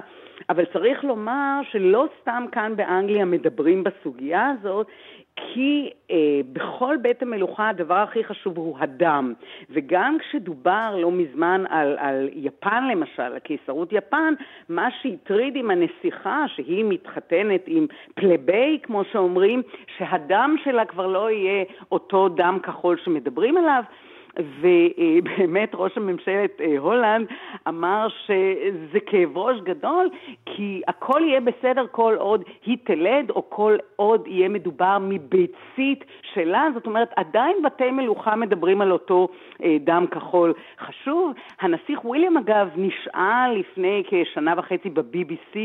אבל 0.51 0.65
צריך 0.73 1.05
לומר 1.05 1.61
שלא 1.71 2.07
סתם 2.21 2.45
כאן 2.53 2.77
באנגליה 2.77 3.25
מדברים 3.25 3.85
בסוגיה 3.85 4.53
הזאת, 4.61 4.87
כי 5.37 5.91
אה, 6.11 6.41
בכל 6.53 6.97
בית 7.03 7.23
המלוכה 7.23 7.69
הדבר 7.69 7.95
הכי 7.95 8.25
חשוב 8.25 8.57
הוא 8.57 8.77
הדם. 8.79 9.33
וגם 9.71 10.17
כשדובר 10.19 10.97
לא 10.99 11.11
מזמן 11.11 11.65
על, 11.69 11.97
על 11.99 12.29
יפן 12.33 12.89
למשל, 12.89 13.39
קיסרות 13.39 13.93
יפן, 13.93 14.35
מה 14.69 14.89
שהטריד 15.03 15.57
עם 15.57 15.71
הנסיכה, 15.71 16.45
שהיא 16.49 16.85
מתחתנת 16.85 17.65
עם 17.67 17.87
פלבי, 18.15 18.79
כמו 18.83 19.05
שאומרים, 19.13 19.63
שהדם 19.99 20.57
שלה 20.65 20.85
כבר 20.85 21.07
לא 21.07 21.31
יהיה 21.31 21.65
אותו 21.93 22.29
דם 22.29 22.59
כחול 22.63 22.97
שמדברים 23.05 23.57
עליו, 23.57 23.83
ובאמת 24.39 25.71
ראש 25.75 25.97
הממשלת 25.97 26.61
אה, 26.61 26.79
הולנד 26.79 27.27
אמר 27.69 28.07
שזה 28.27 29.01
כאב 29.07 29.39
ראש 29.39 29.61
גדול, 29.61 30.09
כי 30.47 30.83
הכל 30.89 31.21
יהיה 31.25 31.41
בסדר 31.41 31.87
כל 31.91 32.17
עוד 32.19 32.45
היא 32.67 32.77
תלד, 32.85 33.31
או 33.31 33.51
כל 33.51 33.77
עוד 33.97 34.27
יהיה 34.27 34.49
מדובר 34.49 34.99
מביצית 35.01 36.05
שלה, 36.35 36.69
זאת 36.75 36.87
אומרת, 36.87 37.11
עדיין 37.17 37.57
בתי 37.65 37.91
מלוכה 37.91 38.37
מדברים 38.37 38.81
על 38.81 38.93
אותו 38.93 39.29
אה, 39.63 39.77
דם 39.81 40.05
כחול 40.11 40.53
חשוב. 40.81 41.33
הנסיך 41.61 42.05
וויליאם, 42.05 42.37
אגב, 42.37 42.69
נשאל 42.77 43.53
לפני 43.59 44.03
כשנה 44.07 44.55
וחצי 44.57 44.91
ב-BBC 44.91 45.59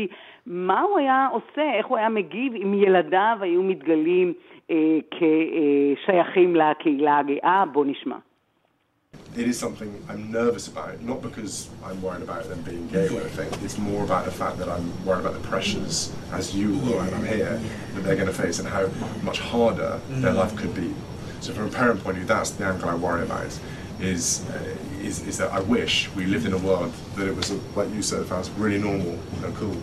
מה 0.46 0.80
הוא 0.80 0.98
היה 0.98 1.28
עושה, 1.32 1.74
איך 1.74 1.86
הוא 1.86 1.96
היה 1.96 2.08
מגיב 2.08 2.54
אם 2.54 2.74
ילדיו 2.74 3.36
היו 3.40 3.62
מתגלים 3.62 4.32
אה, 4.70 4.98
כשייכים 5.10 6.56
לקהילה 6.56 7.18
הגאה. 7.18 7.64
בוא 7.72 7.84
נשמע. 7.84 8.16
It 9.36 9.48
is 9.48 9.58
something 9.58 10.04
I'm 10.08 10.30
nervous 10.30 10.68
about, 10.68 11.00
not 11.00 11.22
because 11.22 11.70
I'm 11.84 12.00
worried 12.02 12.22
about 12.22 12.44
them 12.48 12.60
being 12.62 12.86
gay 12.88 13.08
or 13.08 13.20
anything. 13.20 13.48
It's 13.64 13.78
more 13.78 14.04
about 14.04 14.26
the 14.26 14.30
fact 14.30 14.58
that 14.58 14.68
I'm 14.68 15.04
worried 15.06 15.20
about 15.20 15.34
the 15.34 15.48
pressures, 15.48 16.14
as 16.32 16.54
you 16.54 16.74
are, 16.92 17.04
and 17.04 17.14
I'm 17.14 17.24
here, 17.24 17.60
that 17.94 18.04
they're 18.04 18.16
going 18.16 18.26
to 18.26 18.34
face 18.34 18.58
and 18.58 18.68
how 18.68 18.88
much 19.22 19.40
harder 19.40 20.00
their 20.10 20.34
life 20.34 20.54
could 20.56 20.74
be. 20.74 20.94
So 21.40 21.52
from 21.54 21.66
a 21.66 21.70
parent 21.70 22.04
point 22.04 22.18
of 22.18 22.24
view, 22.24 22.26
that's 22.26 22.50
the 22.50 22.66
angle 22.66 22.90
I 22.90 22.94
worry 22.94 23.22
about. 23.22 23.58
Is, 24.00 24.44
uh, 24.50 24.76
is, 25.00 25.26
is 25.26 25.38
that 25.38 25.50
I 25.52 25.60
wish 25.60 26.10
we 26.14 26.26
lived 26.26 26.44
in 26.44 26.52
a 26.52 26.58
world 26.58 26.92
that 27.16 27.26
it 27.26 27.34
was, 27.34 27.52
like 27.74 27.90
you 27.94 28.02
said, 28.02 28.28
was 28.28 28.50
really 28.50 28.78
normal 28.78 29.18
and 29.44 29.54
cool. 29.56 29.76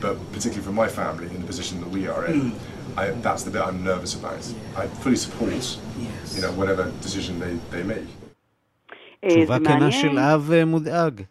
But 0.00 0.16
particularly 0.32 0.62
for 0.62 0.72
my 0.72 0.88
family, 0.88 1.26
in 1.26 1.40
the 1.40 1.46
position 1.46 1.80
that 1.80 1.90
we 1.90 2.06
are 2.06 2.26
in, 2.26 2.54
I, 2.96 3.10
that's 3.10 3.42
the 3.42 3.50
bit 3.50 3.62
I'm 3.62 3.82
nervous 3.82 4.14
about. 4.14 4.38
I 4.76 4.86
fully 4.86 5.16
support, 5.16 5.78
you 6.34 6.40
know, 6.40 6.52
whatever 6.52 6.90
decision 7.00 7.38
they, 7.38 7.58
they 7.70 7.82
make. 7.82 8.06
תשובה 9.28 9.58
כנה 9.58 9.92
של 9.92 10.18
אב 10.18 10.52
מודאג. 10.66 11.22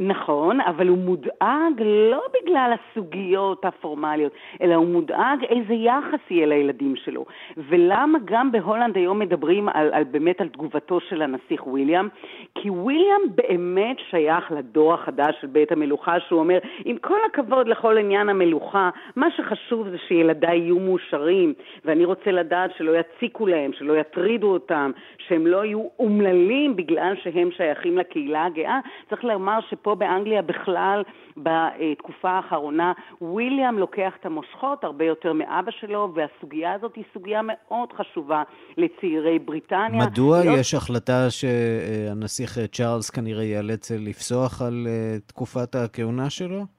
נכון, 0.00 0.60
אבל 0.60 0.88
הוא 0.88 0.98
מודאג 0.98 1.82
לא 2.10 2.22
בגלל 2.42 2.74
הסוגיות 2.74 3.64
הפורמליות, 3.64 4.32
אלא 4.62 4.74
הוא 4.74 4.86
מודאג 4.86 5.44
איזה 5.48 5.74
יחס 5.74 6.30
יהיה 6.30 6.46
לילדים 6.46 6.96
שלו. 6.96 7.24
ולמה 7.56 8.18
גם 8.24 8.52
בהולנד 8.52 8.96
היום 8.96 9.18
מדברים 9.18 9.68
על, 9.68 9.90
על 9.92 10.04
באמת 10.04 10.40
על 10.40 10.48
תגובתו 10.48 11.00
של 11.00 11.22
הנסיך 11.22 11.66
וויליאם? 11.66 12.08
כי 12.54 12.70
וויליאם 12.70 13.20
באמת 13.34 13.96
שייך 14.10 14.52
לדור 14.52 14.94
החדש 14.94 15.36
של 15.40 15.46
בית 15.46 15.72
המלוכה, 15.72 16.20
שהוא 16.20 16.40
אומר, 16.40 16.58
עם 16.84 16.96
כל 16.98 17.18
הכבוד 17.26 17.68
לכל 17.68 17.98
עניין 17.98 18.28
המלוכה, 18.28 18.90
מה 19.16 19.30
שחשוב 19.36 19.88
זה 19.88 19.98
שילדיי 20.08 20.58
יהיו 20.58 20.78
מאושרים, 20.78 21.54
ואני 21.84 22.04
רוצה 22.04 22.30
לדעת 22.30 22.70
שלא 22.76 22.92
יציקו 22.98 23.46
להם, 23.46 23.72
שלא 23.72 23.96
יטרידו 23.96 24.52
אותם, 24.52 24.90
שהם 25.18 25.46
לא 25.46 25.64
יהיו 25.64 25.86
אומללים 25.98 26.76
בגלל 26.76 27.14
שהם 27.22 27.50
שייכים 27.50 27.98
לקהילה 27.98 28.44
הגאה. 28.44 28.78
צריך 29.08 29.24
לומר 29.24 29.58
שפה 29.70 29.87
פה 29.88 29.94
באנגליה 29.94 30.42
בכלל, 30.42 31.02
בתקופה 31.36 32.30
האחרונה, 32.30 32.92
וויליאם 33.20 33.78
לוקח 33.78 34.12
את 34.20 34.26
המושכות 34.26 34.84
הרבה 34.84 35.04
יותר 35.04 35.32
מאבא 35.32 35.70
שלו, 35.70 36.12
והסוגיה 36.14 36.72
הזאת 36.72 36.96
היא 36.96 37.04
סוגיה 37.14 37.40
מאוד 37.44 37.88
חשובה 37.92 38.42
לצעירי 38.76 39.38
בריטניה. 39.38 40.06
מדוע 40.06 40.44
לא... 40.44 40.50
יש 40.50 40.74
החלטה 40.74 41.30
שהנסיך 41.30 42.58
צ'ארלס 42.72 43.10
כנראה 43.10 43.44
ייאלץ 43.44 43.90
לפסוח 43.90 44.62
על 44.62 44.86
אה, 44.88 45.18
תקופת 45.26 45.74
הכהונה 45.74 46.30
שלו? 46.30 46.77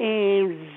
אה, 0.00 0.06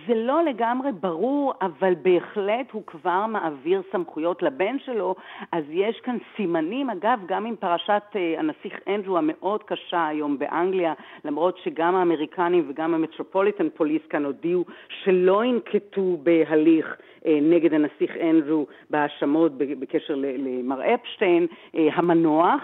זה 0.07 0.15
לא 0.15 0.43
לגמרי 0.43 0.91
ברור, 0.91 1.53
אבל 1.61 1.93
בהחלט 2.01 2.71
הוא 2.71 2.83
כבר 2.85 3.25
מעביר 3.25 3.81
סמכויות 3.91 4.43
לבן 4.43 4.79
שלו, 4.85 5.15
אז 5.51 5.63
יש 5.69 5.99
כאן 5.99 6.17
סימנים, 6.35 6.89
אגב, 6.89 7.19
גם 7.27 7.45
עם 7.45 7.55
פרשת 7.55 8.03
אה, 8.15 8.39
הנסיך 8.39 8.79
אנדרו 8.87 9.17
המאוד 9.17 9.63
קשה 9.63 10.07
היום 10.07 10.39
באנגליה, 10.39 10.93
למרות 11.25 11.57
שגם 11.63 11.95
האמריקנים 11.95 12.65
וגם 12.69 12.93
המטרופוליטן 12.93 13.69
פוליס 13.69 14.01
כאן 14.09 14.25
הודיעו 14.25 14.65
שלא 15.03 15.43
ינקטו 15.43 16.17
בהליך 16.23 16.95
נגד 17.25 17.73
הנסיך 17.73 18.17
אנדרו 18.17 18.65
בהאשמות 18.89 19.51
בקשר 19.57 20.13
למר 20.17 20.93
אפשטיין 20.93 21.47
המנוח. 21.73 22.61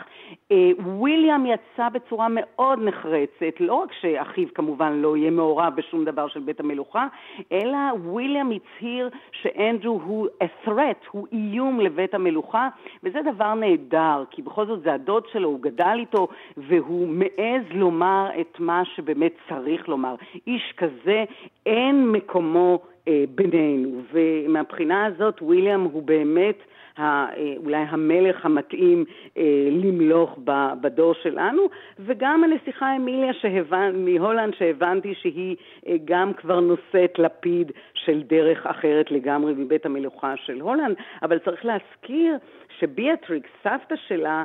וויליאם 0.80 1.46
יצא 1.46 1.90
בצורה 1.90 2.28
מאוד 2.30 2.80
נחרצת, 2.82 3.60
לא 3.60 3.74
רק 3.74 3.90
שאחיו 4.02 4.48
כמובן 4.54 4.94
לא 4.94 5.18
יהיה 5.18 5.32
מעורב 5.32 5.74
בשום 5.76 6.06
דבר 6.06 6.28
של 6.28 6.40
בית 6.40 6.60
המלוכה, 6.60 7.08
אלא 7.52 7.78
וויליאם 7.96 8.52
הצהיר 8.52 9.10
שאנדרו 9.32 10.02
הוא 10.06 10.28
a 10.44 10.68
threat, 10.68 11.08
הוא 11.12 11.28
איום 11.32 11.80
לבית 11.80 12.14
המלוכה, 12.14 12.70
וזה 13.04 13.20
דבר 13.36 13.54
נהדר, 13.54 14.24
כי 14.32 14.42
בכל 14.42 14.66
זאת 14.66 14.82
זה 14.82 14.94
הדוד 14.94 15.24
שלו, 15.32 15.50
הוא 15.50 15.60
גדל 15.62 15.98
איתו, 16.00 16.28
והוא 16.58 17.08
מעז 17.08 17.64
לומר 17.72 18.30
את 18.42 18.60
מה 18.60 18.86
שבאמת 18.86 19.34
צריך 19.50 19.90
לומר. 19.90 20.16
איש 20.48 20.74
כזה, 20.78 21.24
אין 21.66 22.12
מקומו 22.12 22.80
אה, 22.82 22.95
בינינו, 23.36 24.02
ומהבחינה 24.14 25.06
הזאת 25.06 25.42
וויליאם 25.42 25.82
הוא 25.82 26.04
באמת 26.04 26.58
אה, 27.00 27.26
אולי 27.58 27.86
המלך 27.90 28.46
המתאים 28.46 29.06
אה, 29.38 29.44
למלוך 29.72 30.40
בדור 30.82 31.14
שלנו, 31.14 31.62
וגם 32.00 32.44
הנסיכה 32.44 32.96
אמיליה 32.96 33.34
שהבנ... 33.34 34.06
מהולנד 34.06 34.54
שהבנתי 34.54 35.14
שהיא 35.16 35.56
אה, 35.88 35.96
גם 36.06 36.34
כבר 36.34 36.60
נושאת 36.60 37.20
לפיד 37.20 37.72
של 37.94 38.22
דרך 38.22 38.66
אחרת 38.66 39.12
לגמרי 39.12 39.54
מבית 39.58 39.86
המלוכה 39.86 40.34
של 40.38 40.62
הולנד, 40.62 40.96
אבל 41.24 41.40
צריך 41.40 41.66
להזכיר 41.66 42.38
שביאטריקס, 42.80 43.50
סבתא 43.64 43.96
שלה, 44.08 44.44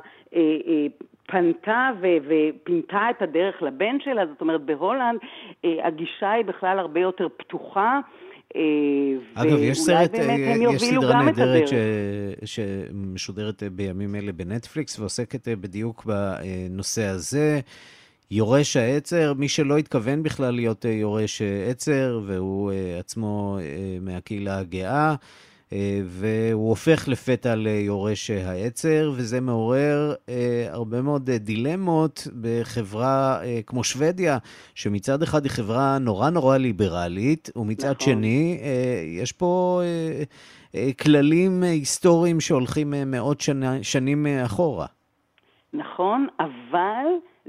פנתה 1.26 1.90
ו- 2.00 2.16
ופינתה 2.28 3.10
את 3.10 3.22
הדרך 3.22 3.62
לבן 3.62 4.00
שלה, 4.00 4.26
זאת 4.26 4.40
אומרת 4.40 4.60
בהולנד 4.60 5.18
הגישה 5.64 6.30
היא 6.30 6.44
בכלל 6.44 6.78
הרבה 6.78 7.00
יותר 7.00 7.28
פתוחה. 7.36 8.00
אה, 8.56 8.62
אגב, 9.34 9.58
יש 9.58 9.80
סרט, 9.80 10.14
אה, 10.14 10.54
יש 10.74 10.82
סדרה 10.82 11.22
נהדרת 11.22 11.68
ש... 11.68 11.72
שמשודרת 12.44 13.62
אה, 13.62 13.70
בימים 13.70 14.14
אלה 14.14 14.32
בנטפליקס 14.32 14.98
ועוסקת 14.98 15.48
בדיוק 15.48 16.04
בנושא 16.04 17.04
הזה. 17.04 17.60
יורש 18.30 18.76
העצר, 18.76 19.32
מי 19.34 19.48
שלא 19.48 19.78
התכוון 19.78 20.22
בכלל 20.22 20.54
להיות 20.54 20.84
יורש 20.84 21.42
עצר, 21.70 22.20
והוא 22.26 22.72
עצמו 22.98 23.58
מהקהילה 24.00 24.58
הגאה. 24.58 25.14
אה, 25.72 26.00
והוא 26.04 26.68
הופך 26.68 27.08
לפתע 27.08 27.54
ליורש 27.54 28.30
העצר, 28.30 29.12
וזה 29.16 29.40
מעורר 29.40 30.14
אה, 30.28 30.66
הרבה 30.70 31.02
מאוד 31.02 31.30
דילמות 31.30 32.28
בחברה 32.40 33.42
אה, 33.42 33.60
כמו 33.66 33.84
שוודיה, 33.84 34.38
שמצד 34.74 35.22
אחד 35.22 35.42
היא 35.44 35.50
חברה 35.50 35.98
נורא 35.98 36.30
נורא 36.30 36.56
ליברלית, 36.56 37.50
ומצד 37.56 37.90
נכון. 37.90 38.14
שני, 38.14 38.60
יש 39.22 39.32
פה 39.32 39.82
כללים 41.02 41.62
היסטוריים 41.62 42.40
שהולכים 42.40 42.94
מאות 43.06 43.40
שנה, 43.40 43.82
שנים 43.82 44.26
אחורה. 44.44 44.86
נכון, 45.72 46.26
אבל 46.40 47.06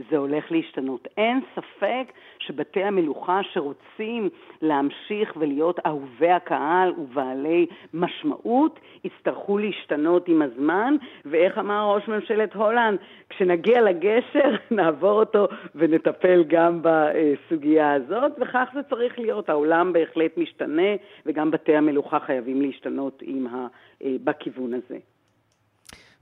זה 0.09 0.17
הולך 0.17 0.43
להשתנות. 0.51 1.07
אין 1.17 1.41
ספק 1.55 2.13
שבתי 2.51 2.83
המלוכה 2.83 3.39
שרוצים 3.53 4.29
להמשיך 4.61 5.33
ולהיות 5.35 5.79
אהובי 5.85 6.31
הקהל 6.31 6.93
ובעלי 6.97 7.65
משמעות, 7.93 8.79
יצטרכו 9.03 9.57
להשתנות 9.57 10.27
עם 10.27 10.41
הזמן, 10.41 10.95
ואיך 11.25 11.57
אמר 11.57 11.93
ראש 11.95 12.07
ממשלת 12.07 12.53
הולנד, 12.53 12.99
כשנגיע 13.29 13.81
לגשר 13.81 14.55
נעבור 14.71 15.19
אותו 15.19 15.47
ונטפל 15.75 16.43
גם 16.47 16.81
בסוגיה 16.81 17.93
הזאת, 17.93 18.31
וכך 18.41 18.69
זה 18.73 18.79
צריך 18.89 19.19
להיות. 19.19 19.49
העולם 19.49 19.93
בהחלט 19.93 20.37
משתנה, 20.37 20.91
וגם 21.25 21.51
בתי 21.51 21.75
המלוכה 21.75 22.19
חייבים 22.19 22.61
להשתנות 22.61 23.23
ה... 23.51 23.67
אה, 24.03 24.15
בכיוון 24.23 24.73
הזה. 24.73 24.97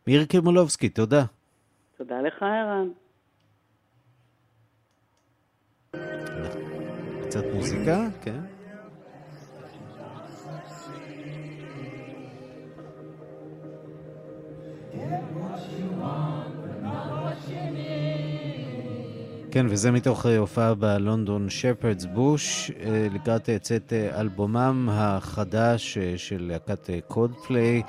מירי 0.07 0.25
קרמולובסקי, 0.25 0.89
תודה. 0.89 1.23
תודה 1.97 2.21
לך, 2.21 2.43
ערן. 2.43 2.87
קצת 7.27 7.43
מוזיקה, 7.53 8.07
כן. 8.21 8.39
כן, 19.51 19.65
וזה 19.69 19.91
מתוך 19.91 20.25
אה, 20.25 20.37
הופעה 20.37 20.75
בלונדון 20.75 21.49
שפרדס 21.49 22.05
בוש, 22.05 22.71
אה, 22.79 23.07
לקראת 23.13 23.49
צאת 23.61 23.93
אה, 23.93 24.19
אלבומם 24.19 24.89
החדש 24.91 25.97
של 26.17 26.47
להקת 26.51 26.89
קוד 27.07 27.31
פליי. 27.47 27.81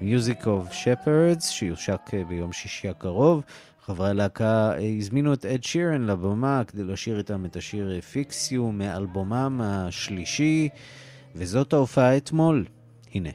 Music 0.00 0.44
of 0.44 0.72
Shepherds, 0.72 1.44
שיושק 1.44 2.00
ביום 2.28 2.52
שישי 2.52 2.88
הקרוב. 2.88 3.42
חברי 3.90 4.10
הלהקה 4.10 4.72
הזמינו 4.98 5.32
את 5.32 5.46
אד 5.46 5.64
שירן 5.64 6.02
לבמה 6.06 6.62
כדי 6.66 6.84
לשיר 6.84 7.18
איתם 7.18 7.44
את 7.44 7.56
השיר 7.56 8.00
פיקסיו 8.00 8.72
מאלבומם 8.72 9.60
השלישי, 9.64 10.68
וזאת 11.34 11.72
ההופעה 11.72 12.16
אתמול. 12.16 12.64
הנה. 13.14 13.30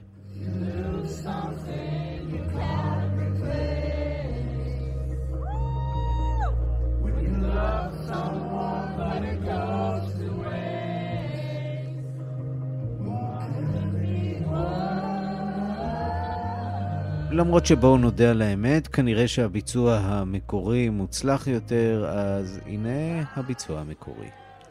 למרות 17.35 17.65
שבואו 17.65 17.97
נודה 17.97 18.31
על 18.31 18.41
האמת, 18.41 18.87
כנראה 18.87 19.27
שהביצוע 19.27 19.95
המקורי 19.95 20.89
מוצלח 20.89 21.47
יותר, 21.47 22.05
אז 22.09 22.59
הנה 22.65 23.23
הביצוע 23.35 23.79
המקורי. 23.79 24.29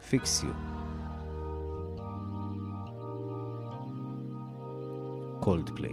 פיקסיו. 0.09 0.49
קולד 5.39 5.69
פליי. 5.75 5.91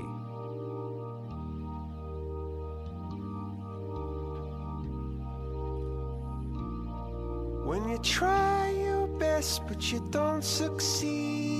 When 7.66 7.82
you 7.90 7.98
try 8.18 8.62
your 8.86 9.06
best 9.22 9.52
but 9.68 9.80
you 9.90 10.00
don't 10.10 10.44
succeed 10.60 11.52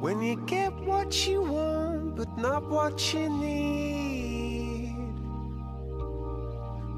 When 0.00 0.22
you 0.22 0.36
get 0.46 0.72
what 0.88 1.10
you 1.28 1.42
want 1.42 1.69
but 2.20 2.36
not 2.36 2.62
what 2.68 3.14
you 3.14 3.30
need. 3.30 4.94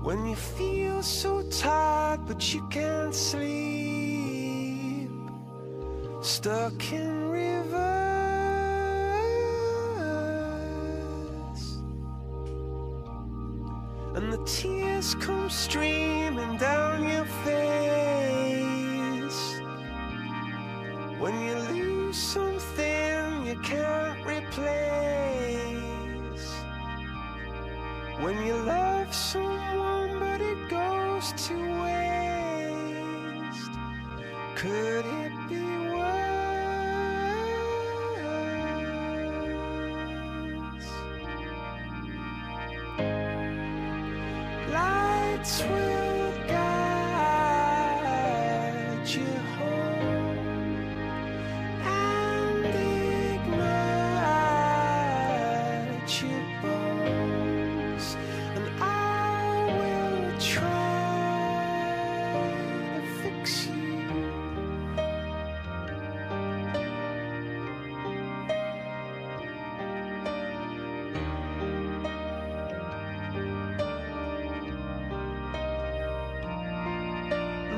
When 0.03 0.27
you 0.27 0.35
feel 0.35 1.01
so 1.01 1.43
tired 1.49 2.27
but 2.27 2.53
you 2.53 2.67
can't 2.71 3.15
sleep. 3.15 5.11
Stuck 6.23 6.93
in 6.93 7.31
reverse 7.31 8.03
And 14.17 14.33
the 14.33 14.43
tears 14.45 15.15
come 15.15 15.49
streaming 15.49 16.57
down 16.57 17.09
your 17.09 17.27
face. 17.47 17.63
When 21.21 21.35
you 21.47 21.55
lose 21.75 22.17
something 22.17 23.47
you 23.47 23.57
can't 23.61 24.22
replace 24.59 26.49
When 28.21 28.47
you 28.47 28.55
love 28.55 29.15
someone 29.15 30.19
but 30.19 30.41
it 30.41 30.69
goes 30.69 31.33
to 31.49 31.55
waste 31.83 33.71
Could 34.57 35.05
it 35.07 35.33
be 35.49 35.61
worse? 35.89 36.43
Lights 44.73 45.63
will 45.63 45.92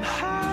high 0.04 0.43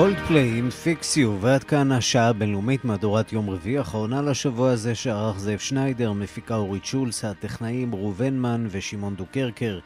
קולדפליי 0.00 0.58
עם 0.58 0.70
Fix 0.70 0.99
You, 0.99 1.38
ועד 1.40 1.64
כאן 1.64 1.92
השעה 1.92 2.28
הבינלאומית 2.28 2.84
מהדורת 2.84 3.32
יום 3.32 3.50
רביעי, 3.50 3.78
האחרונה 3.78 4.22
לשבוע 4.22 4.70
הזה 4.70 4.94
שערך 4.94 5.38
זאב 5.38 5.58
שניידר, 5.58 6.12
מפיקה 6.12 6.56
אורית 6.56 6.84
שולס, 6.84 7.24
הטכנאים 7.24 7.94
ראובן 7.94 8.38
מן 8.38 8.66
ושמעון 8.70 9.14
דוקרקר. 9.14 9.78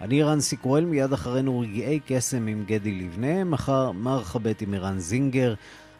אני 0.00 0.22
ערן 0.22 0.40
סיקורל, 0.40 0.84
מיד 0.84 1.12
אחרינו 1.12 1.60
רגעי 1.60 2.00
קסם 2.06 2.46
עם 2.46 2.64
גדי 2.66 2.92
לבנה, 2.92 3.44
מחר 3.44 3.92
מרחבת 3.92 4.60
עם 4.62 4.74
ערן 4.74 4.98
זינגר. 4.98 5.54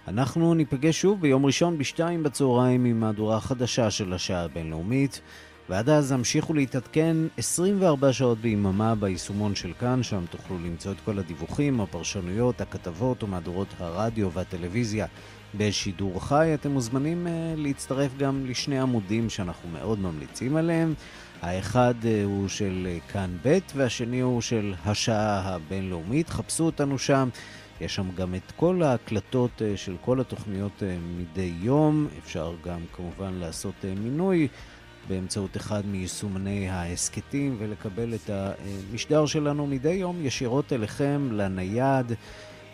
אנחנו 0.08 0.54
ניפגש 0.54 1.00
שוב 1.00 1.20
ביום 1.20 1.46
ראשון 1.46 1.78
בשתיים 1.78 2.22
בצהריים 2.22 2.84
עם 2.84 3.00
מהדורה 3.00 3.36
החדשה 3.36 3.90
של 3.90 4.12
השעה 4.12 4.44
הבינלאומית. 4.44 5.20
ועד 5.68 5.88
אז 5.88 6.12
המשיכו 6.12 6.54
להתעדכן 6.54 7.16
24 7.36 8.12
שעות 8.12 8.38
ביממה 8.38 8.94
ביישומון 8.94 9.54
של 9.54 9.72
כאן, 9.80 10.02
שם 10.02 10.24
תוכלו 10.30 10.58
למצוא 10.58 10.92
את 10.92 10.96
כל 11.04 11.18
הדיווחים, 11.18 11.80
הפרשנויות, 11.80 12.60
הכתבות 12.60 13.22
ומהדורות 13.22 13.68
הרדיו 13.78 14.32
והטלוויזיה 14.32 15.06
בשידור 15.54 16.24
חי. 16.24 16.50
אתם 16.54 16.70
מוזמנים 16.70 17.26
uh, 17.26 17.30
להצטרף 17.60 18.16
גם 18.16 18.46
לשני 18.46 18.78
עמודים 18.78 19.30
שאנחנו 19.30 19.68
מאוד 19.68 19.98
ממליצים 19.98 20.56
עליהם. 20.56 20.94
האחד 21.42 21.94
uh, 22.02 22.06
הוא 22.24 22.48
של 22.48 22.86
uh, 22.86 23.12
כאן 23.12 23.36
ב' 23.44 23.58
והשני 23.74 24.20
הוא 24.20 24.40
של 24.40 24.74
השעה 24.84 25.40
הבינלאומית. 25.40 26.28
חפשו 26.28 26.64
אותנו 26.64 26.98
שם. 26.98 27.28
יש 27.80 27.94
שם 27.94 28.10
גם 28.14 28.34
את 28.34 28.52
כל 28.56 28.82
ההקלטות 28.82 29.62
של 29.76 29.96
כל 30.00 30.20
התוכניות 30.20 30.82
מדי 31.16 31.52
יום. 31.60 32.06
אפשר 32.24 32.54
גם 32.64 32.80
כמובן 32.92 33.32
לעשות 33.34 33.74
מינוי. 33.84 34.48
באמצעות 35.08 35.56
אחד 35.56 35.86
מיישומני 35.86 36.68
ההסכתים 36.68 37.56
ולקבל 37.58 38.14
את 38.14 38.30
המשדר 38.30 39.26
שלנו 39.26 39.66
מדי 39.66 39.92
יום 39.92 40.26
ישירות 40.26 40.72
אליכם 40.72 41.28
לנייד, 41.32 42.12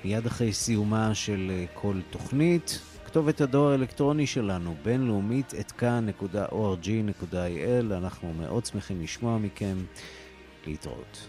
מיד 0.05 0.27
אחרי 0.27 0.53
סיומה 0.53 1.15
של 1.15 1.65
כל 1.75 2.01
תוכנית. 2.11 2.81
כתובת 3.05 3.41
הדואר 3.41 3.73
האלקטרוני 3.73 4.27
שלנו, 4.27 4.75
בינלאומית, 4.83 5.55
את 5.61 5.73
כאן.org.il. 5.73 7.35
אנחנו 7.93 8.33
מאוד 8.33 8.67
שמחים 8.67 9.03
לשמוע 9.03 9.39
מכם. 9.39 9.77
להתראות. 10.67 11.27